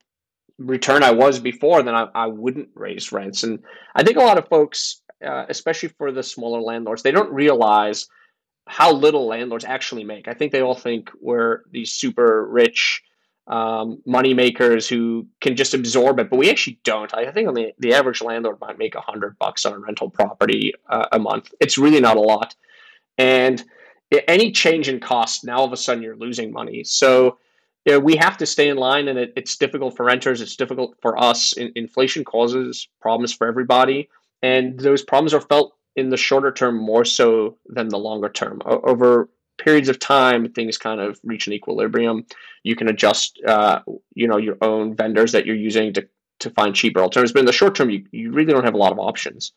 return 0.57 1.03
I 1.03 1.11
was 1.11 1.39
before, 1.39 1.83
then 1.83 1.95
I, 1.95 2.07
I 2.13 2.27
wouldn't 2.27 2.69
raise 2.75 3.11
rents. 3.11 3.43
And 3.43 3.59
I 3.95 4.03
think 4.03 4.17
a 4.17 4.21
lot 4.21 4.37
of 4.37 4.47
folks, 4.47 5.01
uh, 5.25 5.45
especially 5.49 5.89
for 5.97 6.11
the 6.11 6.23
smaller 6.23 6.61
landlords, 6.61 7.03
they 7.03 7.11
don't 7.11 7.33
realize 7.33 8.07
how 8.67 8.91
little 8.91 9.27
landlords 9.27 9.65
actually 9.65 10.03
make. 10.03 10.27
I 10.27 10.33
think 10.33 10.51
they 10.51 10.61
all 10.61 10.75
think 10.75 11.11
we're 11.19 11.63
these 11.71 11.91
super 11.91 12.47
rich 12.47 13.01
um, 13.47 14.01
money 14.05 14.33
makers 14.33 14.87
who 14.87 15.27
can 15.39 15.55
just 15.55 15.73
absorb 15.73 16.19
it, 16.19 16.29
but 16.29 16.37
we 16.37 16.49
actually 16.49 16.79
don't. 16.83 17.13
I 17.13 17.31
think 17.31 17.47
on 17.47 17.53
the, 17.53 17.73
the 17.79 17.93
average 17.93 18.21
landlord 18.21 18.59
might 18.59 18.77
make 18.77 18.95
a 18.95 19.01
hundred 19.01 19.37
bucks 19.37 19.65
on 19.65 19.73
a 19.73 19.79
rental 19.79 20.09
property 20.09 20.73
uh, 20.89 21.07
a 21.11 21.19
month. 21.19 21.53
It's 21.59 21.77
really 21.77 21.99
not 21.99 22.17
a 22.17 22.21
lot. 22.21 22.55
And 23.17 23.63
any 24.27 24.51
change 24.51 24.89
in 24.89 24.99
cost, 24.99 25.45
now 25.45 25.57
all 25.57 25.65
of 25.65 25.73
a 25.73 25.77
sudden 25.77 26.03
you're 26.03 26.15
losing 26.15 26.51
money. 26.51 26.83
So 26.83 27.37
you 27.85 27.93
know, 27.93 27.99
we 27.99 28.15
have 28.15 28.37
to 28.37 28.45
stay 28.47 28.69
in 28.69 28.77
line, 28.77 29.07
and 29.07 29.19
it, 29.19 29.33
it's 29.35 29.55
difficult 29.57 29.95
for 29.95 30.05
renters. 30.05 30.41
It's 30.41 30.55
difficult 30.55 30.95
for 31.01 31.21
us. 31.21 31.53
In, 31.53 31.71
inflation 31.75 32.23
causes 32.23 32.87
problems 32.99 33.31
for 33.31 33.47
everybody, 33.47 34.09
and 34.41 34.79
those 34.79 35.03
problems 35.03 35.33
are 35.33 35.41
felt 35.41 35.75
in 35.95 36.09
the 36.09 36.17
shorter 36.17 36.51
term 36.51 36.77
more 36.77 37.05
so 37.05 37.57
than 37.67 37.89
the 37.89 37.99
longer 37.99 38.29
term. 38.29 38.61
Over 38.65 39.29
periods 39.57 39.89
of 39.89 39.99
time, 39.99 40.51
things 40.51 40.77
kind 40.77 40.99
of 40.99 41.19
reach 41.23 41.47
an 41.47 41.53
equilibrium. 41.53 42.25
You 42.63 42.75
can 42.75 42.87
adjust, 42.87 43.39
uh, 43.47 43.81
you 44.13 44.27
know, 44.27 44.37
your 44.37 44.57
own 44.61 44.95
vendors 44.95 45.31
that 45.31 45.45
you're 45.45 45.55
using 45.55 45.93
to 45.93 46.07
to 46.39 46.49
find 46.49 46.75
cheaper 46.75 46.99
alternatives. 46.99 47.33
But 47.33 47.39
in 47.39 47.45
the 47.45 47.53
short 47.53 47.75
term, 47.75 47.89
you, 47.89 48.05
you 48.11 48.31
really 48.31 48.51
don't 48.51 48.65
have 48.65 48.73
a 48.73 48.77
lot 48.77 48.91
of 48.91 48.99
options 48.99 49.53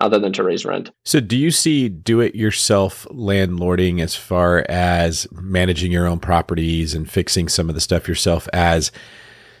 other 0.00 0.18
than 0.18 0.32
to 0.32 0.44
raise 0.44 0.64
rent. 0.64 0.90
So, 1.04 1.20
do 1.20 1.36
you 1.36 1.50
see 1.50 1.88
do 1.88 2.20
it 2.20 2.34
yourself 2.34 3.06
landlording 3.10 4.00
as 4.00 4.14
far 4.14 4.64
as 4.68 5.26
managing 5.32 5.92
your 5.92 6.06
own 6.06 6.20
properties 6.20 6.94
and 6.94 7.10
fixing 7.10 7.48
some 7.48 7.68
of 7.68 7.74
the 7.74 7.80
stuff 7.80 8.08
yourself 8.08 8.48
as 8.52 8.92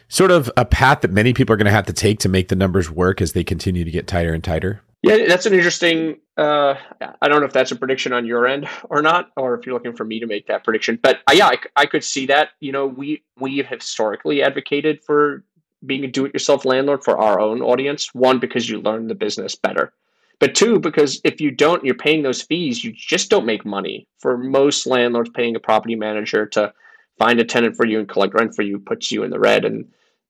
sort 0.08 0.30
of 0.30 0.50
a 0.56 0.64
path 0.64 1.02
that 1.02 1.10
many 1.10 1.32
people 1.32 1.52
are 1.52 1.56
going 1.56 1.66
to 1.66 1.70
have 1.70 1.86
to 1.86 1.92
take 1.92 2.18
to 2.20 2.28
make 2.28 2.48
the 2.48 2.56
numbers 2.56 2.90
work 2.90 3.20
as 3.20 3.32
they 3.32 3.44
continue 3.44 3.84
to 3.84 3.90
get 3.90 4.06
tighter 4.06 4.32
and 4.32 4.44
tighter? 4.44 4.82
Yeah, 5.02 5.26
that's 5.28 5.46
an 5.46 5.52
interesting. 5.54 6.18
Uh, 6.36 6.74
I 7.22 7.28
don't 7.28 7.40
know 7.40 7.46
if 7.46 7.52
that's 7.52 7.70
a 7.70 7.76
prediction 7.76 8.12
on 8.12 8.26
your 8.26 8.46
end 8.46 8.68
or 8.90 9.00
not, 9.00 9.30
or 9.36 9.54
if 9.54 9.64
you're 9.64 9.74
looking 9.74 9.94
for 9.94 10.04
me 10.04 10.18
to 10.20 10.26
make 10.26 10.48
that 10.48 10.64
prediction. 10.64 10.98
But 11.00 11.20
uh, 11.28 11.34
yeah, 11.34 11.46
I, 11.46 11.56
I 11.76 11.86
could 11.86 12.02
see 12.02 12.26
that. 12.26 12.50
You 12.60 12.72
know, 12.72 12.86
we 12.86 13.22
we 13.38 13.58
have 13.58 13.68
historically 13.68 14.42
advocated 14.42 15.04
for 15.04 15.44
being 15.86 16.02
a 16.02 16.08
do-it-yourself 16.08 16.64
landlord 16.64 17.04
for 17.04 17.16
our 17.16 17.38
own 17.38 17.62
audience. 17.62 18.12
One, 18.12 18.40
because 18.40 18.68
you 18.68 18.80
learn 18.80 19.06
the 19.06 19.14
business 19.14 19.54
better. 19.54 19.92
But 20.40 20.56
two, 20.56 20.80
because 20.80 21.20
if 21.22 21.40
you 21.40 21.52
don't, 21.52 21.84
you're 21.84 21.94
paying 21.94 22.22
those 22.22 22.42
fees, 22.42 22.82
you 22.82 22.92
just 22.92 23.30
don't 23.30 23.46
make 23.46 23.64
money. 23.64 24.08
For 24.18 24.36
most 24.36 24.86
landlords, 24.86 25.30
paying 25.30 25.54
a 25.54 25.60
property 25.60 25.94
manager 25.94 26.46
to 26.46 26.72
find 27.18 27.38
a 27.38 27.44
tenant 27.44 27.76
for 27.76 27.86
you 27.86 28.00
and 28.00 28.08
collect 28.08 28.34
rent 28.34 28.54
for 28.54 28.62
you 28.62 28.78
puts 28.80 29.12
you 29.12 29.22
in 29.22 29.30
the 29.30 29.38
red. 29.40 29.64
And 29.64 29.86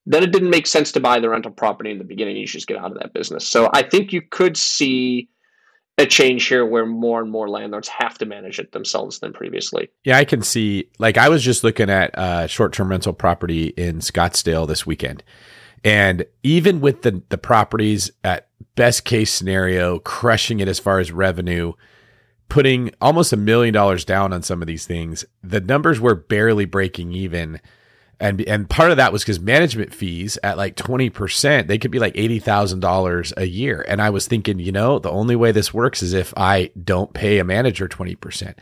then 0.09 0.23
it 0.23 0.33
didn't 0.33 0.51
make 0.51 0.67
sense 0.67 0.91
to 0.93 1.01
buy 1.01 1.21
the 1.21 1.29
rental 1.29 1.51
property 1.51 1.91
in 1.91 1.99
the 1.99 2.05
beginning. 2.05 2.37
You 2.37 2.47
should 2.47 2.59
just 2.59 2.67
get 2.67 2.79
out 2.79 2.91
of 2.91 2.99
that 2.99 3.13
business. 3.13 3.47
So 3.47 3.69
I 3.75 3.83
think 3.83 4.11
you 4.11 4.23
could 4.23 4.57
see 4.57 5.29
a 5.99 6.07
change 6.07 6.47
here 6.47 6.65
where 6.65 6.87
more 6.87 7.21
and 7.21 7.31
more 7.31 7.49
landlords 7.49 7.89
have 7.89 8.17
to 8.19 8.25
manage 8.25 8.59
it 8.59 8.73
themselves 8.73 9.19
than 9.19 9.35
previously. 9.35 9.91
Yeah, 10.05 10.17
I 10.17 10.25
can 10.25 10.43
see. 10.43 10.89
Like 10.99 11.19
I 11.19 11.29
was 11.29 11.43
just 11.43 11.63
looking 11.63 11.91
at 11.91 12.17
uh, 12.17 12.47
short-term 12.47 12.89
rental 12.89 13.13
property 13.13 13.67
in 13.69 13.99
Scottsdale 13.99 14.67
this 14.67 14.87
weekend, 14.87 15.23
and 15.85 16.25
even 16.43 16.81
with 16.81 17.03
the 17.03 17.23
the 17.29 17.39
properties 17.39 18.11
at 18.25 18.49
best 18.77 19.05
case 19.05 19.31
scenario, 19.33 19.99
crushing 19.99 20.61
it 20.61 20.69
as 20.69 20.79
far 20.79 21.01
as 21.01 21.13
revenue, 21.13 21.73
putting 22.49 22.93
almost 23.01 23.33
a 23.33 23.37
million 23.37 23.75
dollars 23.75 24.05
down 24.05 24.33
on 24.33 24.43
some 24.43 24.63
of 24.63 24.69
these 24.69 24.87
things, 24.87 25.25
the 25.43 25.61
numbers 25.61 26.01
were 26.01 26.15
barely 26.15 26.65
breaking 26.65 27.13
even. 27.13 27.61
And 28.21 28.41
and 28.43 28.69
part 28.69 28.91
of 28.91 28.97
that 28.97 29.13
was 29.13 29.23
because 29.23 29.39
management 29.39 29.95
fees 29.95 30.39
at 30.43 30.57
like 30.57 30.75
20%, 30.75 31.69
they 31.69 31.79
could 31.79 31.93
be 31.93 32.01
like 32.01 32.15
$80,000 32.15 33.33
a 33.37 33.47
year. 33.47 33.85
And 33.87 34.03
I 34.03 34.11
was 34.11 34.27
thinking, 34.27 34.59
you 34.59 34.73
know, 34.73 34.99
the 34.99 35.11
only 35.11 35.37
way 35.37 35.53
this 35.53 35.73
works 35.73 36.03
is 36.03 36.13
if 36.13 36.35
I 36.37 36.71
don't 36.83 37.13
pay 37.15 37.39
a 37.39 37.45
manager 37.45 37.89
20% 37.89 38.55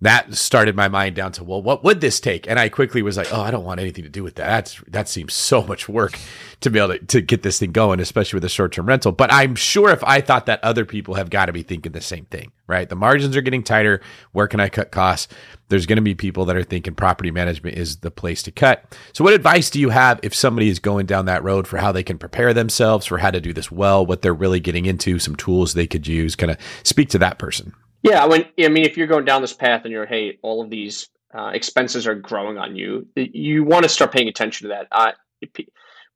that 0.00 0.34
started 0.34 0.74
my 0.74 0.88
mind 0.88 1.14
down 1.14 1.32
to 1.32 1.44
well 1.44 1.62
what 1.62 1.84
would 1.84 2.00
this 2.00 2.20
take? 2.20 2.48
And 2.48 2.58
i 2.58 2.68
quickly 2.68 3.02
was 3.02 3.16
like 3.16 3.32
oh 3.32 3.40
i 3.40 3.50
don't 3.50 3.64
want 3.64 3.80
anything 3.80 4.04
to 4.04 4.10
do 4.10 4.22
with 4.22 4.36
that. 4.36 4.46
That's 4.46 4.82
that 4.88 5.08
seems 5.08 5.34
so 5.34 5.62
much 5.62 5.88
work 5.88 6.18
to 6.60 6.70
be 6.70 6.78
able 6.78 6.98
to, 6.98 7.06
to 7.06 7.20
get 7.20 7.42
this 7.42 7.58
thing 7.58 7.72
going 7.72 8.00
especially 8.00 8.36
with 8.36 8.44
a 8.44 8.48
short-term 8.48 8.86
rental. 8.86 9.12
But 9.12 9.32
i'm 9.32 9.54
sure 9.54 9.90
if 9.90 10.02
i 10.04 10.20
thought 10.20 10.46
that 10.46 10.62
other 10.64 10.84
people 10.84 11.14
have 11.14 11.30
got 11.30 11.46
to 11.46 11.52
be 11.52 11.62
thinking 11.62 11.92
the 11.92 12.00
same 12.00 12.26
thing 12.26 12.52
right? 12.70 12.88
The 12.88 12.94
margins 12.94 13.36
are 13.36 13.42
getting 13.42 13.64
tighter. 13.64 14.00
Where 14.32 14.46
can 14.46 14.60
i 14.60 14.68
cut 14.68 14.92
costs? 14.92 15.34
There's 15.68 15.86
going 15.86 15.96
to 15.96 16.02
be 16.02 16.14
people 16.14 16.44
that 16.46 16.56
are 16.56 16.62
thinking 16.62 16.94
property 16.94 17.30
management 17.30 17.76
is 17.76 17.96
the 17.96 18.10
place 18.10 18.42
to 18.44 18.52
cut. 18.52 18.96
So 19.12 19.24
what 19.24 19.34
advice 19.34 19.70
do 19.70 19.80
you 19.80 19.90
have 19.90 20.20
if 20.22 20.34
somebody 20.34 20.68
is 20.68 20.78
going 20.78 21.06
down 21.06 21.26
that 21.26 21.42
road 21.42 21.66
for 21.66 21.78
how 21.78 21.92
they 21.92 22.02
can 22.02 22.16
prepare 22.16 22.54
themselves 22.54 23.06
for 23.06 23.18
how 23.18 23.30
to 23.32 23.40
do 23.40 23.52
this 23.52 23.70
well 23.70 24.06
what 24.06 24.22
they're 24.22 24.32
really 24.32 24.60
getting 24.60 24.86
into 24.86 25.18
some 25.18 25.36
tools 25.36 25.74
they 25.74 25.86
could 25.86 26.06
use? 26.06 26.36
Kind 26.36 26.52
of 26.52 26.58
speak 26.84 27.10
to 27.10 27.18
that 27.18 27.38
person 27.38 27.74
yeah, 28.02 28.24
I 28.24 28.28
mean, 28.68 28.84
if 28.84 28.96
you're 28.96 29.06
going 29.06 29.24
down 29.24 29.42
this 29.42 29.52
path 29.52 29.82
and 29.84 29.92
you're, 29.92 30.06
hey, 30.06 30.38
all 30.42 30.62
of 30.62 30.70
these 30.70 31.08
uh, 31.34 31.50
expenses 31.52 32.06
are 32.06 32.14
growing 32.14 32.58
on 32.58 32.76
you, 32.76 33.06
you 33.14 33.64
want 33.64 33.82
to 33.82 33.88
start 33.88 34.12
paying 34.12 34.28
attention 34.28 34.68
to 34.68 34.74
that. 34.74 34.88
Uh, 34.90 35.12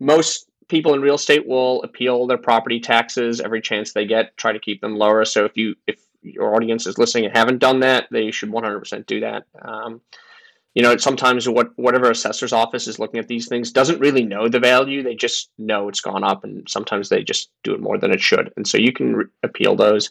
most 0.00 0.48
people 0.68 0.94
in 0.94 1.02
real 1.02 1.16
estate 1.16 1.46
will 1.46 1.82
appeal 1.82 2.26
their 2.26 2.38
property 2.38 2.80
taxes 2.80 3.40
every 3.40 3.60
chance 3.60 3.92
they 3.92 4.06
get, 4.06 4.36
try 4.36 4.52
to 4.52 4.58
keep 4.58 4.80
them 4.80 4.96
lower. 4.96 5.24
So 5.24 5.44
if 5.44 5.56
you 5.56 5.74
if 5.86 6.00
your 6.22 6.54
audience 6.54 6.86
is 6.86 6.96
listening 6.96 7.26
and 7.26 7.36
haven't 7.36 7.58
done 7.58 7.80
that, 7.80 8.06
they 8.10 8.30
should 8.30 8.50
100% 8.50 9.06
do 9.06 9.20
that. 9.20 9.44
Um, 9.60 10.00
you 10.74 10.82
know, 10.82 10.96
sometimes 10.96 11.48
what 11.48 11.70
whatever 11.76 12.10
assessor's 12.10 12.52
office 12.52 12.88
is 12.88 12.98
looking 12.98 13.20
at 13.20 13.28
these 13.28 13.46
things 13.46 13.70
doesn't 13.70 14.00
really 14.00 14.24
know 14.24 14.48
the 14.48 14.58
value. 14.58 15.02
They 15.02 15.14
just 15.14 15.50
know 15.58 15.88
it's 15.88 16.00
gone 16.00 16.24
up, 16.24 16.42
and 16.42 16.68
sometimes 16.68 17.08
they 17.08 17.22
just 17.22 17.50
do 17.62 17.74
it 17.74 17.80
more 17.80 17.98
than 17.98 18.10
it 18.10 18.20
should. 18.20 18.52
And 18.56 18.66
so 18.66 18.78
you 18.78 18.92
can 18.92 19.14
re- 19.14 19.24
appeal 19.44 19.76
those. 19.76 20.10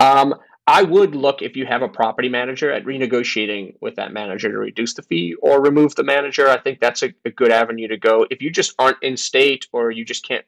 Um, 0.00 0.34
I 0.66 0.82
would 0.82 1.14
look 1.14 1.42
if 1.42 1.56
you 1.56 1.64
have 1.66 1.82
a 1.82 1.88
property 1.88 2.28
manager 2.28 2.72
at 2.72 2.84
renegotiating 2.84 3.76
with 3.80 3.94
that 3.96 4.12
manager 4.12 4.50
to 4.50 4.58
reduce 4.58 4.94
the 4.94 5.02
fee 5.02 5.34
or 5.40 5.62
remove 5.62 5.94
the 5.94 6.02
manager. 6.02 6.48
I 6.48 6.58
think 6.58 6.80
that's 6.80 7.04
a, 7.04 7.14
a, 7.24 7.30
good 7.30 7.52
avenue 7.52 7.86
to 7.86 7.96
go. 7.96 8.26
If 8.30 8.42
you 8.42 8.50
just 8.50 8.74
aren't 8.78 9.00
in 9.00 9.16
state 9.16 9.68
or 9.72 9.92
you 9.92 10.04
just 10.04 10.26
can't 10.26 10.44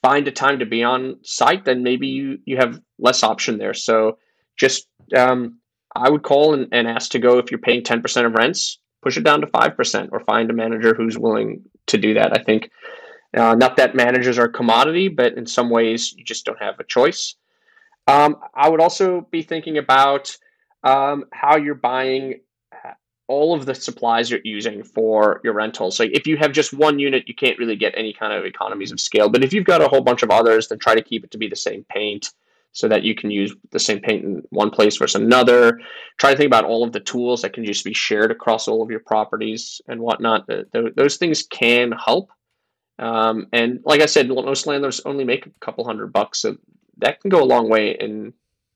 find 0.00 0.26
a 0.26 0.32
time 0.32 0.58
to 0.60 0.66
be 0.66 0.82
on 0.82 1.18
site, 1.22 1.66
then 1.66 1.82
maybe 1.82 2.06
you 2.06 2.38
you 2.46 2.56
have 2.56 2.80
less 2.98 3.22
option 3.22 3.58
there. 3.58 3.74
So 3.74 4.18
just 4.56 4.88
um, 5.14 5.58
I 5.94 6.08
would 6.08 6.22
call 6.22 6.54
and, 6.54 6.68
and 6.72 6.88
ask 6.88 7.10
to 7.10 7.18
go 7.18 7.38
if 7.38 7.50
you're 7.50 7.60
paying 7.60 7.82
ten 7.82 8.00
percent 8.00 8.26
of 8.26 8.32
rents, 8.32 8.78
push 9.02 9.18
it 9.18 9.24
down 9.24 9.42
to 9.42 9.46
five 9.48 9.76
percent, 9.76 10.10
or 10.12 10.20
find 10.20 10.50
a 10.50 10.54
manager 10.54 10.94
who's 10.94 11.18
willing 11.18 11.62
to 11.88 11.98
do 11.98 12.14
that. 12.14 12.32
I 12.32 12.42
think 12.42 12.70
uh, 13.36 13.54
not 13.54 13.76
that 13.76 13.94
managers 13.94 14.38
are 14.38 14.48
commodity, 14.48 15.08
but 15.08 15.34
in 15.34 15.44
some 15.44 15.68
ways 15.68 16.14
you 16.16 16.24
just 16.24 16.46
don't 16.46 16.62
have 16.62 16.80
a 16.80 16.84
choice. 16.84 17.34
Um, 18.06 18.36
I 18.54 18.68
would 18.68 18.80
also 18.80 19.26
be 19.30 19.42
thinking 19.42 19.78
about 19.78 20.36
um, 20.82 21.24
how 21.32 21.56
you're 21.56 21.74
buying 21.74 22.40
uh, 22.72 22.92
all 23.28 23.54
of 23.54 23.64
the 23.66 23.74
supplies 23.74 24.30
you're 24.30 24.40
using 24.44 24.82
for 24.82 25.40
your 25.44 25.54
rentals. 25.54 25.96
So 25.96 26.04
if 26.04 26.26
you 26.26 26.36
have 26.36 26.52
just 26.52 26.72
one 26.72 26.98
unit, 26.98 27.28
you 27.28 27.34
can't 27.34 27.58
really 27.58 27.76
get 27.76 27.94
any 27.96 28.12
kind 28.12 28.32
of 28.32 28.44
economies 28.44 28.92
of 28.92 29.00
scale. 29.00 29.28
But 29.28 29.44
if 29.44 29.52
you've 29.52 29.64
got 29.64 29.80
a 29.80 29.88
whole 29.88 30.02
bunch 30.02 30.22
of 30.22 30.30
others, 30.30 30.68
then 30.68 30.78
try 30.78 30.94
to 30.94 31.02
keep 31.02 31.24
it 31.24 31.30
to 31.30 31.38
be 31.38 31.48
the 31.48 31.56
same 31.56 31.84
paint, 31.88 32.32
so 32.74 32.88
that 32.88 33.02
you 33.02 33.14
can 33.14 33.30
use 33.30 33.54
the 33.70 33.78
same 33.78 34.00
paint 34.00 34.24
in 34.24 34.42
one 34.48 34.70
place 34.70 34.96
versus 34.96 35.20
another. 35.20 35.78
Try 36.16 36.30
to 36.30 36.36
think 36.36 36.46
about 36.46 36.64
all 36.64 36.82
of 36.82 36.92
the 36.92 37.00
tools 37.00 37.42
that 37.42 37.52
can 37.52 37.66
just 37.66 37.84
be 37.84 37.92
shared 37.92 38.30
across 38.30 38.66
all 38.66 38.82
of 38.82 38.90
your 38.90 39.00
properties 39.00 39.82
and 39.88 40.00
whatnot. 40.00 40.48
Those 40.72 41.18
things 41.18 41.42
can 41.42 41.92
help. 41.92 42.30
Um, 42.98 43.46
and 43.52 43.80
like 43.84 44.00
I 44.00 44.06
said, 44.06 44.28
most 44.28 44.66
landlords 44.66 45.02
only 45.04 45.24
make 45.24 45.44
a 45.44 45.50
couple 45.60 45.84
hundred 45.84 46.14
bucks, 46.14 46.40
so 46.40 46.56
that 47.02 47.20
can 47.20 47.28
go 47.28 47.42
a 47.42 47.44
long 47.44 47.68
way 47.68 47.90
in 47.90 48.32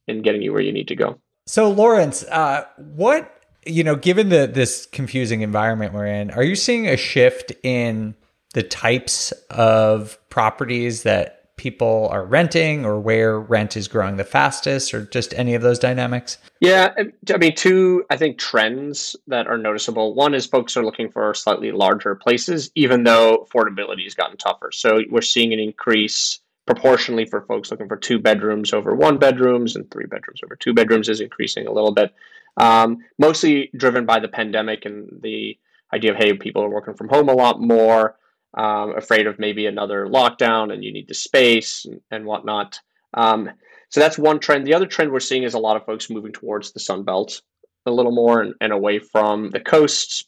in 0.07 0.23
getting 0.23 0.43
you 0.43 0.53
where 0.53 0.63
you 0.63 0.73
need 0.73 0.89
to 0.89 0.97
go. 0.97 1.19
So, 1.47 1.71
Laurence, 1.71 2.25
uh, 2.25 2.67
what 2.77 3.33
you 3.65 3.83
know, 3.83 3.97
given 3.97 4.29
the 4.29 4.47
this 4.47 4.87
confusing 4.87 5.41
environment 5.41 5.93
we're 5.93 6.07
in, 6.07 6.31
are 6.31 6.43
you 6.43 6.55
seeing 6.55 6.87
a 6.87 6.97
shift 6.97 7.53
in 7.63 8.15
the 8.55 8.63
types 8.63 9.33
of 9.51 10.19
properties 10.31 11.03
that 11.03 11.57
people 11.57 12.09
are 12.11 12.25
renting 12.25 12.85
or 12.85 13.01
where 13.01 13.41
rent 13.41 13.77
is 13.77 13.89
growing 13.89 14.17
the 14.17 14.25
fastest 14.25 14.93
or 14.93 15.05
just 15.07 15.33
any 15.35 15.55
of 15.55 15.63
those 15.63 15.79
dynamics? 15.79 16.39
Yeah, 16.61 16.95
I 17.33 17.37
mean, 17.39 17.55
two, 17.55 18.05
I 18.11 18.17
think, 18.17 18.39
trends 18.39 19.17
that 19.27 19.47
are 19.47 19.59
noticeable. 19.59 20.15
One 20.15 20.35
is 20.35 20.47
folks 20.47 20.77
are 20.77 20.85
looking 20.85 21.11
for 21.11 21.33
slightly 21.35 21.73
larger 21.73 22.15
places, 22.15 22.71
even 22.75 23.05
though 23.05 23.47
affordability 23.51 24.05
has 24.05 24.15
gotten 24.15 24.37
tougher. 24.37 24.71
So 24.71 25.01
we're 25.11 25.23
seeing 25.23 25.53
an 25.53 25.59
increase 25.59 26.41
proportionally 26.67 27.25
for 27.25 27.43
folks 27.43 27.71
looking 27.71 27.89
for 27.89 27.97
two 27.97 28.19
bedrooms 28.19 28.73
over 28.73 28.95
one 28.95 29.19
bedrooms 29.19 29.77
and 29.77 29.91
three 29.91 30.07
bedrooms 30.07 30.41
over 30.45 30.57
two 30.57 30.75
bedrooms 30.75 31.09
is 31.09 31.21
increasing 31.21 31.67
a 31.67 31.73
little 31.73 31.93
bit. 31.93 32.13
Um, 32.59 32.99
mostly 33.19 33.71
driven 33.77 34.07
by 34.07 34.21
the 34.21 34.29
pandemic 34.29 34.85
and 34.85 35.09
the 35.23 35.59
idea 35.95 36.13
of, 36.13 36.17
hey, 36.17 36.33
people 36.35 36.63
are 36.63 36.71
working 36.71 36.95
from 36.95 37.09
home 37.09 37.29
a 37.29 37.35
lot 37.35 37.61
more 37.61 38.17
um, 38.57 38.97
afraid 38.97 39.27
of 39.27 39.39
maybe 39.39 39.67
another 39.67 40.07
lockdown 40.07 40.73
and 40.73 40.83
you 40.83 40.93
need 40.93 41.09
the 41.09 41.15
space 41.15 41.85
and, 41.85 42.01
and 42.11 42.25
whatnot. 42.25 42.81
Um, 43.15 43.51
so 43.91 44.01
that's 44.01 44.19
one 44.19 44.41
trend. 44.41 44.67
The 44.67 44.75
other 44.75 44.87
trend 44.87 45.13
we're 45.13 45.21
seeing 45.21 45.45
is 45.45 45.55
a 45.55 45.59
lot 45.59 45.77
of 45.77 45.87
folks 45.87 46.11
moving 46.11 46.33
towards 46.33 46.73
the 46.73 46.81
Sun 46.81 47.05
Belt 47.05 47.41
a 47.85 47.91
little 47.91 48.13
more 48.13 48.43
and, 48.43 48.55
and 48.61 48.73
away 48.73 48.99
from 48.99 49.51
the 49.51 49.61
coasts, 49.61 50.25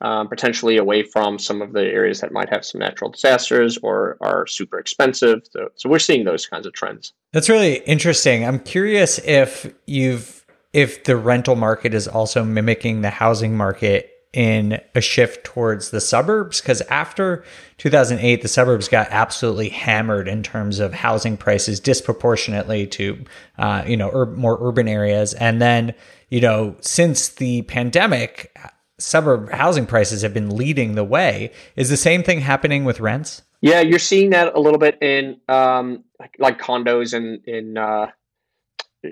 um, 0.00 0.28
potentially 0.28 0.76
away 0.76 1.02
from 1.02 1.38
some 1.38 1.62
of 1.62 1.72
the 1.72 1.82
areas 1.82 2.20
that 2.20 2.32
might 2.32 2.48
have 2.50 2.64
some 2.64 2.80
natural 2.80 3.10
disasters 3.10 3.78
or 3.78 4.16
are 4.20 4.46
super 4.46 4.78
expensive. 4.78 5.42
So, 5.50 5.68
so 5.76 5.88
we're 5.88 5.98
seeing 5.98 6.24
those 6.24 6.46
kinds 6.46 6.66
of 6.66 6.72
trends. 6.72 7.12
That's 7.32 7.48
really 7.48 7.76
interesting. 7.84 8.44
I'm 8.44 8.58
curious 8.60 9.18
if 9.18 9.72
you've 9.86 10.44
if 10.72 11.04
the 11.04 11.16
rental 11.16 11.54
market 11.54 11.94
is 11.94 12.08
also 12.08 12.44
mimicking 12.44 13.02
the 13.02 13.10
housing 13.10 13.56
market 13.56 14.10
in 14.34 14.80
a 14.96 15.00
shift 15.00 15.44
towards 15.44 15.90
the 15.90 16.00
suburbs 16.00 16.60
because 16.60 16.80
after 16.82 17.44
2008 17.78 18.42
the 18.42 18.48
suburbs 18.48 18.88
got 18.88 19.06
absolutely 19.10 19.68
hammered 19.68 20.26
in 20.26 20.42
terms 20.42 20.80
of 20.80 20.92
housing 20.92 21.36
prices 21.36 21.78
disproportionately 21.78 22.84
to 22.84 23.24
uh, 23.58 23.84
you 23.86 23.96
know 23.96 24.10
ur- 24.12 24.26
more 24.26 24.58
urban 24.60 24.88
areas 24.88 25.34
and 25.34 25.62
then 25.62 25.94
you 26.30 26.40
know 26.40 26.74
since 26.80 27.28
the 27.28 27.62
pandemic 27.62 28.52
suburb 28.98 29.50
housing 29.50 29.86
prices 29.86 30.22
have 30.22 30.34
been 30.34 30.56
leading 30.56 30.94
the 30.94 31.04
way. 31.04 31.50
Is 31.76 31.90
the 31.90 31.96
same 31.96 32.22
thing 32.22 32.40
happening 32.40 32.84
with 32.84 33.00
rents? 33.00 33.42
Yeah 33.60 33.80
you're 33.80 33.98
seeing 33.98 34.30
that 34.30 34.54
a 34.54 34.60
little 34.60 34.78
bit 34.78 34.98
in 35.02 35.40
um, 35.48 36.04
like, 36.20 36.36
like 36.38 36.60
condos 36.60 37.14
and 37.14 37.44
in, 37.46 37.76
uh, 37.78 38.10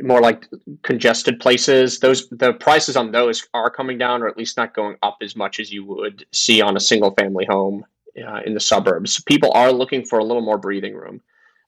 more 0.03 0.21
like 0.21 0.49
congested 0.83 1.39
places. 1.39 2.01
Those 2.01 2.29
the 2.31 2.55
prices 2.55 2.97
on 2.97 3.13
those 3.13 3.47
are 3.53 3.71
coming 3.71 3.99
down 3.99 4.23
or 4.23 4.29
at 4.29 4.37
least 4.37 4.57
not 4.57 4.75
going 4.75 4.97
up 5.03 5.19
as 5.21 5.37
much 5.37 5.61
as 5.61 5.73
you 5.73 5.85
would 5.85 6.25
see 6.33 6.63
on 6.63 6.77
a 6.77 6.81
single 6.81 7.13
family 7.13 7.45
home 7.45 7.85
uh, 8.27 8.41
in 8.47 8.55
the 8.55 8.61
suburbs. 8.61 9.23
People 9.25 9.53
are 9.53 9.73
looking 9.73 10.05
for 10.05 10.19
a 10.19 10.25
little 10.25 10.43
more 10.43 10.59
breathing 10.59 10.95
room 10.95 11.21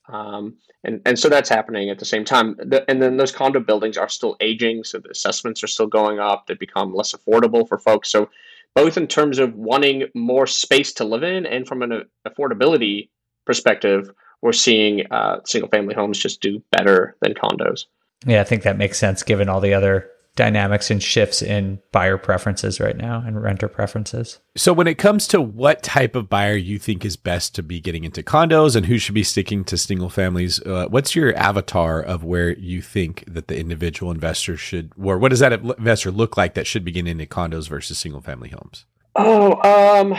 um, 0.09 0.57
and 0.83 1.01
and 1.07 1.19
so 1.19 1.29
that's 1.29 1.49
happening 1.49 1.91
at 1.91 1.99
the 1.99 2.05
same 2.05 2.25
time. 2.25 2.57
The, 2.59 2.89
and 2.91 3.01
then 3.01 3.17
those 3.17 3.33
condo 3.33 3.61
buildings 3.61 3.97
are 3.97 4.09
still 4.09 4.37
aging 4.41 4.85
so 4.85 4.99
the 4.99 5.11
assessments 5.11 5.63
are 5.63 5.69
still 5.69 5.87
going 5.87 6.19
up. 6.19 6.47
They 6.47 6.55
become 6.55 6.95
less 6.95 7.15
affordable 7.15 7.67
for 7.67 7.79
folks. 7.79 8.11
So 8.11 8.29
both 8.75 8.97
in 8.97 9.07
terms 9.07 9.39
of 9.39 9.55
wanting 9.55 10.09
more 10.15 10.47
space 10.47 10.93
to 10.95 11.05
live 11.05 11.23
in 11.23 11.47
and 11.47 11.67
from 11.67 11.83
an 11.83 12.05
affordability 12.27 13.09
perspective 13.47 14.11
we're 14.43 14.53
seeing 14.53 15.07
uh, 15.11 15.41
single 15.47 15.71
family 15.71 15.95
homes 15.95 16.19
just 16.19 16.43
do 16.43 16.63
better 16.71 17.17
than 17.23 17.33
condos. 17.33 17.87
Yeah, 18.27 18.43
I 18.43 18.45
think 18.45 18.63
that 18.65 18.77
makes 18.77 18.99
sense 18.99 19.23
given 19.23 19.49
all 19.49 19.61
the 19.61 19.73
other 19.73 20.11
dynamics 20.37 20.91
and 20.91 21.03
shifts 21.03 21.43
in 21.43 21.81
buyer 21.93 22.19
preferences 22.19 22.81
right 22.81 22.97
now 22.97 23.23
and 23.25 23.43
renter 23.43 23.69
preferences. 23.69 24.41
So, 24.57 24.73
when 24.73 24.87
it 24.87 24.99
comes 24.99 25.29
to 25.29 25.41
what 25.41 25.83
type 25.83 26.17
of 26.17 26.29
buyer 26.29 26.57
you 26.57 26.79
think 26.79 27.05
is 27.05 27.17
best 27.17 27.55
to 27.55 27.63
be 27.63 27.81
getting 27.81 28.05
into 28.05 28.23
condos 28.23 28.77
and 28.77 28.87
who 28.87 28.99
should 28.99 29.15
be 29.15 29.23
sticking 29.23 29.65
to 29.65 29.77
single 29.77 30.11
families, 30.11 30.61
uh, 30.63 30.87
what's 30.89 31.15
your 31.15 31.37
avatar 31.37 32.01
of 32.01 32.25
where 32.25 32.57
you 32.59 32.83
think 32.83 33.25
that 33.27 33.49
the 33.49 33.59
individual 33.59 34.11
investor 34.11 34.57
should, 34.57 34.93
or 35.01 35.19
what 35.19 35.31
does 35.31 35.41
that 35.41 35.53
investor 35.53 36.11
look 36.11 36.37
like 36.37 36.55
that 36.55 36.67
should 36.67 36.85
be 36.85 36.93
getting 36.93 37.13
into 37.13 37.27
condos 37.27 37.69
versus 37.69 37.99
single 37.99 38.21
family 38.21 38.51
homes? 38.51 38.87
Oh, 39.17 39.53
um, 39.63 40.17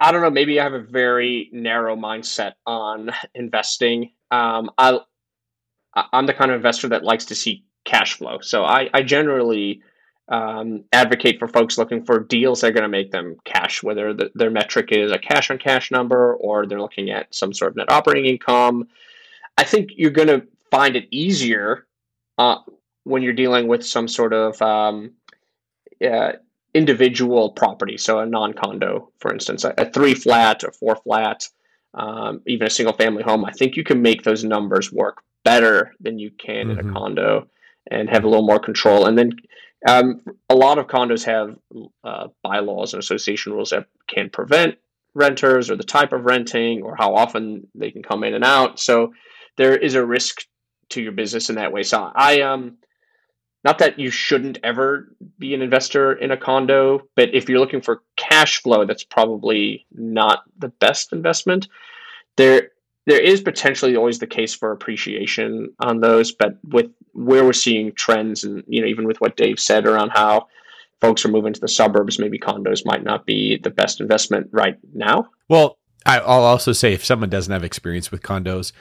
I 0.00 0.12
don't 0.12 0.22
know. 0.22 0.30
Maybe 0.30 0.58
I 0.60 0.64
have 0.64 0.74
a 0.74 0.82
very 0.82 1.50
narrow 1.52 1.96
mindset 1.96 2.52
on 2.66 3.10
investing. 3.34 4.12
Um, 4.30 4.70
I 4.78 4.98
I'm 6.12 6.26
the 6.26 6.34
kind 6.34 6.50
of 6.50 6.56
investor 6.56 6.88
that 6.88 7.04
likes 7.04 7.26
to 7.26 7.36
see 7.36 7.64
cash 7.84 8.14
flow. 8.14 8.38
So 8.40 8.64
I, 8.64 8.88
I 8.92 9.02
generally 9.02 9.82
um, 10.28 10.84
advocate 10.92 11.38
for 11.38 11.48
folks 11.48 11.76
looking 11.76 12.04
for 12.04 12.20
deals 12.20 12.60
that 12.60 12.68
are 12.68 12.72
going 12.72 12.82
to 12.82 12.88
make 12.88 13.10
them 13.10 13.36
cash, 13.44 13.82
whether 13.82 14.14
the, 14.14 14.30
their 14.34 14.50
metric 14.50 14.88
is 14.90 15.12
a 15.12 15.18
cash 15.18 15.50
on 15.50 15.58
cash 15.58 15.90
number 15.90 16.34
or 16.36 16.66
they're 16.66 16.80
looking 16.80 17.10
at 17.10 17.34
some 17.34 17.52
sort 17.52 17.72
of 17.72 17.76
net 17.76 17.92
operating 17.92 18.26
income. 18.26 18.88
I 19.58 19.64
think 19.64 19.90
you're 19.96 20.10
going 20.10 20.28
to 20.28 20.46
find 20.70 20.96
it 20.96 21.06
easier 21.10 21.86
uh, 22.38 22.56
when 23.04 23.22
you're 23.22 23.34
dealing 23.34 23.68
with 23.68 23.84
some 23.84 24.08
sort 24.08 24.32
of 24.32 24.60
um, 24.62 25.12
uh, 26.04 26.32
individual 26.72 27.50
property. 27.50 27.98
So 27.98 28.18
a 28.18 28.26
non 28.26 28.54
condo, 28.54 29.10
for 29.18 29.32
instance, 29.32 29.64
a, 29.64 29.74
a, 29.78 29.90
three 29.90 30.14
flat 30.14 30.64
or 30.64 30.72
four 30.72 30.96
flat, 30.96 31.48
um, 31.92 32.40
even 32.46 32.66
a 32.66 32.70
single 32.70 32.94
family 32.94 33.22
home. 33.22 33.44
I 33.44 33.52
think 33.52 33.76
you 33.76 33.84
can 33.84 34.02
make 34.02 34.24
those 34.24 34.42
numbers 34.42 34.90
work 34.90 35.22
better 35.44 35.94
than 36.00 36.18
you 36.18 36.30
can 36.30 36.68
mm-hmm. 36.68 36.70
in 36.70 36.78
a 36.78 36.82
mm-hmm. 36.82 36.92
condo 36.94 37.48
and 37.90 38.08
have 38.08 38.24
a 38.24 38.28
little 38.28 38.46
more 38.46 38.60
control. 38.60 39.06
And 39.06 39.16
then 39.18 39.32
um, 39.86 40.22
a 40.48 40.54
lot 40.54 40.78
of 40.78 40.86
condos 40.86 41.24
have 41.24 41.56
uh, 42.04 42.28
bylaws 42.42 42.94
and 42.94 43.02
association 43.02 43.52
rules 43.52 43.70
that 43.70 43.86
can 44.08 44.30
prevent 44.30 44.76
renters 45.14 45.70
or 45.70 45.76
the 45.76 45.84
type 45.84 46.12
of 46.12 46.24
renting 46.24 46.82
or 46.82 46.96
how 46.96 47.14
often 47.14 47.68
they 47.74 47.90
can 47.90 48.02
come 48.02 48.24
in 48.24 48.34
and 48.34 48.44
out. 48.44 48.80
So 48.80 49.12
there 49.56 49.76
is 49.76 49.94
a 49.94 50.04
risk 50.04 50.42
to 50.90 51.02
your 51.02 51.12
business 51.12 51.48
in 51.50 51.56
that 51.56 51.72
way. 51.72 51.82
So 51.82 52.10
I 52.14 52.40
um 52.40 52.78
not 53.62 53.78
that 53.78 53.98
you 53.98 54.10
shouldn't 54.10 54.58
ever 54.62 55.16
be 55.38 55.54
an 55.54 55.62
investor 55.62 56.12
in 56.12 56.30
a 56.30 56.36
condo, 56.36 57.00
but 57.16 57.34
if 57.34 57.48
you're 57.48 57.58
looking 57.58 57.80
for 57.80 58.02
cash 58.16 58.60
flow, 58.60 58.84
that's 58.84 59.04
probably 59.04 59.86
not 59.90 60.42
the 60.58 60.68
best 60.68 61.14
investment. 61.14 61.68
There 62.36 62.72
there 63.06 63.20
is 63.20 63.42
potentially 63.42 63.96
always 63.96 64.18
the 64.18 64.26
case 64.26 64.54
for 64.54 64.72
appreciation 64.72 65.72
on 65.80 66.00
those, 66.00 66.32
but 66.32 66.58
with 66.64 66.90
where 67.12 67.44
we're 67.44 67.52
seeing 67.52 67.92
trends, 67.92 68.44
and 68.44 68.64
you 68.66 68.80
know, 68.80 68.86
even 68.86 69.06
with 69.06 69.20
what 69.20 69.36
Dave 69.36 69.60
said 69.60 69.86
around 69.86 70.10
how 70.10 70.46
folks 71.00 71.24
are 71.24 71.30
moving 71.30 71.52
to 71.52 71.60
the 71.60 71.68
suburbs, 71.68 72.18
maybe 72.18 72.38
condos 72.38 72.86
might 72.86 73.04
not 73.04 73.26
be 73.26 73.58
the 73.58 73.70
best 73.70 74.00
investment 74.00 74.48
right 74.52 74.78
now. 74.94 75.28
Well, 75.48 75.78
I'll 76.06 76.44
also 76.44 76.72
say 76.72 76.92
if 76.92 77.04
someone 77.04 77.30
doesn't 77.30 77.52
have 77.52 77.64
experience 77.64 78.10
with 78.10 78.22
condos, 78.22 78.72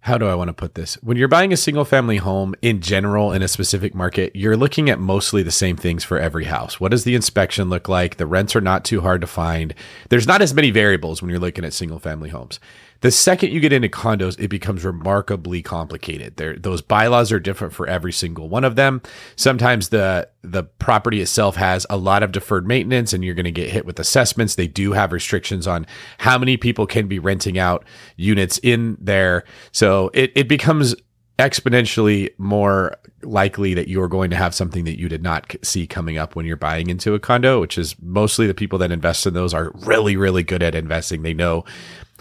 how 0.00 0.16
do 0.16 0.26
I 0.26 0.34
want 0.34 0.48
to 0.48 0.54
put 0.54 0.74
this? 0.74 0.94
When 1.02 1.18
you're 1.18 1.28
buying 1.28 1.52
a 1.52 1.58
single 1.58 1.84
family 1.84 2.16
home 2.16 2.54
in 2.62 2.80
general 2.80 3.32
in 3.32 3.42
a 3.42 3.48
specific 3.48 3.94
market, 3.94 4.34
you're 4.34 4.56
looking 4.56 4.88
at 4.88 4.98
mostly 4.98 5.42
the 5.42 5.50
same 5.50 5.76
things 5.76 6.04
for 6.04 6.18
every 6.18 6.44
house. 6.44 6.80
What 6.80 6.90
does 6.90 7.04
the 7.04 7.14
inspection 7.14 7.68
look 7.68 7.86
like? 7.86 8.16
The 8.16 8.26
rents 8.26 8.56
are 8.56 8.62
not 8.62 8.84
too 8.86 9.02
hard 9.02 9.20
to 9.20 9.26
find. 9.26 9.74
There's 10.08 10.26
not 10.26 10.40
as 10.40 10.54
many 10.54 10.70
variables 10.70 11.20
when 11.20 11.30
you're 11.30 11.38
looking 11.38 11.66
at 11.66 11.74
single 11.74 11.98
family 11.98 12.30
homes. 12.30 12.58
The 13.00 13.10
second 13.10 13.52
you 13.52 13.60
get 13.60 13.72
into 13.72 13.88
condos, 13.88 14.38
it 14.38 14.48
becomes 14.48 14.84
remarkably 14.84 15.62
complicated. 15.62 16.36
There, 16.36 16.56
those 16.56 16.82
bylaws 16.82 17.32
are 17.32 17.40
different 17.40 17.72
for 17.72 17.86
every 17.86 18.12
single 18.12 18.48
one 18.48 18.64
of 18.64 18.76
them. 18.76 19.00
Sometimes 19.36 19.88
the 19.88 20.28
the 20.42 20.64
property 20.64 21.20
itself 21.20 21.56
has 21.56 21.86
a 21.88 21.96
lot 21.96 22.22
of 22.22 22.32
deferred 22.32 22.66
maintenance, 22.66 23.12
and 23.12 23.24
you're 23.24 23.34
going 23.34 23.44
to 23.44 23.50
get 23.50 23.70
hit 23.70 23.86
with 23.86 23.98
assessments. 23.98 24.54
They 24.54 24.66
do 24.66 24.92
have 24.92 25.12
restrictions 25.12 25.66
on 25.66 25.86
how 26.18 26.38
many 26.38 26.56
people 26.56 26.86
can 26.86 27.08
be 27.08 27.18
renting 27.18 27.58
out 27.58 27.84
units 28.16 28.58
in 28.58 28.98
there, 29.00 29.44
so 29.72 30.10
it 30.12 30.32
it 30.34 30.48
becomes 30.48 30.94
exponentially 31.38 32.28
more 32.36 32.94
likely 33.22 33.72
that 33.72 33.88
you're 33.88 34.08
going 34.08 34.28
to 34.28 34.36
have 34.36 34.54
something 34.54 34.84
that 34.84 34.98
you 34.98 35.08
did 35.08 35.22
not 35.22 35.54
see 35.62 35.86
coming 35.86 36.18
up 36.18 36.36
when 36.36 36.44
you're 36.44 36.56
buying 36.56 36.90
into 36.90 37.14
a 37.14 37.18
condo, 37.18 37.60
which 37.60 37.78
is 37.78 37.96
mostly 38.02 38.46
the 38.46 38.52
people 38.52 38.78
that 38.78 38.92
invest 38.92 39.26
in 39.26 39.32
those 39.32 39.54
are 39.54 39.72
really, 39.74 40.16
really 40.16 40.42
good 40.42 40.62
at 40.62 40.74
investing. 40.74 41.22
They 41.22 41.32
know 41.32 41.64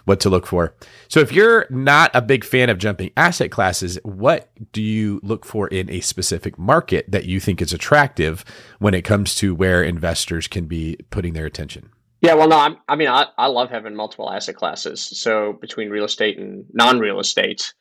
what 0.09 0.19
to 0.21 0.29
look 0.29 0.45
for. 0.45 0.75
So 1.07 1.21
if 1.21 1.31
you're 1.31 1.65
not 1.69 2.11
a 2.13 2.21
big 2.21 2.43
fan 2.43 2.69
of 2.69 2.77
jumping 2.77 3.11
asset 3.15 3.51
classes, 3.51 3.97
what 4.03 4.51
do 4.73 4.81
you 4.81 5.21
look 5.23 5.45
for 5.45 5.67
in 5.67 5.89
a 5.89 6.01
specific 6.01 6.57
market 6.57 7.09
that 7.09 7.25
you 7.25 7.39
think 7.39 7.61
is 7.61 7.71
attractive 7.71 8.43
when 8.79 8.93
it 8.93 9.03
comes 9.03 9.35
to 9.35 9.55
where 9.55 9.81
investors 9.83 10.47
can 10.47 10.65
be 10.65 10.97
putting 11.11 11.33
their 11.33 11.45
attention? 11.45 11.91
Yeah, 12.21 12.33
well, 12.33 12.49
no, 12.49 12.57
I'm, 12.57 12.77
i 12.89 12.95
mean, 12.97 13.07
I, 13.07 13.27
I 13.37 13.47
love 13.47 13.69
having 13.69 13.95
multiple 13.95 14.29
asset 14.29 14.55
classes. 14.55 14.99
So 15.01 15.53
between 15.53 15.89
real 15.89 16.05
estate 16.05 16.37
and 16.37 16.65
non-real 16.73 17.19
estate, 17.19 17.73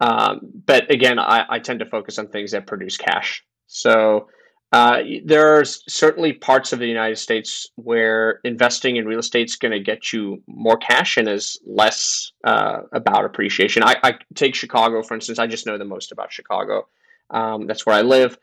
Um, 0.00 0.40
but 0.66 0.90
again, 0.90 1.18
I, 1.18 1.46
I 1.48 1.58
tend 1.58 1.78
to 1.80 1.86
focus 1.86 2.18
on 2.18 2.28
things 2.28 2.50
that 2.50 2.66
produce 2.66 2.96
cash. 2.98 3.42
So 3.66 4.28
uh, 4.76 5.02
there 5.24 5.56
are 5.56 5.64
certainly 5.64 6.34
parts 6.34 6.74
of 6.74 6.78
the 6.78 6.86
United 6.86 7.16
States 7.16 7.70
where 7.76 8.40
investing 8.44 8.96
in 8.96 9.06
real 9.06 9.20
estate 9.20 9.48
is 9.48 9.56
going 9.56 9.72
to 9.72 9.80
get 9.80 10.12
you 10.12 10.42
more 10.46 10.76
cash 10.76 11.16
and 11.16 11.26
is 11.30 11.58
less 11.64 12.32
uh, 12.44 12.80
about 12.92 13.24
appreciation. 13.24 13.82
I, 13.82 13.96
I, 14.02 14.14
take 14.34 14.54
Chicago, 14.54 15.02
for 15.02 15.14
instance. 15.14 15.38
I 15.38 15.46
just 15.46 15.64
know 15.64 15.78
the 15.78 15.86
most 15.86 16.12
about 16.12 16.30
Chicago. 16.30 16.88
Um, 17.30 17.66
that's 17.66 17.86
where 17.86 17.94
I 17.94 18.02
live. 18.02 18.36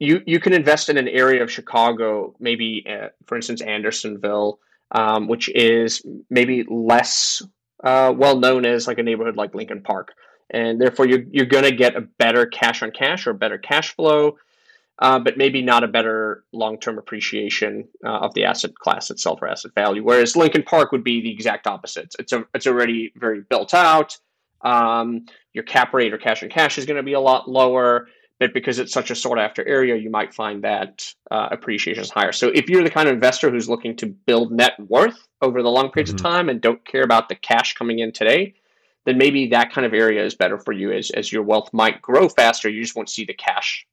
You 0.00 0.20
you 0.26 0.40
can 0.40 0.52
invest 0.52 0.88
in 0.88 0.98
an 0.98 1.06
area 1.06 1.44
of 1.44 1.50
Chicago, 1.50 2.34
maybe 2.40 2.84
uh, 2.90 3.10
for 3.26 3.36
instance 3.36 3.60
Andersonville, 3.60 4.58
um, 4.90 5.28
which 5.28 5.48
is 5.48 6.04
maybe 6.28 6.64
less 6.68 7.40
uh, 7.84 8.12
well 8.16 8.40
known 8.40 8.66
as 8.66 8.88
like 8.88 8.98
a 8.98 9.04
neighborhood 9.04 9.36
like 9.36 9.54
Lincoln 9.54 9.82
Park, 9.82 10.12
and 10.50 10.80
therefore 10.80 11.06
you're 11.06 11.22
you're 11.30 11.46
going 11.46 11.70
to 11.70 11.76
get 11.76 11.94
a 11.94 12.00
better 12.00 12.46
cash 12.46 12.82
on 12.82 12.90
cash 12.90 13.28
or 13.28 13.32
better 13.32 13.58
cash 13.58 13.94
flow 13.94 14.38
uh, 15.00 15.18
but 15.18 15.38
maybe 15.38 15.62
not 15.62 15.84
a 15.84 15.88
better 15.88 16.44
long-term 16.52 16.98
appreciation 16.98 17.88
uh, 18.04 18.18
of 18.18 18.34
the 18.34 18.44
asset 18.44 18.74
class 18.74 19.10
itself 19.10 19.40
or 19.40 19.48
asset 19.48 19.72
value. 19.74 20.02
Whereas 20.02 20.36
Lincoln 20.36 20.64
Park 20.64 20.90
would 20.92 21.04
be 21.04 21.20
the 21.20 21.30
exact 21.30 21.66
opposite. 21.66 22.14
It's 22.18 22.32
a, 22.32 22.44
it's 22.54 22.66
already 22.66 23.12
very 23.16 23.42
built 23.42 23.74
out. 23.74 24.16
Um, 24.62 25.26
your 25.52 25.62
cap 25.64 25.94
rate 25.94 26.12
or 26.12 26.18
cash 26.18 26.42
and 26.42 26.50
cash 26.50 26.78
is 26.78 26.86
going 26.86 26.96
to 26.96 27.04
be 27.04 27.12
a 27.12 27.20
lot 27.20 27.48
lower, 27.48 28.08
but 28.40 28.52
because 28.52 28.80
it's 28.80 28.92
such 28.92 29.12
a 29.12 29.14
sought 29.14 29.38
after 29.38 29.66
area, 29.66 29.94
you 29.94 30.10
might 30.10 30.34
find 30.34 30.64
that 30.64 31.12
uh, 31.30 31.48
appreciation 31.52 32.02
is 32.02 32.10
higher. 32.10 32.32
So 32.32 32.48
if 32.48 32.68
you're 32.68 32.82
the 32.82 32.90
kind 32.90 33.08
of 33.08 33.14
investor 33.14 33.50
who's 33.50 33.68
looking 33.68 33.94
to 33.96 34.06
build 34.06 34.50
net 34.50 34.72
worth 34.80 35.28
over 35.42 35.62
the 35.62 35.70
long 35.70 35.92
periods 35.92 36.12
mm-hmm. 36.12 36.26
of 36.26 36.32
time 36.32 36.48
and 36.48 36.60
don't 36.60 36.84
care 36.84 37.02
about 37.02 37.28
the 37.28 37.36
cash 37.36 37.74
coming 37.74 38.00
in 38.00 38.10
today, 38.10 38.54
then 39.06 39.16
maybe 39.16 39.48
that 39.48 39.72
kind 39.72 39.86
of 39.86 39.94
area 39.94 40.24
is 40.24 40.34
better 40.34 40.58
for 40.58 40.72
you 40.72 40.92
as, 40.92 41.10
as 41.10 41.32
your 41.32 41.42
wealth 41.42 41.70
might 41.72 42.02
grow 42.02 42.28
faster. 42.28 42.68
You 42.68 42.82
just 42.82 42.96
won't 42.96 43.08
see 43.08 43.24
the 43.24 43.34
cash 43.34 43.86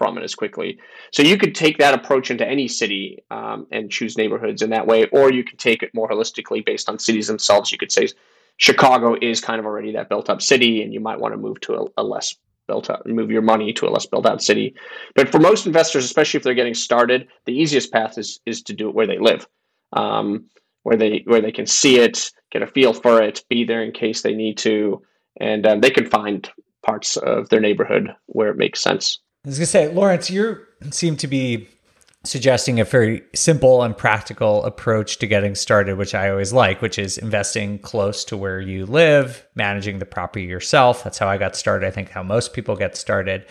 from 0.00 0.16
it 0.16 0.24
as 0.24 0.34
quickly. 0.34 0.78
So 1.12 1.22
you 1.22 1.36
could 1.36 1.54
take 1.54 1.76
that 1.76 1.92
approach 1.92 2.30
into 2.30 2.48
any 2.48 2.68
city 2.68 3.22
um, 3.30 3.66
and 3.70 3.90
choose 3.90 4.16
neighborhoods 4.16 4.62
in 4.62 4.70
that 4.70 4.86
way, 4.86 5.04
or 5.08 5.30
you 5.30 5.44
could 5.44 5.58
take 5.58 5.82
it 5.82 5.92
more 5.92 6.08
holistically 6.08 6.64
based 6.64 6.88
on 6.88 6.98
cities 6.98 7.26
themselves. 7.26 7.70
You 7.70 7.76
could 7.76 7.92
say 7.92 8.08
Chicago 8.56 9.14
is 9.20 9.42
kind 9.42 9.60
of 9.60 9.66
already 9.66 9.92
that 9.92 10.08
built 10.08 10.30
up 10.30 10.40
city, 10.40 10.82
and 10.82 10.94
you 10.94 11.00
might 11.00 11.20
want 11.20 11.34
to 11.34 11.38
move 11.46 11.60
to 11.60 11.74
a, 11.74 11.84
a 11.98 12.02
less 12.02 12.34
built 12.66 12.88
up, 12.88 13.04
move 13.04 13.30
your 13.30 13.42
money 13.42 13.74
to 13.74 13.86
a 13.86 13.90
less 13.90 14.06
built 14.06 14.24
out 14.24 14.42
city. 14.42 14.74
But 15.14 15.28
for 15.28 15.38
most 15.38 15.66
investors, 15.66 16.06
especially 16.06 16.38
if 16.38 16.44
they're 16.44 16.54
getting 16.54 16.72
started, 16.88 17.28
the 17.44 17.52
easiest 17.52 17.92
path 17.92 18.16
is 18.16 18.40
is 18.46 18.62
to 18.62 18.72
do 18.72 18.88
it 18.88 18.94
where 18.94 19.06
they 19.06 19.18
live, 19.18 19.46
um, 19.92 20.46
where 20.84 20.96
they 20.96 21.24
where 21.26 21.42
they 21.42 21.52
can 21.52 21.66
see 21.66 21.98
it, 21.98 22.32
get 22.52 22.62
a 22.62 22.66
feel 22.66 22.94
for 22.94 23.20
it, 23.20 23.44
be 23.50 23.64
there 23.64 23.82
in 23.82 23.92
case 23.92 24.22
they 24.22 24.34
need 24.34 24.56
to, 24.58 25.02
and 25.38 25.66
um, 25.66 25.80
they 25.82 25.90
can 25.90 26.06
find 26.06 26.50
parts 26.82 27.18
of 27.18 27.50
their 27.50 27.60
neighborhood 27.60 28.08
where 28.26 28.48
it 28.48 28.56
makes 28.56 28.80
sense. 28.80 29.18
I 29.44 29.48
was 29.48 29.58
gonna 29.58 29.66
say, 29.66 29.88
Laurence, 29.88 30.30
you 30.30 30.58
seem 30.90 31.16
to 31.16 31.26
be 31.26 31.68
suggesting 32.24 32.78
a 32.78 32.84
very 32.84 33.22
simple 33.34 33.82
and 33.82 33.96
practical 33.96 34.62
approach 34.64 35.18
to 35.18 35.26
getting 35.26 35.54
started, 35.54 35.96
which 35.96 36.14
I 36.14 36.28
always 36.28 36.52
like, 36.52 36.82
which 36.82 36.98
is 36.98 37.16
investing 37.16 37.78
close 37.78 38.22
to 38.26 38.36
where 38.36 38.60
you 38.60 38.84
live, 38.84 39.46
managing 39.54 39.98
the 39.98 40.04
property 40.04 40.44
yourself. 40.44 41.02
That's 41.02 41.16
how 41.16 41.28
I 41.28 41.38
got 41.38 41.56
started. 41.56 41.86
I 41.86 41.90
think 41.90 42.10
how 42.10 42.22
most 42.22 42.52
people 42.52 42.76
get 42.76 42.96
started. 42.96 43.46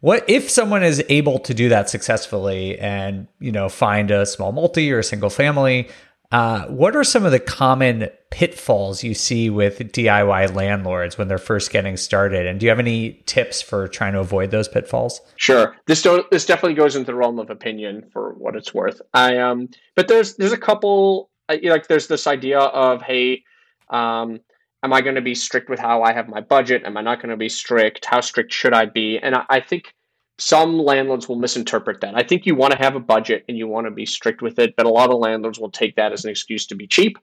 What 0.00 0.28
if 0.28 0.50
someone 0.50 0.82
is 0.82 1.02
able 1.08 1.38
to 1.38 1.54
do 1.54 1.70
that 1.70 1.88
successfully 1.88 2.78
and, 2.78 3.26
you 3.38 3.52
know, 3.52 3.70
find 3.70 4.10
a 4.10 4.26
small 4.26 4.52
multi 4.52 4.92
or 4.92 4.98
a 4.98 5.04
single 5.04 5.30
family? 5.30 5.88
Uh, 6.32 6.66
what 6.66 6.94
are 6.94 7.02
some 7.02 7.24
of 7.24 7.32
the 7.32 7.40
common 7.40 8.08
pitfalls 8.30 9.02
you 9.02 9.14
see 9.14 9.50
with 9.50 9.78
DIY 9.80 10.54
landlords 10.54 11.18
when 11.18 11.26
they're 11.26 11.38
first 11.38 11.72
getting 11.72 11.96
started? 11.96 12.46
And 12.46 12.60
do 12.60 12.66
you 12.66 12.70
have 12.70 12.78
any 12.78 13.22
tips 13.26 13.60
for 13.60 13.88
trying 13.88 14.12
to 14.12 14.20
avoid 14.20 14.52
those 14.52 14.68
pitfalls? 14.68 15.20
Sure. 15.36 15.76
This 15.86 16.02
don't, 16.02 16.30
this 16.30 16.46
definitely 16.46 16.74
goes 16.74 16.94
into 16.94 17.06
the 17.06 17.16
realm 17.16 17.38
of 17.40 17.50
opinion 17.50 18.08
for 18.12 18.34
what 18.34 18.54
it's 18.54 18.72
worth. 18.72 19.02
I 19.12 19.38
um, 19.38 19.68
but 19.96 20.06
there's 20.06 20.36
there's 20.36 20.52
a 20.52 20.58
couple 20.58 21.30
like 21.48 21.88
there's 21.88 22.06
this 22.06 22.26
idea 22.28 22.60
of 22.60 23.02
hey, 23.02 23.42
um, 23.88 24.38
am 24.84 24.92
I 24.92 25.00
going 25.00 25.16
to 25.16 25.22
be 25.22 25.34
strict 25.34 25.68
with 25.68 25.80
how 25.80 26.02
I 26.02 26.12
have 26.12 26.28
my 26.28 26.40
budget? 26.40 26.84
Am 26.84 26.96
I 26.96 27.00
not 27.00 27.20
going 27.20 27.30
to 27.30 27.36
be 27.36 27.48
strict? 27.48 28.04
How 28.04 28.20
strict 28.20 28.52
should 28.52 28.72
I 28.72 28.86
be? 28.86 29.18
And 29.18 29.34
I, 29.34 29.44
I 29.48 29.60
think 29.60 29.94
some 30.40 30.78
landlords 30.78 31.28
will 31.28 31.36
misinterpret 31.36 32.00
that. 32.00 32.16
I 32.16 32.22
think 32.22 32.46
you 32.46 32.54
want 32.54 32.72
to 32.72 32.78
have 32.78 32.96
a 32.96 33.00
budget 33.00 33.44
and 33.48 33.58
you 33.58 33.68
want 33.68 33.86
to 33.86 33.90
be 33.90 34.06
strict 34.06 34.40
with 34.40 34.58
it, 34.58 34.74
but 34.74 34.86
a 34.86 34.88
lot 34.88 35.10
of 35.10 35.18
landlords 35.18 35.60
will 35.60 35.70
take 35.70 35.96
that 35.96 36.12
as 36.12 36.24
an 36.24 36.30
excuse 36.30 36.66
to 36.68 36.74
be 36.74 36.86
cheap 36.86 37.18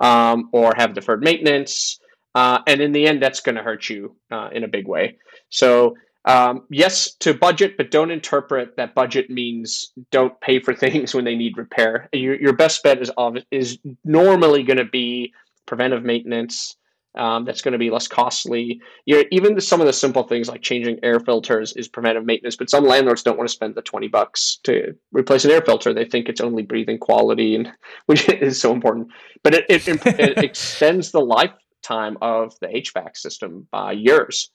um, 0.00 0.48
or 0.52 0.72
have 0.76 0.92
deferred 0.92 1.22
maintenance. 1.22 2.00
Uh, 2.34 2.58
and 2.66 2.80
in 2.80 2.90
the 2.90 3.06
end, 3.06 3.22
that's 3.22 3.40
going 3.40 3.54
to 3.54 3.62
hurt 3.62 3.88
you 3.88 4.16
uh, 4.32 4.48
in 4.52 4.64
a 4.64 4.68
big 4.68 4.88
way. 4.88 5.16
So, 5.48 5.96
um, 6.24 6.64
yes, 6.68 7.14
to 7.20 7.34
budget, 7.34 7.76
but 7.76 7.92
don't 7.92 8.10
interpret 8.10 8.76
that 8.76 8.96
budget 8.96 9.30
means 9.30 9.92
don't 10.10 10.38
pay 10.40 10.58
for 10.58 10.74
things 10.82 11.14
when 11.14 11.24
they 11.24 11.36
need 11.36 11.56
repair. 11.56 12.08
Your, 12.12 12.34
your 12.34 12.52
best 12.52 12.82
bet 12.82 13.00
is, 13.00 13.12
is 13.52 13.78
normally 14.04 14.64
going 14.64 14.78
to 14.78 14.84
be 14.84 15.32
preventive 15.66 16.02
maintenance 16.02 16.76
um, 17.16 17.44
that's 17.44 17.62
going 17.62 17.72
to 17.72 17.78
be 17.78 17.90
less 17.90 18.08
costly. 18.08 18.80
You're, 19.04 19.24
even 19.30 19.60
some 19.60 19.80
of 19.80 19.86
the 19.86 19.92
simple 19.92 20.22
things 20.22 20.48
like 20.48 20.62
changing 20.62 20.98
air 21.02 21.20
filters 21.20 21.72
is 21.74 21.88
preventive 21.88 22.24
maintenance, 22.24 22.56
but 22.56 22.70
some 22.70 22.84
landlords 22.84 23.22
don't 23.22 23.36
want 23.36 23.48
to 23.48 23.54
spend 23.54 23.74
the 23.74 23.82
20 23.82 24.08
bucks 24.08 24.58
to 24.64 24.94
replace 25.12 25.44
an 25.44 25.50
air 25.50 25.62
filter. 25.62 25.92
They 25.92 26.04
think 26.04 26.28
it's 26.28 26.40
only 26.40 26.62
breathing 26.62 26.98
quality, 26.98 27.54
and 27.54 27.72
which 28.06 28.28
is 28.28 28.60
so 28.60 28.72
important. 28.72 29.08
But 29.42 29.54
it, 29.54 29.64
it, 29.68 30.06
it 30.06 30.38
extends 30.44 31.10
the 31.10 31.20
lifetime 31.20 32.18
of 32.20 32.54
the 32.60 32.68
HVAC 32.68 33.16
system 33.16 33.66
by 33.70 33.92
years. 33.92 34.50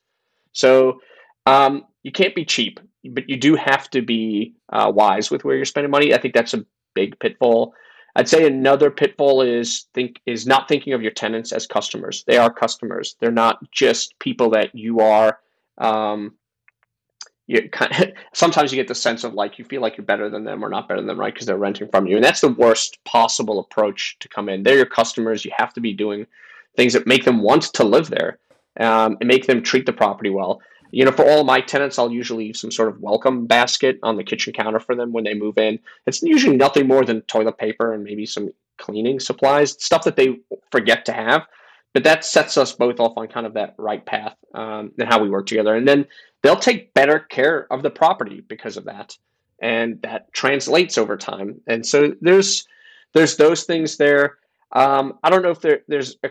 So 0.53 0.99
um, 1.45 1.83
you 2.03 2.11
can't 2.11 2.35
be 2.35 2.45
cheap, 2.45 2.79
but 3.09 3.29
you 3.29 3.37
do 3.37 3.55
have 3.55 3.89
to 3.91 4.01
be 4.01 4.55
uh, 4.71 4.91
wise 4.93 5.31
with 5.31 5.43
where 5.43 5.55
you're 5.55 5.65
spending 5.65 5.91
money. 5.91 6.13
I 6.13 6.19
think 6.19 6.33
that's 6.33 6.53
a 6.53 6.65
big 6.93 7.19
pitfall. 7.19 7.73
I'd 8.15 8.29
say 8.29 8.45
another 8.45 8.91
pitfall 8.91 9.41
is 9.41 9.85
think 9.93 10.19
is 10.25 10.45
not 10.45 10.67
thinking 10.67 10.93
of 10.93 11.01
your 11.01 11.11
tenants 11.11 11.51
as 11.51 11.65
customers. 11.65 12.23
They 12.25 12.37
are 12.37 12.51
customers. 12.51 13.15
They're 13.19 13.31
not 13.31 13.59
just 13.71 14.17
people 14.19 14.49
that 14.51 14.75
you 14.75 14.99
are. 14.99 15.39
Um, 15.77 16.33
you 17.47 17.69
kind 17.69 17.91
of, 17.91 18.11
sometimes 18.33 18.71
you 18.71 18.75
get 18.75 18.87
the 18.87 18.95
sense 18.95 19.23
of 19.23 19.33
like 19.33 19.57
you 19.57 19.65
feel 19.65 19.81
like 19.81 19.97
you're 19.97 20.05
better 20.05 20.29
than 20.29 20.43
them 20.43 20.63
or 20.63 20.69
not 20.69 20.87
better 20.87 20.99
than 20.99 21.07
them, 21.07 21.19
right? 21.19 21.33
Because 21.33 21.47
they're 21.47 21.57
renting 21.57 21.87
from 21.89 22.07
you, 22.07 22.15
and 22.15 22.23
that's 22.23 22.41
the 22.41 22.49
worst 22.49 23.03
possible 23.03 23.59
approach 23.59 24.17
to 24.19 24.27
come 24.27 24.49
in. 24.49 24.63
They're 24.63 24.77
your 24.77 24.85
customers. 24.85 25.45
You 25.45 25.51
have 25.55 25.73
to 25.73 25.81
be 25.81 25.93
doing 25.93 26.25
things 26.75 26.93
that 26.93 27.07
make 27.07 27.25
them 27.25 27.41
want 27.41 27.63
to 27.63 27.83
live 27.83 28.09
there 28.09 28.39
um, 28.79 29.17
and 29.19 29.27
make 29.27 29.47
them 29.47 29.61
treat 29.61 29.85
the 29.85 29.93
property 29.93 30.29
well 30.29 30.61
you 30.91 31.05
know, 31.05 31.11
for 31.11 31.25
all 31.25 31.43
my 31.43 31.61
tenants, 31.61 31.97
I'll 31.97 32.11
usually 32.11 32.45
leave 32.45 32.57
some 32.57 32.71
sort 32.71 32.89
of 32.89 32.99
welcome 32.99 33.47
basket 33.47 33.99
on 34.03 34.17
the 34.17 34.23
kitchen 34.23 34.53
counter 34.53 34.79
for 34.79 34.95
them 34.95 35.11
when 35.11 35.23
they 35.23 35.33
move 35.33 35.57
in. 35.57 35.79
It's 36.05 36.21
usually 36.21 36.57
nothing 36.57 36.87
more 36.87 37.05
than 37.05 37.21
toilet 37.21 37.57
paper 37.57 37.93
and 37.93 38.03
maybe 38.03 38.25
some 38.25 38.49
cleaning 38.77 39.19
supplies, 39.19 39.71
stuff 39.83 40.03
that 40.03 40.15
they 40.15 40.39
forget 40.71 41.05
to 41.05 41.13
have. 41.13 41.43
But 41.93 42.03
that 42.03 42.23
sets 42.23 42.57
us 42.57 42.73
both 42.73 42.99
off 42.99 43.13
on 43.17 43.27
kind 43.27 43.45
of 43.45 43.53
that 43.53 43.75
right 43.77 44.05
path 44.05 44.35
um, 44.53 44.91
and 44.97 45.09
how 45.09 45.21
we 45.21 45.29
work 45.29 45.45
together. 45.45 45.75
And 45.75 45.87
then 45.87 46.05
they'll 46.41 46.55
take 46.55 46.93
better 46.93 47.19
care 47.19 47.67
of 47.71 47.83
the 47.83 47.89
property 47.89 48.41
because 48.47 48.77
of 48.77 48.85
that, 48.85 49.17
and 49.61 50.01
that 50.01 50.31
translates 50.33 50.97
over 50.97 51.17
time. 51.17 51.59
And 51.67 51.85
so 51.85 52.13
there's 52.21 52.65
there's 53.13 53.35
those 53.35 53.63
things 53.63 53.97
there. 53.97 54.37
Um, 54.71 55.19
I 55.21 55.29
don't 55.29 55.41
know 55.41 55.51
if 55.51 55.59
there, 55.59 55.81
there's 55.89 56.15
a 56.23 56.29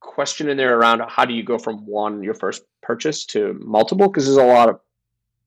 question 0.00 0.48
in 0.48 0.56
there 0.56 0.78
around 0.78 1.02
how 1.08 1.24
do 1.24 1.34
you 1.34 1.42
go 1.42 1.58
from 1.58 1.86
one 1.86 2.22
your 2.22 2.34
first 2.34 2.62
purchase 2.82 3.24
to 3.24 3.58
multiple 3.60 4.08
because 4.08 4.24
there's 4.24 4.36
a 4.36 4.42
lot 4.42 4.68
of 4.68 4.80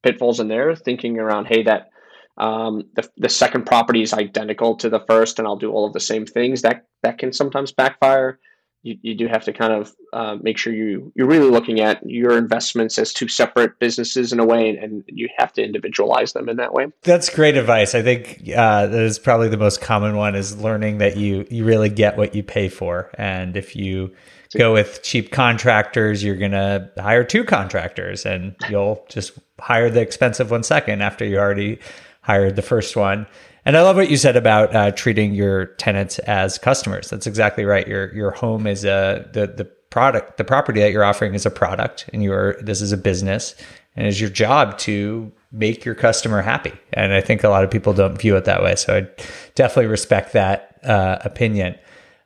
pitfalls 0.04 0.40
in 0.40 0.48
there 0.48 0.76
thinking 0.76 1.20
around 1.20 1.46
hey 1.46 1.64
that 1.64 1.90
um, 2.38 2.84
the, 2.96 3.08
the 3.18 3.30
second 3.30 3.66
property 3.66 4.02
is 4.02 4.14
identical 4.14 4.76
to 4.78 4.90
the 4.90 5.00
first 5.08 5.40
and 5.40 5.48
i'll 5.48 5.56
do 5.56 5.72
all 5.72 5.86
of 5.86 5.94
the 5.94 6.00
same 6.00 6.26
things 6.26 6.62
that 6.64 6.86
that 7.04 7.18
can 7.18 7.32
sometimes 7.32 7.72
backfire 7.72 8.40
you, 8.84 8.98
you 9.02 9.16
do 9.16 9.28
have 9.28 9.44
to 9.46 9.54
kind 9.54 9.74
of 9.74 9.96
uh, 10.12 10.38
make 10.42 10.58
sure 10.58 10.74
you 10.74 11.12
you're 11.16 11.28
really 11.28 11.50
looking 11.50 11.80
at 11.80 12.02
your 12.04 12.38
investments 12.38 12.98
as 12.98 13.14
two 13.14 13.28
separate 13.28 13.80
businesses 13.80 14.34
in 14.34 14.40
a 14.40 14.46
way, 14.46 14.70
and, 14.70 14.78
and 14.80 15.04
you 15.08 15.30
have 15.38 15.54
to 15.54 15.64
individualize 15.64 16.34
them 16.34 16.50
in 16.50 16.58
that 16.58 16.74
way. 16.74 16.88
That's 17.04 17.30
great 17.30 17.58
advice. 17.58 17.94
I 17.94 18.02
think 18.02 18.42
uh, 18.56 18.88
that 18.88 19.02
is 19.02 19.20
probably 19.20 19.50
the 19.50 19.58
most 19.58 19.82
common 19.82 20.16
one 20.16 20.36
is 20.36 20.58
learning 20.58 20.98
that 21.00 21.18
you 21.18 21.46
you 21.50 21.64
really 21.64 21.90
get 21.90 22.18
what 22.18 22.34
you 22.34 22.44
pay 22.44 22.70
for, 22.70 23.12
and 23.18 23.56
if 23.56 23.76
you 23.76 24.16
go 24.58 24.74
with 24.74 25.02
cheap 25.04 25.32
contractors, 25.32 26.24
you're 26.24 26.36
going 26.36 26.52
to 26.52 26.90
hire 26.98 27.24
two 27.24 27.44
contractors 27.44 28.26
and 28.26 28.56
you'll 28.70 29.06
just 29.10 29.40
hire 29.60 29.90
the 29.90 30.02
expensive 30.02 30.52
one 30.52 30.64
second 30.64 31.02
after 31.02 31.26
you 31.26 31.38
already 31.38 31.80
hired 32.22 32.56
the 32.56 32.62
first 32.62 32.96
one. 32.96 33.26
And 33.66 33.78
I 33.78 33.82
love 33.84 33.96
what 33.96 34.10
you 34.10 34.18
said 34.18 34.36
about 34.36 34.76
uh, 34.76 34.92
treating 34.92 35.34
your 35.34 35.66
tenants 35.66 36.20
as 36.20 36.58
customers. 36.58 37.10
That's 37.10 37.28
exactly 37.28 37.64
right. 37.64 37.88
Your 37.88 38.14
your 38.14 38.32
home 38.32 38.66
is 38.66 38.84
a 38.86 39.30
the 39.34 39.48
the 39.48 39.66
product, 39.92 40.38
the 40.38 40.44
property 40.44 40.80
that 40.80 40.92
you're 40.92 41.04
offering 41.04 41.36
is 41.36 41.46
a 41.46 41.52
product, 41.52 42.10
and 42.12 42.24
you're 42.24 42.60
this 42.62 42.82
is 42.82 42.92
a 42.92 42.98
business, 42.98 43.54
and 43.96 44.08
it's 44.08 44.20
your 44.20 44.32
job 44.32 44.80
to 44.80 45.32
make 45.52 45.86
your 45.86 45.94
customer 45.94 46.42
happy. 46.42 46.74
And 46.94 47.14
I 47.14 47.22
think 47.22 47.44
a 47.44 47.50
lot 47.50 47.64
of 47.64 47.70
people 47.70 47.94
don't 47.94 48.18
view 48.18 48.36
it 48.36 48.46
that 48.46 48.64
way. 48.64 48.76
So 48.76 48.98
I 48.98 49.24
definitely 49.54 49.92
respect 49.92 50.34
that 50.34 50.80
uh, 50.84 51.20
opinion. 51.24 51.76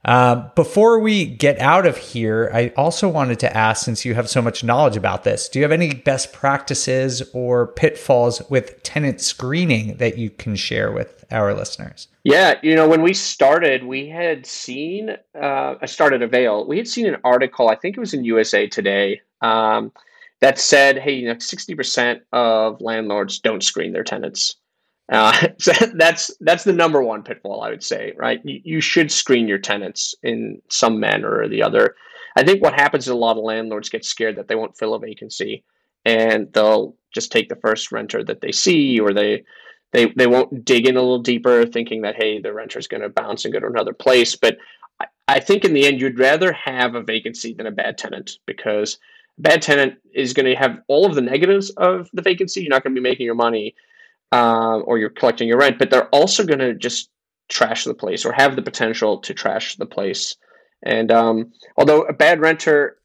Uh, 0.06 0.50
before 0.54 1.00
we 1.00 1.26
get 1.26 1.60
out 1.60 1.88
of 1.88 1.98
here, 1.98 2.52
I 2.54 2.72
also 2.78 3.10
wanted 3.10 3.40
to 3.40 3.58
ask 3.58 3.84
since 3.84 4.06
you 4.06 4.14
have 4.14 4.30
so 4.30 4.40
much 4.40 4.64
knowledge 4.64 4.96
about 4.96 5.24
this, 5.24 5.50
do 5.50 5.58
you 5.58 5.64
have 5.64 5.72
any 5.72 5.96
best 5.96 6.32
practices 6.32 7.24
or 7.34 7.68
pitfalls 7.68 8.42
with 8.48 8.84
tenant 8.84 9.20
screening 9.20 9.98
that 9.98 10.20
you 10.20 10.30
can 10.30 10.56
share 10.56 10.92
with 10.92 11.26
our 11.32 11.56
listeners? 11.56 12.08
Yeah, 12.24 12.60
you 12.62 12.76
know, 12.76 12.88
when 12.88 13.02
we 13.02 13.16
started, 13.16 13.84
we 13.84 14.08
had 14.08 14.46
seen, 14.46 15.18
uh, 15.34 15.76
I 15.82 15.86
started 15.88 16.22
Avail, 16.22 16.68
we 16.68 16.78
had 16.78 16.88
seen 16.88 17.08
an 17.08 17.18
article, 17.24 17.70
I 17.70 17.76
think 17.76 17.98
it 17.98 18.00
was 18.00 18.14
in 18.14 18.24
USA 18.26 18.68
Today, 18.68 19.22
um, 19.42 19.92
that 20.40 20.60
said, 20.60 21.00
hey, 21.00 21.14
you 21.14 21.28
know, 21.28 21.36
60% 21.36 22.22
of 22.32 22.80
landlords 22.80 23.40
don't 23.40 23.64
screen 23.64 23.92
their 23.92 24.04
tenants. 24.04 24.56
Uh, 25.12 25.48
so 25.60 25.72
that's 25.96 26.32
that's 26.42 26.64
the 26.64 26.74
number 26.74 27.02
one 27.02 27.24
pitfall 27.24 27.62
I 27.62 27.70
would 27.70 27.84
say, 27.84 28.14
right? 28.18 28.42
You, 28.44 28.62
you, 28.64 28.82
should 28.82 29.12
screen 29.12 29.48
your 29.48 29.58
tenants 29.58 30.16
in 30.24 30.62
some 30.70 31.00
manner 31.00 31.40
or 31.40 31.48
the 31.48 31.64
other. 31.64 31.96
I 32.36 32.44
think 32.44 32.62
what 32.62 32.74
happens 32.74 33.06
is 33.06 33.12
a 33.12 33.16
lot 33.16 33.38
of 33.38 33.44
landlords 33.44 33.90
get 33.90 34.04
scared 34.04 34.36
that 34.36 34.48
they 34.48 34.56
won't 34.56 34.78
fill 34.78 34.94
a 34.94 35.00
vacancy, 35.00 35.64
and 36.04 36.52
they'll 36.54 36.96
just 37.14 37.32
take 37.32 37.50
the 37.50 37.56
first 37.56 37.92
renter 37.92 38.24
that 38.24 38.42
they 38.42 38.52
see, 38.52 39.00
or 39.00 39.14
they 39.14 39.44
they 39.92 40.08
they 40.16 40.28
won't 40.28 40.66
dig 40.66 40.88
in 40.88 40.98
a 40.98 41.02
little 41.02 41.20
deeper, 41.20 41.66
thinking 41.66 42.02
that 42.02 42.16
hey, 42.16 42.40
the 42.40 42.54
renter 42.54 42.80
is 42.80 42.88
going 42.88 43.02
to 43.02 43.10
bounce 43.10 43.46
and 43.46 43.54
go 43.54 43.60
to 43.60 43.68
another 43.68 43.94
place. 43.94 44.36
But 44.36 44.58
I, 45.00 45.06
I 45.28 45.40
think 45.40 45.64
in 45.64 45.74
the 45.74 45.86
end, 45.86 46.02
you'd 46.02 46.20
rather 46.20 46.52
have 46.52 46.96
a 46.96 47.04
vacancy 47.04 47.54
than 47.54 47.68
a 47.68 47.72
bad 47.72 47.98
tenant 47.98 48.40
because 48.46 48.98
a 49.38 49.42
bad 49.42 49.62
tenant 49.62 49.96
is 50.14 50.34
going 50.34 50.48
to 50.48 50.56
have 50.56 50.80
all 50.88 51.06
of 51.06 51.16
the 51.16 51.22
negatives 51.22 51.70
of 51.72 52.10
the 52.14 52.22
vacancy. 52.22 52.62
You're 52.62 52.72
not 52.72 52.84
going 52.84 52.96
to 52.96 53.00
be 53.00 53.08
making 53.08 53.26
your 53.26 53.36
money 53.36 53.76
um, 54.32 54.84
or 54.86 54.98
you're 54.98 55.10
collecting 55.10 55.48
your 55.48 55.58
rent, 55.58 55.80
but 55.80 55.90
they're 55.90 56.10
also 56.10 56.46
going 56.46 56.60
to 56.60 56.74
just 56.74 57.10
trash 57.50 57.84
the 57.84 57.94
place 57.94 58.26
or 58.26 58.32
have 58.32 58.56
the 58.56 58.62
potential 58.62 59.20
to 59.20 59.34
trash 59.34 59.76
the 59.76 59.86
place. 59.86 60.36
And 60.84 61.12
um, 61.12 61.54
although 61.78 62.02
a 62.04 62.14
bad 62.14 62.40
renter 62.40 62.98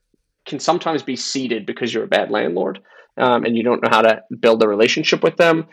can 0.47 0.59
sometimes 0.59 1.03
be 1.03 1.17
seated 1.17 1.67
because 1.67 1.93
you're 1.93 2.05
a 2.05 2.09
bad 2.09 2.31
landlord 2.31 2.81
um, 3.17 3.45
and 3.45 3.57
you 3.57 3.63
don't 3.63 3.83
know 3.83 3.91
how 3.91 4.03
to 4.03 4.23
build 4.41 4.63
a 4.63 4.69
relationship 4.69 5.23
with 5.23 5.37
them, 5.37 5.67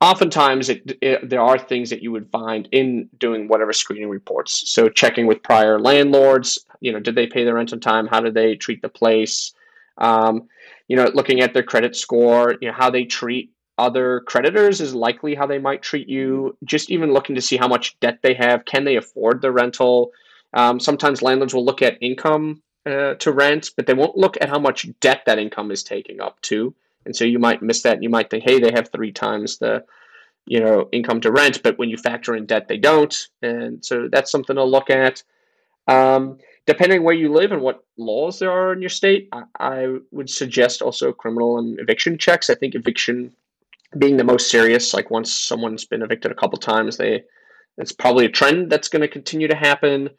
oftentimes 0.00 0.68
it, 0.68 0.98
it, 1.00 1.28
there 1.28 1.40
are 1.40 1.58
things 1.58 1.90
that 1.90 2.02
you 2.02 2.12
would 2.12 2.30
find 2.30 2.68
in 2.72 3.08
doing 3.18 3.48
whatever 3.48 3.72
screening 3.72 4.08
reports. 4.08 4.70
So 4.70 4.88
checking 4.88 5.26
with 5.26 5.42
prior 5.42 5.78
landlords, 5.78 6.58
you 6.80 6.92
know, 6.92 7.00
did 7.00 7.14
they 7.14 7.26
pay 7.26 7.44
their 7.44 7.54
rent 7.54 7.72
on 7.72 7.80
time? 7.80 8.06
How 8.06 8.20
did 8.20 8.34
they 8.34 8.56
treat 8.56 8.82
the 8.82 8.88
place? 8.88 9.52
Um, 9.98 10.48
you 10.88 10.96
know, 10.96 11.10
looking 11.14 11.40
at 11.40 11.54
their 11.54 11.62
credit 11.62 11.96
score, 11.96 12.56
you 12.60 12.68
know, 12.68 12.74
how 12.74 12.90
they 12.90 13.04
treat 13.04 13.53
other 13.78 14.20
creditors 14.20 14.80
is 14.80 14.94
likely 14.94 15.34
how 15.34 15.46
they 15.46 15.58
might 15.58 15.82
treat 15.82 16.08
you. 16.08 16.56
Just 16.64 16.90
even 16.90 17.12
looking 17.12 17.34
to 17.34 17.42
see 17.42 17.56
how 17.56 17.68
much 17.68 17.98
debt 18.00 18.20
they 18.22 18.34
have. 18.34 18.64
Can 18.64 18.84
they 18.84 18.96
afford 18.96 19.42
the 19.42 19.50
rental? 19.50 20.12
Um, 20.52 20.78
sometimes 20.78 21.22
landlords 21.22 21.54
will 21.54 21.64
look 21.64 21.82
at 21.82 21.98
income 22.00 22.62
uh, 22.86 23.14
to 23.14 23.32
rent, 23.32 23.70
but 23.76 23.86
they 23.86 23.94
won't 23.94 24.16
look 24.16 24.36
at 24.40 24.48
how 24.48 24.58
much 24.58 24.86
debt 25.00 25.22
that 25.26 25.38
income 25.38 25.70
is 25.70 25.82
taking 25.82 26.20
up 26.20 26.40
too. 26.40 26.74
And 27.04 27.14
so 27.14 27.24
you 27.24 27.38
might 27.38 27.62
miss 27.62 27.82
that. 27.82 27.94
And 27.94 28.02
you 28.02 28.10
might 28.10 28.30
think, 28.30 28.44
hey, 28.44 28.60
they 28.60 28.70
have 28.72 28.90
three 28.90 29.12
times 29.12 29.58
the 29.58 29.84
you 30.46 30.60
know 30.60 30.88
income 30.92 31.20
to 31.22 31.32
rent, 31.32 31.62
but 31.62 31.78
when 31.78 31.88
you 31.88 31.96
factor 31.96 32.36
in 32.36 32.46
debt, 32.46 32.68
they 32.68 32.78
don't. 32.78 33.28
And 33.42 33.84
so 33.84 34.08
that's 34.10 34.30
something 34.30 34.56
to 34.56 34.64
look 34.64 34.90
at. 34.90 35.22
Um, 35.88 36.38
depending 36.66 37.02
where 37.02 37.14
you 37.14 37.32
live 37.32 37.52
and 37.52 37.60
what 37.60 37.84
laws 37.96 38.38
there 38.38 38.50
are 38.50 38.72
in 38.72 38.80
your 38.80 38.90
state, 38.90 39.28
I, 39.32 39.44
I 39.58 39.96
would 40.12 40.30
suggest 40.30 40.80
also 40.82 41.12
criminal 41.12 41.58
and 41.58 41.78
eviction 41.80 42.18
checks. 42.18 42.48
I 42.48 42.54
think 42.54 42.74
eviction 42.74 43.34
being 43.98 44.16
the 44.16 44.24
most 44.24 44.50
serious. 44.50 44.94
Like 44.94 45.10
once 45.10 45.32
someone's 45.32 45.84
been 45.84 46.02
evicted 46.02 46.30
a 46.30 46.34
couple 46.34 46.58
times, 46.58 46.96
they 46.96 47.24
it's 47.76 47.92
probably 47.92 48.26
a 48.26 48.30
trend 48.30 48.70
that's 48.70 48.88
going 48.88 49.02
to 49.02 49.08
continue 49.08 49.48
to 49.48 49.54
happen. 49.56 50.10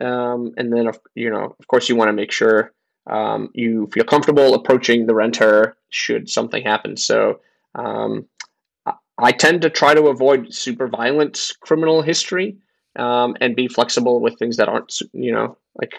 Um, 0.00 0.52
and 0.56 0.72
then, 0.72 0.90
you 1.14 1.30
know, 1.30 1.56
of 1.58 1.66
course, 1.66 1.88
you 1.88 1.96
want 1.96 2.08
to 2.08 2.12
make 2.12 2.32
sure 2.32 2.72
um, 3.06 3.50
you 3.54 3.88
feel 3.92 4.04
comfortable 4.04 4.54
approaching 4.54 5.06
the 5.06 5.14
renter 5.14 5.76
should 5.88 6.28
something 6.28 6.62
happen. 6.62 6.96
So 6.96 7.40
um, 7.74 8.26
I 9.18 9.32
tend 9.32 9.62
to 9.62 9.70
try 9.70 9.94
to 9.94 10.08
avoid 10.08 10.52
super 10.52 10.88
violent 10.88 11.52
criminal 11.60 12.02
history 12.02 12.58
um, 12.96 13.36
and 13.40 13.56
be 13.56 13.68
flexible 13.68 14.20
with 14.20 14.38
things 14.38 14.56
that 14.56 14.68
aren't, 14.68 15.00
you 15.12 15.32
know, 15.32 15.56
like 15.80 15.94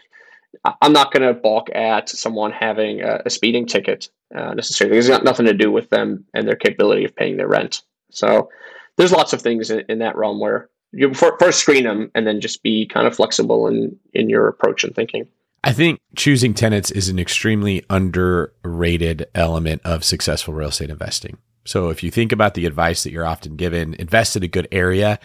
I'm 0.81 0.93
not 0.93 1.11
going 1.11 1.27
to 1.27 1.39
balk 1.39 1.69
at 1.73 2.09
someone 2.09 2.51
having 2.51 3.01
a, 3.01 3.21
a 3.25 3.29
speeding 3.29 3.65
ticket 3.65 4.09
uh, 4.35 4.53
necessarily. 4.53 4.97
It's 4.97 5.07
got 5.07 5.23
nothing 5.23 5.45
to 5.45 5.53
do 5.53 5.71
with 5.71 5.89
them 5.89 6.25
and 6.33 6.47
their 6.47 6.55
capability 6.55 7.05
of 7.05 7.15
paying 7.15 7.37
their 7.37 7.47
rent. 7.47 7.81
So 8.11 8.49
there's 8.97 9.11
lots 9.11 9.33
of 9.33 9.41
things 9.41 9.71
in, 9.71 9.83
in 9.89 9.99
that 9.99 10.15
realm 10.15 10.39
where 10.39 10.69
you 10.91 11.13
first 11.13 11.59
screen 11.59 11.85
them 11.85 12.11
and 12.13 12.27
then 12.27 12.41
just 12.41 12.63
be 12.63 12.85
kind 12.85 13.07
of 13.07 13.15
flexible 13.15 13.67
in 13.67 13.97
in 14.13 14.29
your 14.29 14.47
approach 14.47 14.83
and 14.83 14.93
thinking. 14.93 15.27
I 15.63 15.73
think 15.73 15.99
choosing 16.15 16.53
tenants 16.53 16.91
is 16.91 17.07
an 17.07 17.19
extremely 17.19 17.85
underrated 17.89 19.27
element 19.35 19.81
of 19.85 20.03
successful 20.03 20.53
real 20.53 20.69
estate 20.69 20.89
investing. 20.89 21.37
So 21.65 21.89
if 21.89 22.03
you 22.03 22.09
think 22.09 22.31
about 22.31 22.55
the 22.55 22.65
advice 22.65 23.03
that 23.03 23.11
you're 23.11 23.25
often 23.25 23.55
given, 23.55 23.93
invest 23.93 24.35
in 24.35 24.43
a 24.43 24.47
good 24.47 24.67
area 24.71 25.19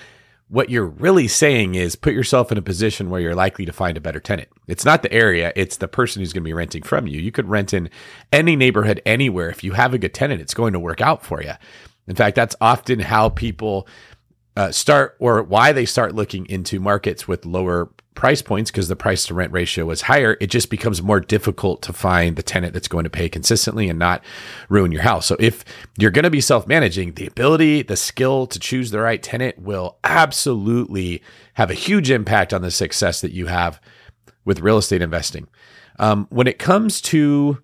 what 0.48 0.70
you're 0.70 0.86
really 0.86 1.26
saying 1.26 1.74
is 1.74 1.96
put 1.96 2.14
yourself 2.14 2.52
in 2.52 2.58
a 2.58 2.62
position 2.62 3.10
where 3.10 3.20
you're 3.20 3.34
likely 3.34 3.64
to 3.64 3.72
find 3.72 3.96
a 3.96 4.00
better 4.00 4.20
tenant. 4.20 4.48
It's 4.68 4.84
not 4.84 5.02
the 5.02 5.12
area, 5.12 5.52
it's 5.56 5.78
the 5.78 5.88
person 5.88 6.20
who's 6.20 6.32
going 6.32 6.44
to 6.44 6.48
be 6.48 6.52
renting 6.52 6.82
from 6.82 7.06
you. 7.06 7.20
You 7.20 7.32
could 7.32 7.48
rent 7.48 7.74
in 7.74 7.90
any 8.32 8.54
neighborhood 8.54 9.02
anywhere. 9.04 9.50
If 9.50 9.64
you 9.64 9.72
have 9.72 9.92
a 9.92 9.98
good 9.98 10.14
tenant, 10.14 10.40
it's 10.40 10.54
going 10.54 10.72
to 10.72 10.78
work 10.78 11.00
out 11.00 11.24
for 11.24 11.42
you. 11.42 11.54
In 12.06 12.14
fact, 12.14 12.36
that's 12.36 12.54
often 12.60 13.00
how 13.00 13.30
people 13.30 13.88
uh, 14.56 14.70
start 14.70 15.16
or 15.18 15.42
why 15.42 15.72
they 15.72 15.84
start 15.84 16.14
looking 16.14 16.46
into 16.46 16.78
markets 16.78 17.26
with 17.26 17.44
lower 17.44 17.90
price 18.16 18.42
points 18.42 18.70
because 18.70 18.88
the 18.88 18.96
price 18.96 19.26
to 19.26 19.34
rent 19.34 19.52
ratio 19.52 19.88
is 19.90 20.02
higher, 20.02 20.36
it 20.40 20.48
just 20.48 20.70
becomes 20.70 21.02
more 21.02 21.20
difficult 21.20 21.82
to 21.82 21.92
find 21.92 22.34
the 22.34 22.42
tenant 22.42 22.72
that's 22.72 22.88
going 22.88 23.04
to 23.04 23.10
pay 23.10 23.28
consistently 23.28 23.88
and 23.88 23.98
not 23.98 24.24
ruin 24.68 24.90
your 24.90 25.02
house. 25.02 25.26
So 25.26 25.36
if 25.38 25.64
you're 25.96 26.10
going 26.10 26.24
to 26.24 26.30
be 26.30 26.40
self 26.40 26.66
managing, 26.66 27.12
the 27.12 27.26
ability, 27.26 27.82
the 27.82 27.96
skill 27.96 28.46
to 28.48 28.58
choose 28.58 28.90
the 28.90 29.00
right 29.00 29.22
tenant 29.22 29.58
will 29.58 29.98
absolutely 30.02 31.22
have 31.54 31.70
a 31.70 31.74
huge 31.74 32.10
impact 32.10 32.52
on 32.52 32.62
the 32.62 32.70
success 32.70 33.20
that 33.20 33.32
you 33.32 33.46
have 33.46 33.80
with 34.44 34.60
real 34.60 34.78
estate 34.78 35.02
investing. 35.02 35.46
Um, 35.98 36.26
when 36.30 36.46
it 36.46 36.58
comes 36.58 37.00
to 37.02 37.62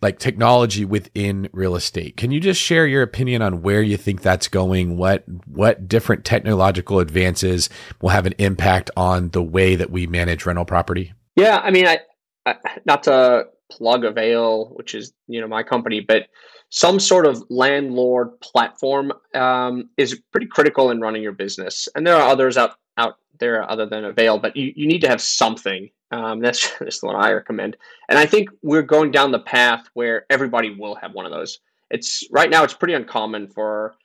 like 0.00 0.18
technology 0.18 0.84
within 0.84 1.48
real 1.52 1.76
estate. 1.76 2.16
Can 2.16 2.30
you 2.30 2.40
just 2.40 2.60
share 2.60 2.86
your 2.86 3.02
opinion 3.02 3.42
on 3.42 3.62
where 3.62 3.82
you 3.82 3.96
think 3.96 4.22
that's 4.22 4.48
going? 4.48 4.96
What 4.96 5.24
what 5.46 5.88
different 5.88 6.24
technological 6.24 7.00
advances 7.00 7.68
will 8.00 8.10
have 8.10 8.26
an 8.26 8.34
impact 8.38 8.90
on 8.96 9.30
the 9.30 9.42
way 9.42 9.76
that 9.76 9.90
we 9.90 10.06
manage 10.06 10.46
rental 10.46 10.64
property? 10.64 11.12
Yeah, 11.36 11.60
I 11.62 11.70
mean, 11.70 11.86
I, 11.86 11.98
I 12.46 12.56
not 12.84 13.04
to 13.04 13.46
plug 13.70 14.04
Avail, 14.04 14.72
which 14.76 14.94
is 14.94 15.12
you 15.26 15.40
know 15.40 15.48
my 15.48 15.62
company, 15.62 16.00
but 16.00 16.28
some 16.70 17.00
sort 17.00 17.26
of 17.26 17.42
landlord 17.48 18.38
platform 18.40 19.12
um, 19.34 19.88
is 19.96 20.20
pretty 20.32 20.46
critical 20.46 20.90
in 20.90 21.00
running 21.00 21.22
your 21.22 21.32
business. 21.32 21.88
And 21.94 22.06
there 22.06 22.16
are 22.16 22.28
others 22.28 22.56
out 22.56 22.72
out 22.96 23.16
there 23.38 23.70
other 23.70 23.86
than 23.86 24.04
Avail, 24.04 24.38
but 24.38 24.56
you, 24.56 24.72
you 24.74 24.86
need 24.86 25.00
to 25.00 25.08
have 25.08 25.20
something 25.20 25.88
um, 26.10 26.40
that's 26.42 26.78
just 26.78 27.00
the 27.00 27.06
one 27.06 27.16
I 27.16 27.32
recommend. 27.32 27.76
And 28.08 28.18
I 28.18 28.26
think 28.26 28.48
we're 28.62 28.82
going 28.82 29.10
down 29.10 29.32
the 29.32 29.40
path 29.40 29.88
where 29.94 30.26
everybody 30.30 30.74
will 30.74 30.94
have 30.96 31.12
one 31.12 31.26
of 31.26 31.32
those. 31.32 31.58
It's 31.90 32.24
right 32.30 32.50
now 32.50 32.64
it's 32.64 32.74
pretty 32.74 32.94
uncommon 32.94 33.48
for 33.48 33.96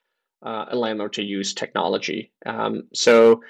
uh, 0.46 0.66
a 0.70 0.76
landlord 0.76 1.14
to 1.14 1.24
use 1.24 1.54
technology. 1.54 2.32
Um, 2.46 2.84
so 2.94 3.42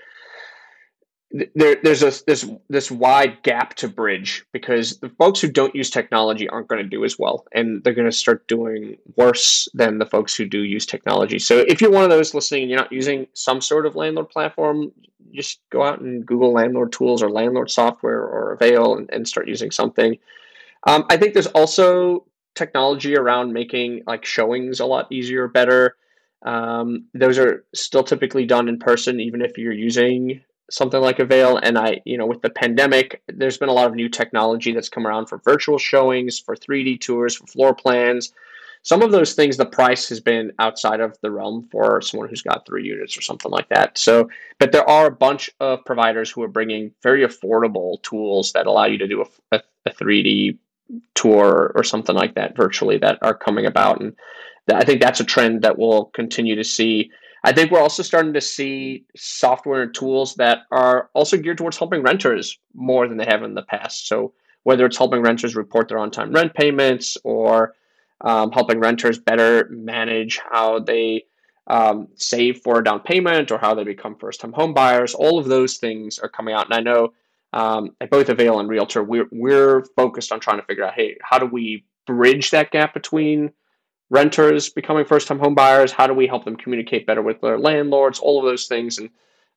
there, 1.55 1.77
there's 1.81 2.03
a 2.03 2.11
this 2.25 2.47
this 2.69 2.91
wide 2.91 3.41
gap 3.41 3.73
to 3.75 3.87
bridge 3.87 4.45
because 4.51 4.99
the 4.99 5.09
folks 5.09 5.41
who 5.41 5.51
don't 5.51 5.75
use 5.75 5.89
technology 5.89 6.47
aren't 6.47 6.67
going 6.67 6.83
to 6.83 6.87
do 6.87 7.03
as 7.03 7.17
well, 7.17 7.45
and 7.53 7.83
they're 7.83 7.93
going 7.93 8.09
to 8.09 8.15
start 8.15 8.47
doing 8.47 8.97
worse 9.15 9.67
than 9.73 9.97
the 9.97 10.05
folks 10.05 10.35
who 10.35 10.45
do 10.45 10.59
use 10.59 10.85
technology. 10.85 11.39
So 11.39 11.65
if 11.67 11.81
you're 11.81 11.91
one 11.91 12.03
of 12.03 12.11
those 12.11 12.35
listening 12.35 12.63
and 12.63 12.69
you're 12.69 12.79
not 12.79 12.91
using 12.91 13.25
some 13.33 13.61
sort 13.61 13.87
of 13.87 13.95
landlord 13.95 14.29
platform, 14.29 14.91
just 15.33 15.59
go 15.71 15.81
out 15.81 16.01
and 16.01 16.23
Google 16.23 16.53
landlord 16.53 16.91
tools 16.91 17.23
or 17.23 17.31
landlord 17.31 17.71
software 17.71 18.21
or 18.21 18.53
Avail 18.53 18.95
and, 18.95 19.09
and 19.11 19.27
start 19.27 19.47
using 19.47 19.71
something. 19.71 20.17
Um, 20.85 21.05
I 21.09 21.17
think 21.17 21.33
there's 21.33 21.47
also 21.47 22.27
technology 22.53 23.17
around 23.17 23.53
making 23.53 24.03
like 24.05 24.23
showings 24.23 24.79
a 24.79 24.85
lot 24.85 25.11
easier, 25.11 25.47
better. 25.47 25.95
Um, 26.45 27.07
those 27.15 27.39
are 27.39 27.65
still 27.73 28.03
typically 28.03 28.45
done 28.45 28.67
in 28.67 28.77
person, 28.77 29.19
even 29.19 29.41
if 29.41 29.57
you're 29.57 29.73
using 29.73 30.41
something 30.71 31.01
like 31.01 31.19
Avail 31.19 31.57
And 31.57 31.77
I, 31.77 32.01
you 32.05 32.17
know, 32.17 32.25
with 32.25 32.41
the 32.41 32.49
pandemic, 32.49 33.21
there's 33.27 33.57
been 33.57 33.69
a 33.69 33.73
lot 33.73 33.87
of 33.87 33.95
new 33.95 34.09
technology 34.09 34.71
that's 34.73 34.89
come 34.89 35.05
around 35.05 35.27
for 35.27 35.39
virtual 35.39 35.77
showings, 35.77 36.39
for 36.39 36.55
3D 36.55 37.01
tours, 37.01 37.35
for 37.35 37.47
floor 37.47 37.75
plans. 37.75 38.33
Some 38.83 39.01
of 39.01 39.11
those 39.11 39.33
things, 39.33 39.55
the 39.55 39.65
price 39.65 40.09
has 40.09 40.19
been 40.19 40.51
outside 40.59 40.99
of 40.99 41.17
the 41.21 41.31
realm 41.31 41.69
for 41.71 42.01
someone 42.01 42.27
who's 42.27 42.41
got 42.41 42.65
three 42.65 42.83
units 42.85 43.17
or 43.17 43.21
something 43.21 43.49
like 43.49 43.69
that. 43.69 43.97
So, 43.97 44.29
but 44.59 44.73
there 44.73 44.87
are 44.89 45.07
a 45.07 45.11
bunch 45.11 45.49
of 45.61 45.85
providers 45.85 46.29
who 46.29 46.43
are 46.43 46.49
bringing 46.49 46.91
very 47.01 47.25
affordable 47.25 48.01
tools 48.03 48.51
that 48.51 48.67
allow 48.67 48.85
you 48.85 48.97
to 48.97 49.07
do 49.07 49.21
a, 49.21 49.55
a, 49.55 49.61
a 49.85 49.91
3D 49.91 50.57
tour 51.15 51.71
or 51.75 51.83
something 51.83 52.15
like 52.15 52.35
that 52.35 52.57
virtually 52.57 52.97
that 52.97 53.19
are 53.21 53.33
coming 53.33 53.65
about. 53.65 54.01
And 54.01 54.15
I 54.71 54.83
think 54.83 55.01
that's 55.01 55.19
a 55.19 55.25
trend 55.25 55.61
that 55.61 55.77
we'll 55.77 56.05
continue 56.05 56.55
to 56.55 56.63
see. 56.63 57.09
I 57.43 57.51
think 57.51 57.71
we're 57.71 57.81
also 57.81 58.03
starting 58.03 58.33
to 58.33 58.41
see 58.41 59.05
software 59.15 59.81
and 59.81 59.93
tools 59.93 60.35
that 60.35 60.59
are 60.71 61.09
also 61.13 61.37
geared 61.37 61.57
towards 61.57 61.77
helping 61.77 62.01
renters 62.01 62.57
more 62.73 63.07
than 63.07 63.17
they 63.17 63.25
have 63.25 63.43
in 63.43 63.53
the 63.53 63.63
past. 63.63 64.07
So 64.07 64.33
whether 64.63 64.85
it's 64.85 64.97
helping 64.97 65.21
renters 65.21 65.55
report 65.55 65.89
their 65.89 65.99
on-time 65.99 66.31
rent 66.31 66.53
payments 66.53 67.17
or 67.25 67.75
um, 68.21 68.51
helping 68.51 68.79
renters 68.79 69.19
better 69.19 69.67
manage 69.69 70.39
how 70.49 70.79
they 70.79 71.25
um, 71.67 72.07
save 72.15 72.61
for 72.61 72.79
a 72.79 72.83
down 72.83 73.01
payment 73.01 73.51
or 73.51 73.57
how 73.57 73.73
they 73.73 73.83
become 73.83 74.15
first-time 74.15 74.53
home 74.53 74.73
buyers, 74.73 75.13
all 75.13 75.37
of 75.37 75.47
those 75.47 75.77
things 75.77 76.19
are 76.19 76.29
coming 76.29 76.53
out. 76.53 76.65
And 76.65 76.75
I 76.75 76.79
know 76.79 77.13
um, 77.51 77.95
at 78.01 78.09
both 78.09 78.29
Avail 78.29 78.59
and 78.59 78.69
Realtor, 78.69 79.03
we're 79.03 79.27
we're 79.31 79.85
focused 79.95 80.31
on 80.31 80.39
trying 80.39 80.59
to 80.59 80.65
figure 80.65 80.85
out, 80.85 80.93
hey, 80.95 81.17
how 81.21 81.39
do 81.39 81.45
we 81.45 81.85
bridge 82.07 82.51
that 82.51 82.71
gap 82.71 82.93
between 82.93 83.51
renters 84.09 84.69
becoming 84.69 85.05
first 85.05 85.27
time 85.27 85.39
home 85.39 85.55
buyers? 85.55 85.91
How 85.91 86.07
do 86.07 86.13
we 86.13 86.27
help 86.27 86.45
them 86.45 86.55
communicate 86.55 87.05
better 87.05 87.21
with 87.21 87.41
their 87.41 87.57
landlords? 87.57 88.19
All 88.19 88.39
of 88.39 88.45
those 88.45 88.67
things. 88.67 88.97
And 88.97 89.09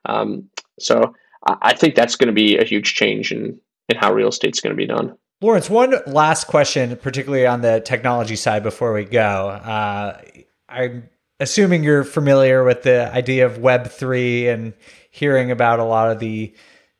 um, 0.06 0.48
so 0.78 1.14
I, 1.46 1.74
think 1.74 1.94
that's 1.94 2.16
going 2.16 2.28
to 2.28 2.32
be 2.32 2.56
a 2.56 2.64
huge 2.64 2.94
change 2.94 3.32
in, 3.32 3.58
in 3.88 3.96
how 3.96 4.12
real 4.12 4.28
estate's 4.28 4.60
going 4.60 4.74
to 4.74 4.76
be 4.76 4.86
done. 4.86 5.16
Laurence, 5.40 5.68
one 5.68 5.94
last 6.06 6.46
question, 6.46 6.96
particularly 6.96 7.46
on 7.46 7.60
the 7.60 7.80
technology 7.80 8.36
side 8.36 8.62
before 8.62 8.92
we 8.92 9.04
go. 9.04 9.48
Uh, 9.48 10.20
I'm 10.68 11.08
assuming 11.40 11.84
you're 11.84 12.04
familiar 12.04 12.64
with 12.64 12.82
the 12.82 13.12
idea 13.12 13.44
of 13.44 13.58
Web3 13.58 14.52
and 14.52 14.74
hearing 15.10 15.50
about 15.50 15.78
a 15.78 15.84
lot 15.84 16.10
of 16.10 16.18
the 16.18 16.54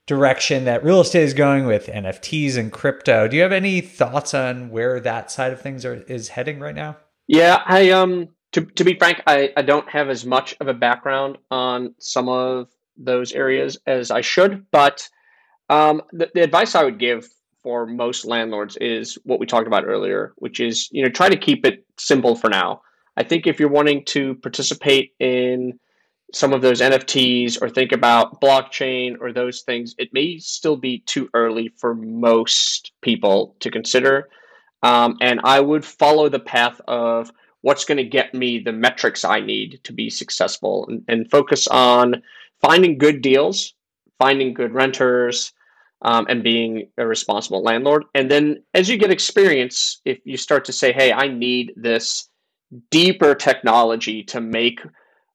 direction 0.07 0.67
that 0.67 0.85
real 0.85 1.01
estate 1.01 1.23
is 1.23 1.35
going 1.35 1.67
with 1.67 1.87
NFTs 1.87 2.57
and 2.57 2.71
crypto. 2.71 3.27
Do 3.27 3.37
you 3.37 3.43
have 3.43 3.53
any 3.53 3.81
thoughts 3.81 4.35
on 4.35 4.71
where 4.71 5.01
that 5.01 5.31
side 5.31 5.53
of 5.53 5.61
things 5.61 5.85
are, 5.85 5.95
is 5.95 6.29
heading 6.29 6.61
right 6.61 6.75
now? 6.75 6.97
Yeah, 7.27 7.63
I 7.65 7.91
um 7.91 8.29
to 8.53 8.63
to 8.65 8.85
be 8.85 8.95
frank, 8.95 9.23
I, 9.27 9.53
I 9.57 9.63
don't 9.63 9.89
have 9.89 10.09
as 10.09 10.25
much 10.25 10.57
of 10.61 10.69
a 10.69 10.75
background 10.75 11.39
on 11.51 11.95
some 11.99 12.29
of 12.29 12.69
those 12.97 13.33
areas 13.33 13.79
as 13.87 14.11
I 14.11 14.23
should, 14.23 14.67
but 14.71 15.09
um, 15.69 16.03
the, 16.13 16.31
the 16.35 16.43
advice 16.43 16.75
I 16.75 16.85
would 16.85 16.99
give 16.99 17.29
for 17.63 17.85
most 17.87 18.25
landlords 18.25 18.77
is 18.77 19.19
what 19.25 19.41
we 19.41 19.47
talked 19.47 19.67
about 19.67 19.85
earlier, 19.85 20.33
which 20.37 20.61
is 20.61 20.89
you 20.93 21.03
know 21.03 21.11
try 21.11 21.29
to 21.29 21.37
keep 21.37 21.67
it 21.67 21.85
simple 21.99 22.37
for 22.37 22.49
now. 22.49 22.83
I 23.17 23.25
think 23.25 23.47
if 23.47 23.59
you're 23.59 23.69
wanting 23.69 24.05
to 24.07 24.35
participate 24.37 25.15
in 25.19 25.79
some 26.33 26.53
of 26.53 26.61
those 26.61 26.81
NFTs 26.81 27.61
or 27.61 27.69
think 27.69 27.93
about 27.93 28.41
blockchain 28.41 29.17
or 29.21 29.33
those 29.33 29.63
things, 29.63 29.95
it 29.99 30.11
may 30.13 30.39
still 30.39 30.77
be 30.77 31.01
too 31.01 31.29
early 31.35 31.69
for 31.77 31.95
most 31.95 32.93
people 33.01 33.57
to 33.61 33.71
consider. 33.71 34.29
Um, 34.87 35.17
and 35.21 35.41
I 35.43 35.59
would 35.59 35.85
follow 35.85 36.29
the 36.29 36.39
path 36.39 36.81
of 36.87 37.33
what's 37.63 37.85
going 37.85 37.99
to 37.99 38.05
get 38.05 38.35
me 38.35 38.61
the 38.61 38.73
metrics 38.73 39.25
I 39.25 39.41
need 39.41 39.81
to 39.83 39.93
be 39.93 40.09
successful 40.09 40.87
and, 40.89 41.03
and 41.09 41.29
focus 41.29 41.67
on 41.67 42.23
finding 42.61 42.97
good 42.97 43.21
deals, 43.21 43.75
finding 44.21 44.55
good 44.55 44.73
renters, 44.73 45.53
um, 46.03 46.27
and 46.29 46.45
being 46.45 46.89
a 46.99 47.07
responsible 47.07 47.65
landlord. 47.65 48.05
And 48.15 48.31
then 48.31 48.63
as 48.75 48.89
you 48.89 48.97
get 48.97 49.11
experience, 49.11 50.01
if 50.05 50.21
you 50.25 50.37
start 50.37 50.65
to 50.67 50.73
say, 50.73 50.93
hey, 50.93 51.13
I 51.13 51.27
need 51.27 51.73
this 51.75 52.29
deeper 52.93 53.35
technology 53.35 54.23
to 54.25 54.41
make 54.41 54.81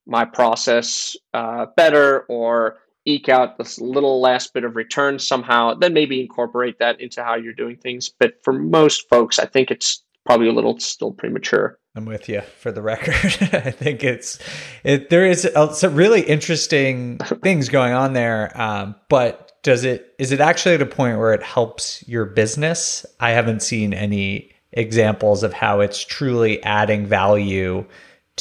my 0.06 0.24
process 0.24 1.14
uh, 1.34 1.66
better 1.76 2.22
or 2.30 2.78
eke 3.06 3.30
out 3.30 3.58
this 3.58 3.80
little 3.80 4.22
last 4.22 4.54
bit 4.54 4.64
of 4.64 4.76
return 4.76 5.20
somehow, 5.20 5.74
then 5.74 5.94
maybe 5.94 6.22
incorporate 6.22 6.80
that 6.80 7.02
into 7.02 7.24
how 7.24 7.36
you're 7.36 7.54
doing 7.54 7.78
things. 7.78 8.10
But 8.10 8.44
for 8.44 8.54
most 8.54 9.10
folks, 9.10 9.40
I 9.40 9.46
think 9.46 9.72
it's 9.72 10.04
probably 10.26 10.48
a 10.48 10.54
little 10.54 10.80
still 10.80 11.12
premature. 11.12 11.78
I'm 11.96 12.06
with 12.06 12.30
you 12.30 12.42
for 12.60 12.72
the 12.72 12.82
record. 12.82 13.16
I 13.54 13.72
think 13.72 14.04
it's 14.04 14.40
it. 14.84 15.10
There 15.10 15.26
is 15.26 15.50
some 15.74 15.96
really 15.96 16.22
interesting 16.22 17.18
things 17.44 17.70
going 17.70 17.94
on 17.94 18.14
there, 18.14 18.52
um, 18.60 18.96
but 19.10 19.52
does 19.64 19.84
it 19.84 20.14
is 20.18 20.32
it 20.32 20.40
actually 20.40 20.76
at 20.76 20.82
a 20.82 20.86
point 20.86 21.18
where 21.18 21.34
it 21.34 21.44
helps 21.44 22.08
your 22.08 22.26
business? 22.26 23.06
I 23.20 23.32
haven't 23.32 23.62
seen 23.62 23.94
any 23.94 24.52
examples 24.74 25.44
of 25.44 25.54
how 25.54 25.82
it's 25.82 26.04
truly 26.04 26.64
adding 26.64 27.06
value 27.06 27.86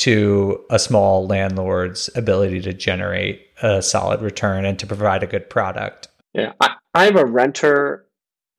to 0.01 0.65
a 0.71 0.79
small 0.79 1.27
landlord's 1.27 2.09
ability 2.17 2.59
to 2.63 2.73
generate 2.73 3.47
a 3.61 3.83
solid 3.83 4.23
return 4.23 4.65
and 4.65 4.79
to 4.79 4.87
provide 4.87 5.23
a 5.23 5.27
good 5.27 5.51
product. 5.51 6.09
Yeah, 6.33 6.53
I, 6.59 6.77
I 6.95 7.05
have 7.05 7.17
a 7.17 7.27
renter. 7.27 8.07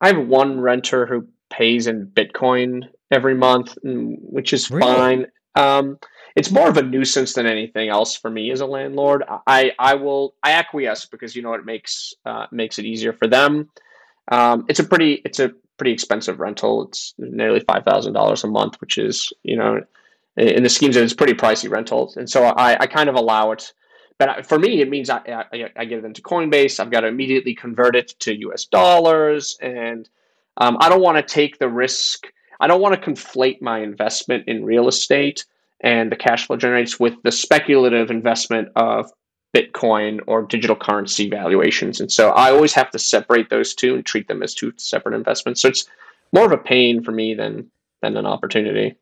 I 0.00 0.08
have 0.08 0.28
one 0.28 0.60
renter 0.60 1.04
who 1.04 1.26
pays 1.50 1.88
in 1.88 2.06
Bitcoin 2.06 2.82
every 3.10 3.34
month, 3.34 3.76
mm, 3.84 4.14
which 4.20 4.52
is 4.52 4.70
really? 4.70 4.86
fine. 4.86 5.26
Um, 5.56 5.98
it's 6.36 6.52
more 6.52 6.68
of 6.68 6.76
a 6.76 6.82
nuisance 6.82 7.34
than 7.34 7.46
anything 7.46 7.88
else 7.88 8.16
for 8.16 8.30
me 8.30 8.52
as 8.52 8.60
a 8.60 8.66
landlord. 8.66 9.24
I, 9.48 9.72
I 9.80 9.96
will 9.96 10.36
I 10.44 10.52
acquiesce 10.52 11.06
because 11.06 11.34
you 11.34 11.42
know 11.42 11.54
it 11.54 11.64
makes 11.64 12.14
uh, 12.24 12.46
makes 12.52 12.78
it 12.78 12.84
easier 12.84 13.12
for 13.12 13.26
them. 13.26 13.68
Um, 14.30 14.64
it's 14.68 14.78
a 14.78 14.84
pretty 14.84 15.22
it's 15.24 15.40
a 15.40 15.50
pretty 15.76 15.92
expensive 15.92 16.38
rental. 16.38 16.86
It's 16.86 17.14
nearly 17.18 17.60
five 17.60 17.84
thousand 17.84 18.12
dollars 18.12 18.44
a 18.44 18.48
month, 18.48 18.80
which 18.80 18.96
is 18.96 19.32
you 19.42 19.56
know 19.56 19.80
in 20.36 20.62
the 20.62 20.68
schemes 20.68 20.96
of 20.96 21.02
it's 21.02 21.14
pretty 21.14 21.34
pricey 21.34 21.70
rentals, 21.70 22.16
and 22.16 22.28
so 22.28 22.44
I, 22.44 22.76
I 22.80 22.86
kind 22.86 23.08
of 23.08 23.14
allow 23.14 23.52
it. 23.52 23.72
But 24.18 24.46
for 24.46 24.58
me, 24.58 24.80
it 24.80 24.88
means 24.88 25.10
I, 25.10 25.18
I, 25.52 25.70
I 25.76 25.84
get 25.84 25.98
it 25.98 26.04
into 26.04 26.22
Coinbase. 26.22 26.78
I've 26.78 26.90
got 26.90 27.00
to 27.00 27.08
immediately 27.08 27.54
convert 27.54 27.96
it 27.96 28.14
to 28.20 28.38
U.S. 28.40 28.66
dollars, 28.66 29.56
and 29.60 30.08
um, 30.58 30.76
I 30.80 30.88
don't 30.88 31.02
want 31.02 31.16
to 31.16 31.34
take 31.34 31.58
the 31.58 31.68
risk. 31.68 32.26
I 32.60 32.66
don't 32.66 32.80
want 32.80 32.94
to 32.94 33.10
conflate 33.10 33.60
my 33.60 33.80
investment 33.80 34.44
in 34.46 34.64
real 34.64 34.86
estate 34.86 35.44
and 35.82 36.10
the 36.10 36.16
cash 36.16 36.46
flow 36.46 36.56
generates 36.56 36.98
with 36.98 37.14
the 37.22 37.32
speculative 37.32 38.10
investment 38.10 38.68
of 38.76 39.10
Bitcoin 39.54 40.20
or 40.26 40.42
digital 40.42 40.76
currency 40.76 41.28
valuations. 41.28 42.00
And 42.00 42.10
so 42.10 42.30
I 42.30 42.50
always 42.50 42.72
have 42.74 42.90
to 42.92 42.98
separate 42.98 43.50
those 43.50 43.74
two 43.74 43.94
and 43.94 44.06
treat 44.06 44.28
them 44.28 44.42
as 44.42 44.54
two 44.54 44.72
separate 44.76 45.14
investments. 45.14 45.60
So 45.60 45.68
it's 45.68 45.86
more 46.32 46.46
of 46.46 46.52
a 46.52 46.58
pain 46.58 47.02
for 47.02 47.12
me 47.12 47.34
than 47.34 47.70
than 48.00 48.16
an 48.16 48.26
opportunity 48.26 48.96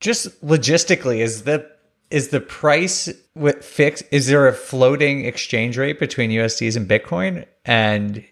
just 0.00 0.44
logistically 0.44 1.18
is 1.18 1.42
the 1.44 1.70
is 2.10 2.28
the 2.28 2.40
price 2.40 3.12
with 3.34 3.64
fixed 3.64 4.04
is 4.10 4.28
there 4.28 4.46
a 4.46 4.52
floating 4.52 5.24
exchange 5.24 5.76
rate 5.76 5.98
between 5.98 6.30
USDs 6.30 6.76
and 6.76 6.88
Bitcoin 6.88 7.44
and 7.64 8.24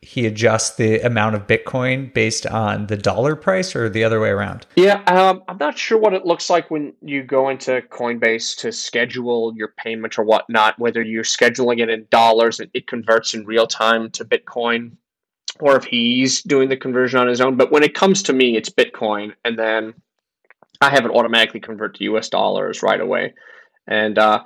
he 0.00 0.26
adjusts 0.26 0.76
the 0.76 1.00
amount 1.00 1.34
of 1.34 1.46
Bitcoin 1.46 2.12
based 2.14 2.46
on 2.46 2.86
the 2.86 2.96
dollar 2.96 3.34
price 3.34 3.74
or 3.74 3.88
the 3.88 4.04
other 4.04 4.20
way 4.20 4.28
around? 4.28 4.64
Yeah, 4.76 5.02
um, 5.06 5.42
I'm 5.48 5.58
not 5.58 5.76
sure 5.76 5.98
what 5.98 6.14
it 6.14 6.24
looks 6.24 6.48
like 6.48 6.70
when 6.70 6.94
you 7.02 7.24
go 7.24 7.48
into 7.48 7.82
Coinbase 7.90 8.56
to 8.58 8.70
schedule 8.70 9.52
your 9.56 9.74
payment 9.76 10.18
or 10.18 10.22
whatnot, 10.22 10.78
whether 10.78 11.02
you're 11.02 11.24
scheduling 11.24 11.80
it 11.80 11.90
in 11.90 12.06
dollars 12.10 12.60
and 12.60 12.70
it 12.74 12.86
converts 12.86 13.34
in 13.34 13.44
real 13.44 13.66
time 13.66 14.10
to 14.12 14.24
Bitcoin 14.24 14.92
or 15.60 15.76
if 15.76 15.84
he's 15.84 16.42
doing 16.42 16.68
the 16.68 16.76
conversion 16.76 17.18
on 17.18 17.26
his 17.26 17.40
own. 17.40 17.56
But 17.56 17.72
when 17.72 17.82
it 17.82 17.94
comes 17.94 18.22
to 18.24 18.32
me, 18.32 18.56
it's 18.56 18.70
Bitcoin. 18.70 19.34
And 19.44 19.58
then 19.58 19.94
I 20.80 20.90
have 20.90 21.04
it 21.04 21.10
automatically 21.10 21.60
convert 21.60 21.96
to 21.96 22.04
US 22.04 22.28
dollars 22.28 22.82
right 22.82 23.00
away. 23.00 23.34
And 23.86 24.18
uh, 24.18 24.42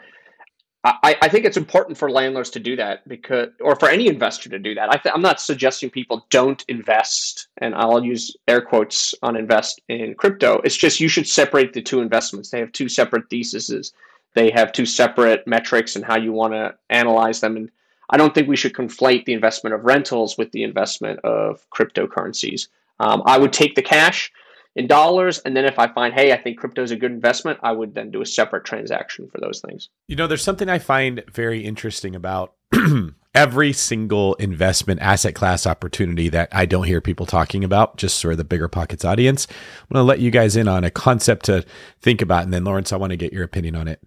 I, 0.85 1.17
I, 1.23 1.29
think 1.29 1.45
it's 1.45 1.57
important 1.57 1.97
for 1.97 2.11
landlords 2.11 2.51
to 2.51 2.61
do 2.61 2.75
that 2.77 3.07
because, 3.09 3.49
or 3.61 3.77
for 3.77 3.89
any 3.89 4.09
investor 4.09 4.49
to 4.51 4.59
do 4.59 4.75
that. 4.75 4.91
I 4.91 5.15
am 5.15 5.23
not 5.23 5.41
suggesting 5.41 5.91
people 5.91 6.27
don't 6.31 6.65
invest, 6.69 7.49
and 7.59 7.75
I'll 7.75 8.05
use 8.05 8.37
air 8.49 8.61
quotes 8.61 9.15
on 9.23 9.37
invest 9.37 9.81
in 9.89 10.15
crypto. 10.15 10.61
It's 10.65 10.77
just 10.77 10.99
you 10.99 11.09
should 11.09 11.29
separate 11.29 11.73
the 11.73 11.83
two 11.83 12.01
investments. 12.01 12.51
They 12.51 12.59
have 12.59 12.73
two 12.73 12.89
separate 12.89 13.31
theses. 13.31 13.93
They 14.35 14.51
have 14.51 14.73
two 14.73 14.87
separate 14.87 15.47
metrics 15.47 15.95
and 15.95 16.05
how 16.05 16.17
you 16.17 16.33
want 16.33 16.55
to 16.55 16.75
analyze 16.91 17.41
them. 17.41 17.57
And 17.57 17.71
I 18.11 18.17
don't 18.17 18.35
think 18.35 18.49
we 18.49 18.57
should 18.57 18.75
conflate 18.75 19.25
the 19.25 19.35
investment 19.35 19.75
of 19.75 19.85
rentals 19.85 20.37
with 20.37 20.51
the 20.51 20.65
investment 20.65 21.21
of 21.21 21.65
cryptocurrencies. 21.71 22.69
Um, 22.99 23.23
I 23.25 23.39
would 23.39 23.53
take 23.53 23.77
the 23.77 23.83
cash 23.83 24.33
in 24.75 24.87
dollars. 24.87 25.39
And 25.41 25.57
then 25.57 25.65
if 25.65 25.79
I 25.79 25.89
find, 25.93 26.15
hey, 26.15 26.33
I 26.33 26.37
think 26.37 26.59
crypto 26.59 26.83
is 26.83 26.91
a 26.91 26.97
good 26.97 27.13
investment, 27.13 27.59
I 27.63 27.73
would 27.73 27.95
then 27.95 28.11
do 28.11 28.23
a 28.23 28.27
separate 28.27 28.65
transaction 28.65 29.29
for 29.29 29.39
those 29.41 29.61
things. 29.61 29.89
You 30.09 30.17
know, 30.17 30.27
there's 30.27 30.43
something 30.43 30.69
I 30.69 30.79
find 30.79 31.23
very 31.31 31.65
interesting 31.65 32.15
about 32.15 32.55
every 33.35 33.73
single 33.73 34.35
investment 34.35 35.01
asset 35.01 35.35
class 35.35 35.67
opportunity 35.67 36.29
that 36.31 36.49
I 36.53 36.67
don't 36.67 36.87
hear 36.87 37.01
people 37.01 37.27
talking 37.27 37.65
about, 37.65 37.97
just 37.97 38.21
for 38.21 38.35
the 38.35 38.45
bigger 38.45 38.69
pockets 38.69 39.05
audience. 39.05 39.47
I'm 39.51 39.95
going 39.95 40.03
to 40.03 40.09
let 40.09 40.21
you 40.21 40.31
guys 40.31 40.57
in 40.57 40.69
on 40.69 40.85
a 40.85 40.91
concept 40.91 41.47
to 41.47 41.65
think 42.01 42.23
about. 42.23 42.45
And 42.45 42.53
then, 42.53 42.65
Laurence, 42.65 42.93
I 42.93 42.97
want 42.97 43.11
to 43.11 43.17
get 43.17 43.33
your 43.33 43.45
opinion 43.45 43.75
on 43.75 43.89
it. 43.89 44.03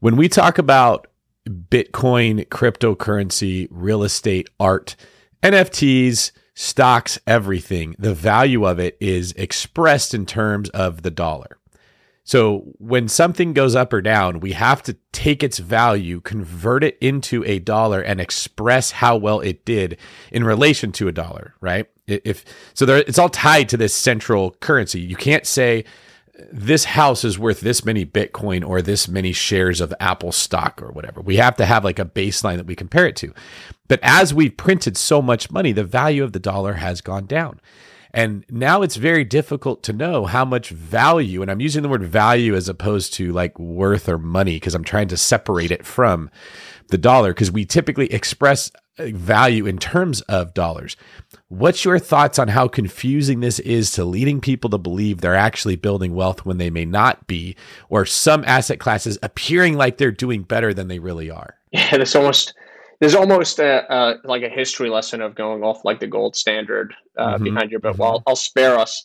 When 0.00 0.16
we 0.16 0.28
talk 0.28 0.58
about 0.58 1.06
Bitcoin, 1.48 2.46
cryptocurrency, 2.48 3.68
real 3.70 4.02
estate, 4.02 4.48
art, 4.58 4.96
NFTs, 5.42 6.32
stocks, 6.56 7.20
everything, 7.26 7.94
the 7.98 8.14
value 8.14 8.66
of 8.66 8.80
it 8.80 8.96
is 8.98 9.32
expressed 9.32 10.14
in 10.14 10.26
terms 10.26 10.70
of 10.70 11.02
the 11.02 11.10
dollar. 11.10 11.58
So 12.24 12.72
when 12.78 13.06
something 13.06 13.52
goes 13.52 13.76
up 13.76 13.92
or 13.92 14.02
down, 14.02 14.40
we 14.40 14.52
have 14.52 14.82
to 14.84 14.96
take 15.12 15.44
its 15.44 15.58
value, 15.58 16.20
convert 16.20 16.82
it 16.82 16.98
into 17.00 17.44
a 17.44 17.60
dollar, 17.60 18.00
and 18.00 18.20
express 18.20 18.90
how 18.90 19.16
well 19.16 19.38
it 19.38 19.64
did 19.64 19.96
in 20.32 20.42
relation 20.42 20.90
to 20.92 21.06
a 21.06 21.12
dollar, 21.12 21.54
right? 21.60 21.86
If 22.08 22.44
so, 22.74 22.84
there, 22.84 22.98
it's 22.98 23.18
all 23.18 23.28
tied 23.28 23.68
to 23.68 23.76
this 23.76 23.94
central 23.94 24.52
currency. 24.52 25.00
You 25.00 25.14
can't 25.14 25.46
say 25.46 25.84
this 26.52 26.84
house 26.84 27.24
is 27.24 27.38
worth 27.38 27.60
this 27.60 27.84
many 27.84 28.04
Bitcoin 28.04 28.66
or 28.66 28.82
this 28.82 29.08
many 29.08 29.32
shares 29.32 29.80
of 29.80 29.94
Apple 30.00 30.32
stock 30.32 30.82
or 30.82 30.90
whatever. 30.90 31.20
We 31.20 31.36
have 31.36 31.56
to 31.56 31.66
have 31.66 31.84
like 31.84 31.98
a 31.98 32.04
baseline 32.04 32.56
that 32.56 32.66
we 32.66 32.74
compare 32.74 33.06
it 33.06 33.16
to. 33.16 33.32
But 33.88 34.00
as 34.02 34.34
we've 34.34 34.56
printed 34.56 34.96
so 34.96 35.22
much 35.22 35.50
money, 35.50 35.72
the 35.72 35.84
value 35.84 36.24
of 36.24 36.32
the 36.32 36.38
dollar 36.38 36.74
has 36.74 37.00
gone 37.00 37.26
down. 37.26 37.60
And 38.16 38.46
now 38.48 38.80
it's 38.80 38.96
very 38.96 39.24
difficult 39.24 39.82
to 39.82 39.92
know 39.92 40.24
how 40.24 40.46
much 40.46 40.70
value, 40.70 41.42
and 41.42 41.50
I'm 41.50 41.60
using 41.60 41.82
the 41.82 41.88
word 41.90 42.02
value 42.02 42.54
as 42.54 42.66
opposed 42.66 43.12
to 43.14 43.30
like 43.30 43.58
worth 43.58 44.08
or 44.08 44.16
money 44.16 44.56
because 44.56 44.74
I'm 44.74 44.84
trying 44.84 45.08
to 45.08 45.18
separate 45.18 45.70
it 45.70 45.84
from 45.84 46.30
the 46.88 46.96
dollar 46.96 47.34
because 47.34 47.52
we 47.52 47.66
typically 47.66 48.10
express 48.10 48.72
uh, 48.98 49.08
value 49.08 49.66
in 49.66 49.76
terms 49.76 50.22
of 50.22 50.54
dollars. 50.54 50.96
What's 51.48 51.84
your 51.84 51.98
thoughts 51.98 52.38
on 52.38 52.48
how 52.48 52.68
confusing 52.68 53.40
this 53.40 53.58
is 53.58 53.92
to 53.92 54.04
leading 54.06 54.40
people 54.40 54.70
to 54.70 54.78
believe 54.78 55.20
they're 55.20 55.34
actually 55.34 55.76
building 55.76 56.14
wealth 56.14 56.46
when 56.46 56.56
they 56.56 56.70
may 56.70 56.86
not 56.86 57.26
be, 57.26 57.54
or 57.90 58.06
some 58.06 58.44
asset 58.46 58.80
classes 58.80 59.18
appearing 59.22 59.74
like 59.76 59.98
they're 59.98 60.10
doing 60.10 60.42
better 60.42 60.72
than 60.72 60.88
they 60.88 61.00
really 61.00 61.30
are? 61.30 61.58
Yeah, 61.70 61.90
there's 61.90 62.14
almost 62.14 62.54
there's 63.00 63.14
almost 63.14 63.58
a, 63.58 64.18
like 64.24 64.42
a 64.42 64.48
history 64.48 64.90
lesson 64.90 65.20
of 65.20 65.34
going 65.34 65.62
off 65.62 65.84
like 65.84 66.00
the 66.00 66.06
gold 66.06 66.36
standard 66.36 66.94
uh, 67.16 67.34
mm-hmm. 67.34 67.44
behind 67.44 67.70
your, 67.70 67.80
but 67.80 67.92
mm-hmm. 67.92 68.02
well, 68.02 68.22
I'll 68.26 68.36
spare 68.36 68.78
us. 68.78 69.04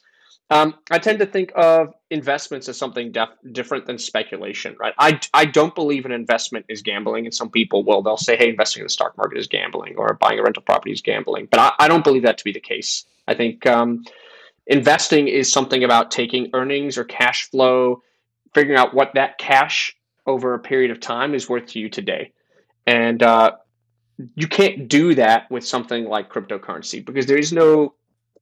Um, 0.50 0.76
I 0.90 1.00
tend 1.00 1.20
to 1.20 1.26
think 1.26 1.54
of 1.56 1.94
investments 2.10 2.68
as 2.68 2.78
something 2.78 3.14
def- 3.14 3.30
different 3.54 3.86
than 3.86 3.98
speculation, 3.98 4.76
right? 4.78 4.94
I, 5.00 5.18
I 5.34 5.46
don't 5.46 5.74
believe 5.74 6.06
an 6.06 6.12
investment 6.12 6.66
is 6.68 6.82
gambling, 6.82 7.26
and 7.26 7.34
some 7.34 7.50
people 7.50 7.86
will. 7.86 8.02
They'll 8.02 8.18
say, 8.18 8.36
hey, 8.36 8.50
investing 8.50 8.82
in 8.82 8.86
the 8.86 8.90
stock 8.90 9.18
market 9.18 9.38
is 9.38 9.48
gambling, 9.48 9.96
or 9.96 10.14
buying 10.16 10.40
a 10.40 10.44
rental 10.44 10.62
property 10.64 10.92
is 10.92 11.02
gambling. 11.02 11.48
But 11.50 11.62
I, 11.62 11.72
I 11.80 11.88
don't 11.88 12.04
believe 12.04 12.24
that 12.24 12.38
to 12.40 12.44
be 12.44 12.52
the 12.52 12.60
case. 12.60 13.06
I 13.30 13.34
think 13.34 13.66
um, 13.66 14.04
investing 14.68 15.30
is 15.30 15.50
something 15.50 15.86
about 15.86 16.12
taking 16.12 16.50
earnings 16.54 16.98
or 16.98 17.06
cash 17.06 17.50
flow, 17.50 18.02
figuring 18.54 18.78
out 18.78 18.94
what 18.94 19.14
that 19.14 19.38
cash 19.38 19.96
over 20.28 20.54
a 20.54 20.60
period 20.60 20.92
of 20.92 21.00
time 21.00 21.34
is 21.34 21.48
worth 21.48 21.68
to 21.68 21.80
you 21.80 21.90
today. 21.90 22.34
And 22.86 23.24
uh, 23.24 23.54
you 24.36 24.48
can't 24.48 24.88
do 24.88 25.16
that 25.16 25.50
with 25.50 25.66
something 25.66 26.06
like 26.06 26.30
cryptocurrency 26.30 27.04
because 27.04 27.26
there 27.26 27.38
is 27.38 27.54
no 27.54 27.94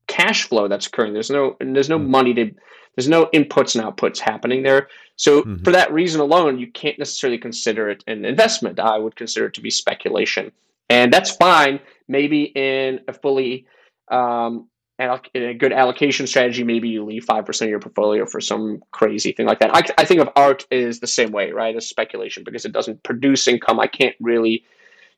cash 0.08 0.48
flow 0.48 0.68
that's 0.68 0.88
occurring. 0.88 1.14
There's 1.14 1.30
no 1.30 1.56
and 1.60 1.76
there's 1.76 1.90
no 1.90 2.00
mm-hmm. 2.00 2.12
money 2.12 2.34
to 2.34 2.52
there's 2.96 3.08
no 3.08 3.28
inputs 3.28 3.76
and 3.76 3.86
outputs 3.86 4.20
happening 4.20 4.64
there. 4.64 4.90
So 5.16 5.42
mm-hmm. 5.42 5.64
for 5.64 5.72
that 5.72 5.94
reason 5.94 6.20
alone, 6.20 6.60
you 6.60 6.68
can't 6.72 7.00
necessarily 7.00 7.38
consider 7.38 7.90
it 7.90 8.04
an 8.08 8.26
investment. 8.26 8.80
I 8.80 8.98
would 8.98 9.16
consider 9.16 9.46
it 9.48 9.54
to 9.56 9.62
be 9.62 9.70
speculation, 9.70 10.52
and 10.90 11.14
that's 11.14 11.32
fine. 11.32 11.80
Maybe 12.08 12.44
in 12.44 13.02
a 13.08 13.14
fully 13.14 13.68
um, 14.10 14.68
in 14.98 15.44
a 15.44 15.54
good 15.54 15.72
allocation 15.72 16.28
strategy, 16.28 16.64
maybe 16.64 16.90
you 16.90 17.06
leave 17.06 17.24
five 17.24 17.46
percent 17.46 17.68
of 17.68 17.72
your 17.72 17.80
portfolio 17.80 18.26
for 18.26 18.42
some 18.42 18.82
crazy 18.92 19.32
thing 19.32 19.46
like 19.46 19.60
that. 19.60 19.74
I, 19.74 19.84
I 20.02 20.06
think 20.06 20.20
of 20.20 20.30
art 20.36 20.66
is 20.72 21.00
the 21.00 21.08
same 21.08 21.32
way, 21.32 21.52
right? 21.52 21.76
As 21.76 21.88
speculation 21.88 22.44
because 22.44 22.66
it 22.66 22.74
doesn't 22.74 23.04
produce 23.04 23.48
income. 23.48 23.80
I 23.80 23.88
can't 23.88 24.16
really 24.20 24.64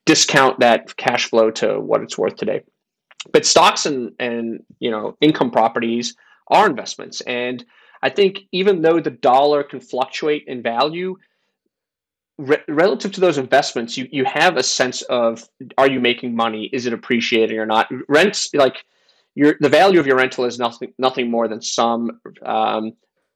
discount 0.04 0.60
that 0.60 0.96
cash 0.96 1.26
flow 1.26 1.50
to 1.50 1.80
what 1.80 2.02
it's 2.02 2.18
worth 2.18 2.36
today. 2.36 2.62
But 3.32 3.46
stocks 3.46 3.86
and 3.86 4.12
and 4.18 4.64
you 4.78 4.90
know 4.90 5.16
income 5.20 5.50
properties 5.50 6.16
are 6.48 6.66
investments. 6.66 7.20
And 7.22 7.64
i 8.04 8.10
think 8.10 8.40
even 8.50 8.82
though 8.82 9.00
the 9.00 9.10
dollar 9.10 9.62
can 9.62 9.80
fluctuate 9.80 10.44
in 10.48 10.60
value 10.60 11.16
re- 12.38 12.62
relative 12.68 13.12
to 13.12 13.20
those 13.20 13.38
investments 13.38 13.96
you 13.96 14.08
you 14.10 14.24
have 14.24 14.56
a 14.56 14.62
sense 14.62 15.02
of 15.02 15.48
are 15.78 15.88
you 15.88 16.00
making 16.00 16.34
money? 16.34 16.68
Is 16.72 16.86
it 16.86 16.92
appreciating 16.92 17.58
or 17.58 17.66
not? 17.66 17.88
Rents 18.08 18.52
like 18.54 18.84
your 19.34 19.56
the 19.60 19.68
value 19.68 20.00
of 20.00 20.06
your 20.06 20.16
rental 20.16 20.44
is 20.44 20.58
nothing 20.58 20.92
nothing 20.98 21.30
more 21.30 21.48
than 21.48 21.62
some 21.62 22.20
um, 22.44 22.92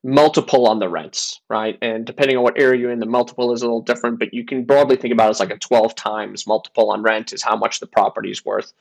multiple 0.06 0.66
on 0.66 0.78
the 0.78 0.88
rents 0.88 1.40
right 1.48 1.78
and 1.82 2.04
depending 2.04 2.36
on 2.36 2.42
what 2.42 2.58
area 2.58 2.80
you're 2.80 2.92
in 2.92 3.00
the 3.00 3.06
multiple 3.06 3.52
is 3.52 3.62
a 3.62 3.64
little 3.64 3.82
different 3.82 4.18
but 4.18 4.32
you 4.32 4.44
can 4.44 4.64
broadly 4.64 4.96
think 4.96 5.12
about 5.12 5.26
it 5.26 5.30
as 5.30 5.40
like 5.40 5.50
a 5.50 5.58
12 5.58 5.94
times 5.94 6.46
multiple 6.46 6.90
on 6.90 7.02
rent 7.02 7.32
is 7.32 7.42
how 7.42 7.56
much 7.56 7.80
the 7.80 7.86
property 7.86 8.30
is 8.30 8.44
worth 8.44 8.72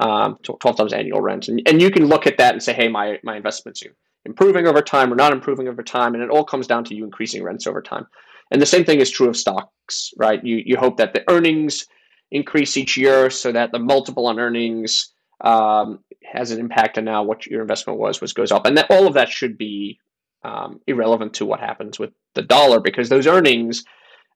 um, 0.00 0.38
12 0.42 0.76
times 0.76 0.92
annual 0.92 1.20
rent. 1.20 1.48
And, 1.48 1.62
and 1.66 1.80
you 1.80 1.90
can 1.90 2.06
look 2.06 2.26
at 2.26 2.38
that 2.38 2.54
and 2.54 2.62
say, 2.62 2.72
hey, 2.72 2.88
my, 2.88 3.18
my 3.22 3.36
investment's 3.36 3.82
improving 4.24 4.66
over 4.66 4.82
time 4.82 5.12
or 5.12 5.16
not 5.16 5.32
improving 5.32 5.68
over 5.68 5.82
time. 5.82 6.14
And 6.14 6.22
it 6.22 6.30
all 6.30 6.44
comes 6.44 6.66
down 6.66 6.84
to 6.84 6.94
you 6.94 7.04
increasing 7.04 7.42
rents 7.42 7.66
over 7.66 7.82
time. 7.82 8.06
And 8.50 8.60
the 8.60 8.66
same 8.66 8.84
thing 8.84 9.00
is 9.00 9.10
true 9.10 9.28
of 9.28 9.36
stocks, 9.36 10.12
right? 10.16 10.44
You, 10.44 10.62
you 10.64 10.76
hope 10.76 10.96
that 10.96 11.12
the 11.12 11.28
earnings 11.30 11.86
increase 12.30 12.76
each 12.76 12.96
year 12.96 13.30
so 13.30 13.52
that 13.52 13.72
the 13.72 13.78
multiple 13.78 14.26
on 14.26 14.40
earnings 14.40 15.12
um, 15.42 16.00
has 16.24 16.50
an 16.50 16.60
impact 16.60 16.98
on 16.98 17.04
now 17.04 17.22
what 17.22 17.46
your 17.46 17.62
investment 17.62 17.98
was, 17.98 18.20
which 18.20 18.34
goes 18.34 18.50
up. 18.50 18.66
And 18.66 18.76
that 18.76 18.90
all 18.90 19.06
of 19.06 19.14
that 19.14 19.28
should 19.28 19.56
be 19.56 19.99
um, 20.42 20.80
irrelevant 20.86 21.34
to 21.34 21.46
what 21.46 21.60
happens 21.60 21.98
with 21.98 22.10
the 22.34 22.42
dollar 22.42 22.80
because 22.80 23.08
those 23.08 23.26
earnings 23.26 23.84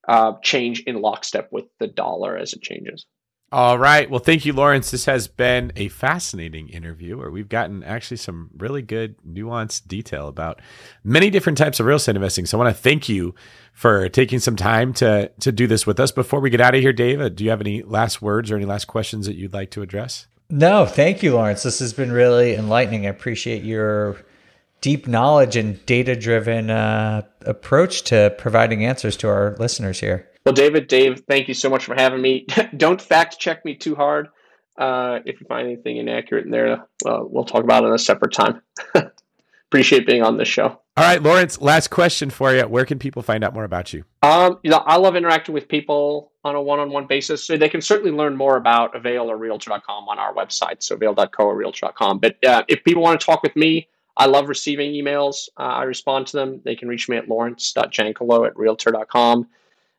uh, 0.08 0.34
change 0.42 0.80
in 0.80 1.00
lockstep 1.00 1.48
with 1.50 1.64
the 1.78 1.86
dollar 1.86 2.36
as 2.36 2.52
it 2.52 2.62
changes. 2.62 3.06
All 3.52 3.78
right. 3.78 4.10
Well, 4.10 4.18
thank 4.18 4.44
you, 4.44 4.52
Laurence. 4.52 4.90
This 4.90 5.04
has 5.04 5.28
been 5.28 5.70
a 5.76 5.86
fascinating 5.88 6.70
interview 6.70 7.16
where 7.16 7.30
we've 7.30 7.48
gotten 7.48 7.84
actually 7.84 8.16
some 8.16 8.50
really 8.56 8.82
good 8.82 9.14
nuanced 9.22 9.86
detail 9.86 10.26
about 10.26 10.60
many 11.04 11.30
different 11.30 11.56
types 11.56 11.78
of 11.78 11.86
real 11.86 11.98
estate 11.98 12.16
investing. 12.16 12.46
So 12.46 12.58
I 12.58 12.64
want 12.64 12.74
to 12.74 12.82
thank 12.82 13.08
you 13.08 13.32
for 13.72 14.08
taking 14.08 14.40
some 14.40 14.56
time 14.56 14.92
to 14.94 15.30
to 15.38 15.52
do 15.52 15.68
this 15.68 15.86
with 15.86 16.00
us. 16.00 16.10
Before 16.10 16.40
we 16.40 16.50
get 16.50 16.60
out 16.60 16.74
of 16.74 16.80
here, 16.80 16.92
Dave, 16.92 17.36
do 17.36 17.44
you 17.44 17.50
have 17.50 17.60
any 17.60 17.82
last 17.82 18.20
words 18.20 18.50
or 18.50 18.56
any 18.56 18.64
last 18.64 18.86
questions 18.86 19.26
that 19.26 19.36
you'd 19.36 19.52
like 19.52 19.70
to 19.72 19.82
address? 19.82 20.26
No, 20.50 20.84
thank 20.84 21.22
you, 21.22 21.34
Laurence. 21.34 21.62
This 21.62 21.78
has 21.78 21.92
been 21.92 22.10
really 22.10 22.56
enlightening. 22.56 23.06
I 23.06 23.10
appreciate 23.10 23.62
your 23.62 24.16
deep 24.84 25.08
knowledge 25.08 25.56
and 25.56 25.84
data 25.86 26.14
driven 26.14 26.68
uh, 26.68 27.22
approach 27.46 28.02
to 28.02 28.34
providing 28.36 28.84
answers 28.84 29.16
to 29.16 29.26
our 29.26 29.56
listeners 29.58 29.98
here. 29.98 30.28
Well, 30.44 30.52
David, 30.52 30.88
Dave, 30.88 31.22
thank 31.26 31.48
you 31.48 31.54
so 31.54 31.70
much 31.70 31.86
for 31.86 31.94
having 31.94 32.20
me. 32.20 32.46
Don't 32.76 33.00
fact 33.00 33.38
check 33.38 33.64
me 33.64 33.76
too 33.76 33.94
hard. 33.94 34.28
Uh, 34.76 35.20
if 35.24 35.40
you 35.40 35.46
find 35.46 35.68
anything 35.68 35.96
inaccurate 35.96 36.44
in 36.44 36.50
there, 36.50 36.84
well, 37.02 37.26
we'll 37.30 37.46
talk 37.46 37.64
about 37.64 37.84
it 37.84 37.86
in 37.86 37.94
a 37.94 37.98
separate 37.98 38.34
time. 38.34 38.60
Appreciate 39.70 40.06
being 40.06 40.22
on 40.22 40.36
this 40.36 40.48
show. 40.48 40.66
All 40.66 41.04
right, 41.04 41.22
Laurence, 41.22 41.62
last 41.62 41.88
question 41.88 42.28
for 42.28 42.52
you. 42.54 42.64
Where 42.64 42.84
can 42.84 42.98
people 42.98 43.22
find 43.22 43.42
out 43.42 43.54
more 43.54 43.64
about 43.64 43.94
you? 43.94 44.04
Um, 44.22 44.58
you 44.62 44.70
know, 44.70 44.82
I 44.84 44.98
love 44.98 45.16
interacting 45.16 45.54
with 45.54 45.66
people 45.66 46.30
on 46.44 46.56
a 46.56 46.62
one-on-one 46.62 47.06
basis. 47.06 47.42
So 47.42 47.56
they 47.56 47.70
can 47.70 47.80
certainly 47.80 48.12
learn 48.12 48.36
more 48.36 48.58
about 48.58 48.94
Avail 48.94 49.30
or 49.30 49.38
Realtor.com 49.38 50.10
on 50.10 50.18
our 50.18 50.34
website, 50.34 50.82
so 50.82 50.94
Avail.co 50.94 51.44
or 51.44 51.56
Realtor.com. 51.56 52.18
But 52.18 52.36
uh, 52.44 52.64
if 52.68 52.84
people 52.84 53.02
want 53.02 53.18
to 53.18 53.24
talk 53.24 53.42
with 53.42 53.56
me, 53.56 53.88
I 54.16 54.26
love 54.26 54.48
receiving 54.48 54.92
emails. 54.92 55.48
Uh, 55.58 55.62
I 55.62 55.82
respond 55.84 56.28
to 56.28 56.36
them. 56.36 56.60
They 56.64 56.76
can 56.76 56.88
reach 56.88 57.08
me 57.08 57.16
at 57.16 57.28
laurence.jankelow 57.28 58.46
at 58.46 58.56
Realtor.com 58.56 59.48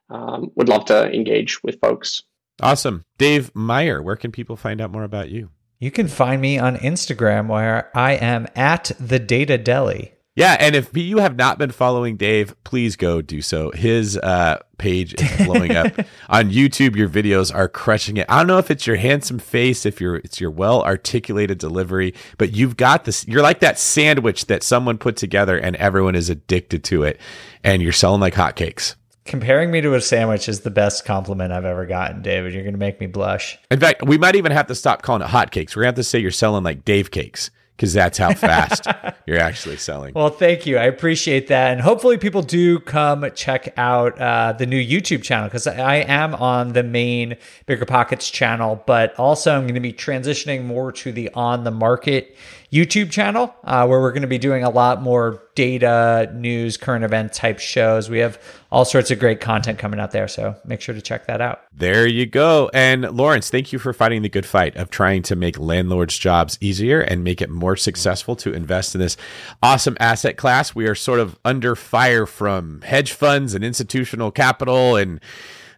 um, 0.09 0.51
would 0.55 0.69
love 0.69 0.85
to 0.85 1.11
engage 1.11 1.61
with 1.63 1.79
folks. 1.79 2.23
Awesome. 2.61 3.03
Dave 3.17 3.53
Meyer, 3.53 4.01
where 4.01 4.15
can 4.15 4.31
people 4.31 4.55
find 4.55 4.79
out 4.79 4.91
more 4.91 5.03
about 5.03 5.29
you? 5.29 5.49
You 5.79 5.91
can 5.91 6.07
find 6.07 6.41
me 6.41 6.57
on 6.57 6.77
Instagram 6.77 7.47
where 7.47 7.91
I 7.95 8.13
am 8.13 8.47
at 8.55 8.91
the 8.99 9.19
Data 9.19 9.57
Deli. 9.57 10.13
Yeah, 10.35 10.57
and 10.59 10.75
if 10.75 10.95
you 10.97 11.19
have 11.19 11.37
not 11.37 11.57
been 11.57 11.71
following 11.71 12.17
Dave, 12.17 12.61
please 12.65 12.97
go 12.97 13.21
do 13.21 13.41
so. 13.41 13.71
His 13.71 14.17
uh, 14.17 14.57
page 14.77 15.13
is 15.13 15.45
blowing 15.45 15.77
up 15.77 15.93
on 16.29 16.51
YouTube. 16.51 16.97
Your 16.97 17.07
videos 17.07 17.55
are 17.55 17.69
crushing 17.69 18.17
it. 18.17 18.25
I 18.27 18.39
don't 18.39 18.47
know 18.47 18.57
if 18.57 18.69
it's 18.69 18.85
your 18.85 18.97
handsome 18.97 19.39
face, 19.39 19.85
if 19.85 20.01
you're 20.01 20.17
it's 20.17 20.41
your 20.41 20.51
well 20.51 20.83
articulated 20.83 21.57
delivery, 21.57 22.13
but 22.37 22.51
you've 22.53 22.75
got 22.75 23.05
this. 23.05 23.25
You're 23.25 23.41
like 23.41 23.61
that 23.61 23.79
sandwich 23.79 24.47
that 24.47 24.61
someone 24.61 24.97
put 24.97 25.15
together, 25.15 25.57
and 25.57 25.77
everyone 25.77 26.15
is 26.15 26.29
addicted 26.29 26.83
to 26.85 27.03
it, 27.03 27.17
and 27.63 27.81
you're 27.81 27.93
selling 27.93 28.19
like 28.19 28.33
hotcakes. 28.33 28.95
Comparing 29.23 29.71
me 29.71 29.79
to 29.79 29.93
a 29.93 30.01
sandwich 30.01 30.49
is 30.49 30.59
the 30.59 30.69
best 30.69 31.05
compliment 31.05 31.53
I've 31.53 31.63
ever 31.63 31.85
gotten, 31.85 32.21
David. 32.21 32.53
You're 32.53 32.63
going 32.63 32.73
to 32.73 32.79
make 32.79 32.99
me 32.99 33.07
blush. 33.07 33.57
In 33.71 33.79
fact, 33.79 34.03
we 34.03 34.17
might 34.17 34.35
even 34.35 34.51
have 34.51 34.67
to 34.67 34.75
stop 34.75 35.01
calling 35.01 35.21
it 35.21 35.29
hotcakes. 35.29 35.77
We're 35.77 35.83
going 35.83 35.93
to 35.93 35.99
have 35.99 36.03
to 36.03 36.03
say 36.03 36.19
you're 36.19 36.29
selling 36.29 36.65
like 36.65 36.83
Dave 36.83 37.09
cakes 37.09 37.51
because 37.75 37.93
that's 37.93 38.17
how 38.17 38.33
fast 38.33 38.87
you're 39.25 39.39
actually 39.39 39.77
selling. 39.77 40.13
Well, 40.13 40.29
thank 40.29 40.65
you. 40.65 40.77
I 40.77 40.85
appreciate 40.85 41.47
that. 41.47 41.71
And 41.71 41.81
hopefully, 41.81 42.17
people 42.17 42.41
do 42.41 42.79
come 42.79 43.29
check 43.35 43.73
out 43.77 44.19
uh, 44.19 44.53
the 44.53 44.65
new 44.65 44.81
YouTube 44.81 45.23
channel 45.23 45.47
because 45.47 45.67
I 45.67 45.95
am 45.95 46.35
on 46.35 46.73
the 46.73 46.83
main 46.83 47.37
Bigger 47.65 47.85
Pockets 47.85 48.29
channel, 48.29 48.81
but 48.85 49.17
also 49.19 49.55
I'm 49.55 49.63
going 49.63 49.75
to 49.75 49.79
be 49.79 49.93
transitioning 49.93 50.65
more 50.65 50.91
to 50.93 51.11
the 51.11 51.29
on 51.33 51.63
the 51.63 51.71
market 51.71 52.35
YouTube 52.71 53.11
channel 53.11 53.55
uh, 53.63 53.85
where 53.87 53.99
we're 54.01 54.11
going 54.11 54.21
to 54.21 54.27
be 54.27 54.37
doing 54.37 54.63
a 54.63 54.69
lot 54.69 55.01
more 55.01 55.41
data, 55.55 56.29
news, 56.33 56.77
current 56.77 57.05
event 57.05 57.33
type 57.33 57.59
shows. 57.59 58.09
We 58.09 58.19
have 58.19 58.41
all 58.71 58.83
sorts 58.83 59.11
of 59.11 59.19
great 59.19 59.39
content 59.39 59.79
coming 59.79 59.99
out 59.99 60.11
there. 60.11 60.27
So 60.27 60.55
make 60.65 60.81
sure 60.81 60.93
to 60.93 61.01
check 61.01 61.27
that 61.27 61.41
out. 61.41 61.61
There 61.73 62.05
you 62.05 62.25
go. 62.25 62.69
And 62.73 63.03
Laurence, 63.15 63.49
thank 63.49 63.71
you 63.71 63.79
for 63.79 63.93
fighting 63.93 64.21
the 64.21 64.29
good 64.29 64.45
fight 64.45 64.75
of 64.75 64.89
trying 64.89 65.21
to 65.23 65.35
make 65.35 65.57
landlords' 65.57 66.17
jobs 66.17 66.57
easier 66.59 66.99
and 66.99 67.23
make 67.23 67.41
it 67.41 67.49
more 67.49 67.75
successful 67.75 68.35
to 68.37 68.53
invest 68.53 68.95
in 68.95 69.01
this 69.01 69.15
awesome 69.63 69.95
asset 69.99 70.35
class. 70.35 70.75
We 70.75 70.87
are 70.87 70.95
sort 70.95 71.19
of 71.19 71.39
under 71.45 71.75
fire 71.75 72.25
from 72.25 72.81
hedge 72.81 73.13
funds 73.13 73.53
and 73.53 73.63
institutional 73.63 74.31
capital 74.31 74.95
and 74.97 75.21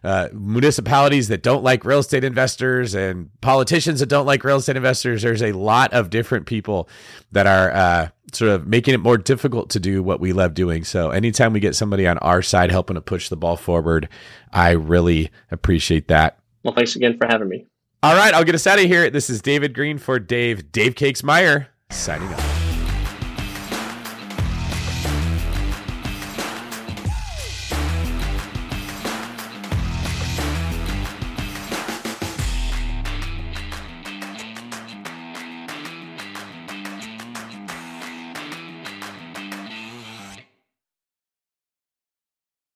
uh, 0.04 0.28
municipalities 0.32 1.28
that 1.28 1.42
don't 1.42 1.62
like 1.62 1.84
real 1.84 1.98
estate 1.98 2.24
investors 2.24 2.94
and 2.94 3.30
politicians 3.40 4.00
that 4.00 4.08
don't 4.08 4.26
like 4.26 4.44
real 4.44 4.56
estate 4.56 4.76
investors. 4.76 5.22
There's 5.22 5.42
a 5.42 5.52
lot 5.52 5.92
of 5.92 6.10
different 6.10 6.46
people 6.46 6.88
that 7.32 7.46
are 7.46 7.70
uh, 7.70 8.08
sort 8.32 8.50
of 8.52 8.66
making 8.66 8.94
it 8.94 8.98
more 8.98 9.18
difficult 9.18 9.70
to 9.70 9.80
do 9.80 10.02
what 10.02 10.20
we 10.20 10.32
love 10.32 10.54
doing. 10.54 10.84
So 10.84 11.10
anytime 11.10 11.52
we 11.52 11.60
get 11.60 11.74
somebody 11.74 12.06
on 12.06 12.18
our 12.18 12.42
side 12.42 12.70
helping 12.70 12.94
to 12.94 13.00
push 13.00 13.28
the 13.28 13.36
ball 13.36 13.56
forward, 13.56 14.08
I 14.52 14.70
really 14.70 15.30
appreciate 15.50 16.08
that. 16.08 16.38
Well, 16.62 16.74
thanks 16.74 16.96
again 16.96 17.16
for 17.16 17.26
having 17.26 17.48
me. 17.48 17.66
All 18.02 18.14
right, 18.14 18.32
I'll 18.32 18.44
get 18.44 18.54
us 18.54 18.66
out 18.66 18.78
of 18.78 18.84
here. 18.84 19.10
This 19.10 19.28
is 19.28 19.42
David 19.42 19.74
Greene 19.74 19.98
for 19.98 20.18
Dave, 20.18 20.70
Dave 20.70 20.94
Cakes 20.94 21.24
Meyer, 21.24 21.68
signing 21.90 22.32
off. 22.32 22.57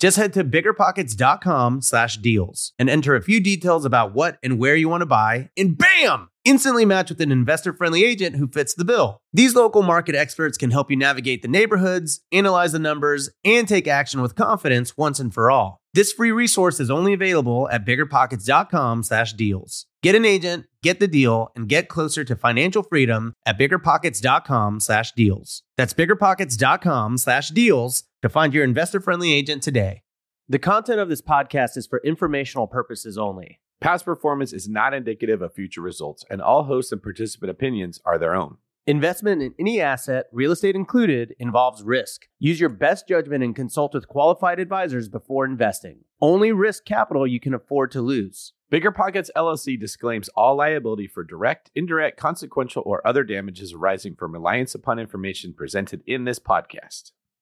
Just 0.00 0.16
head 0.16 0.32
to 0.32 0.44
biggerpockets.com 0.44 1.82
slash 1.82 2.16
deals 2.16 2.72
and 2.78 2.88
enter 2.88 3.14
a 3.14 3.22
few 3.22 3.38
details 3.38 3.84
about 3.84 4.14
what 4.14 4.38
and 4.42 4.58
where 4.58 4.74
you 4.74 4.88
want 4.88 5.02
to 5.02 5.06
buy, 5.06 5.50
and 5.58 5.76
bam! 5.76 6.30
Instantly 6.42 6.86
match 6.86 7.10
with 7.10 7.20
an 7.20 7.30
investor 7.30 7.74
friendly 7.74 8.02
agent 8.02 8.36
who 8.36 8.48
fits 8.48 8.72
the 8.72 8.84
bill. 8.86 9.18
These 9.34 9.54
local 9.54 9.82
market 9.82 10.14
experts 10.14 10.56
can 10.56 10.70
help 10.70 10.90
you 10.90 10.96
navigate 10.96 11.42
the 11.42 11.48
neighborhoods, 11.48 12.20
analyze 12.32 12.72
the 12.72 12.78
numbers, 12.78 13.28
and 13.44 13.68
take 13.68 13.86
action 13.86 14.22
with 14.22 14.36
confidence 14.36 14.96
once 14.96 15.20
and 15.20 15.34
for 15.34 15.50
all. 15.50 15.80
This 15.92 16.14
free 16.14 16.32
resource 16.32 16.80
is 16.80 16.90
only 16.90 17.12
available 17.12 17.68
at 17.68 17.84
biggerpockets.com 17.84 19.02
slash 19.02 19.34
deals. 19.34 19.84
Get 20.02 20.14
an 20.14 20.24
agent, 20.24 20.64
get 20.82 21.00
the 21.00 21.08
deal, 21.08 21.52
and 21.54 21.68
get 21.68 21.88
closer 21.88 22.24
to 22.24 22.36
financial 22.36 22.82
freedom 22.82 23.34
at 23.46 23.58
biggerpockets.com 23.58 24.80
slash 24.80 25.12
deals. 25.12 25.62
That's 25.76 25.94
biggerpockets.com 25.94 27.18
slash 27.18 27.50
deals 27.50 28.04
to 28.22 28.28
find 28.28 28.54
your 28.54 28.64
investor 28.64 29.00
friendly 29.00 29.32
agent 29.32 29.62
today. 29.62 30.02
The 30.48 30.58
content 30.58 30.98
of 30.98 31.08
this 31.08 31.22
podcast 31.22 31.76
is 31.76 31.86
for 31.86 32.00
informational 32.04 32.66
purposes 32.66 33.16
only. 33.16 33.60
Past 33.80 34.04
performance 34.04 34.52
is 34.52 34.68
not 34.68 34.92
indicative 34.92 35.40
of 35.40 35.54
future 35.54 35.80
results, 35.80 36.24
and 36.28 36.42
all 36.42 36.64
host 36.64 36.92
and 36.92 37.02
participant 37.02 37.50
opinions 37.50 38.00
are 38.04 38.18
their 38.18 38.34
own. 38.34 38.58
Investment 38.86 39.42
in 39.42 39.54
any 39.60 39.80
asset, 39.80 40.26
real 40.32 40.52
estate 40.52 40.74
included, 40.74 41.34
involves 41.38 41.82
risk. 41.82 42.26
Use 42.38 42.58
your 42.58 42.68
best 42.68 43.06
judgment 43.06 43.44
and 43.44 43.54
consult 43.54 43.94
with 43.94 44.08
qualified 44.08 44.58
advisors 44.58 45.08
before 45.08 45.44
investing. 45.44 46.00
Only 46.20 46.50
risk 46.50 46.84
capital 46.84 47.26
you 47.26 47.38
can 47.38 47.54
afford 47.54 47.90
to 47.92 48.00
lose. 48.00 48.52
Bigger 48.70 48.92
Pockets 48.92 49.32
LLC 49.34 49.78
disclaims 49.80 50.28
all 50.36 50.54
liability 50.54 51.08
for 51.08 51.24
direct, 51.24 51.72
indirect, 51.74 52.16
consequential, 52.16 52.84
or 52.86 53.04
other 53.04 53.24
damages 53.24 53.72
arising 53.72 54.14
from 54.14 54.30
reliance 54.30 54.76
upon 54.76 55.00
information 55.00 55.52
presented 55.52 56.04
in 56.06 56.22
this 56.22 56.38
podcast. 56.38 57.10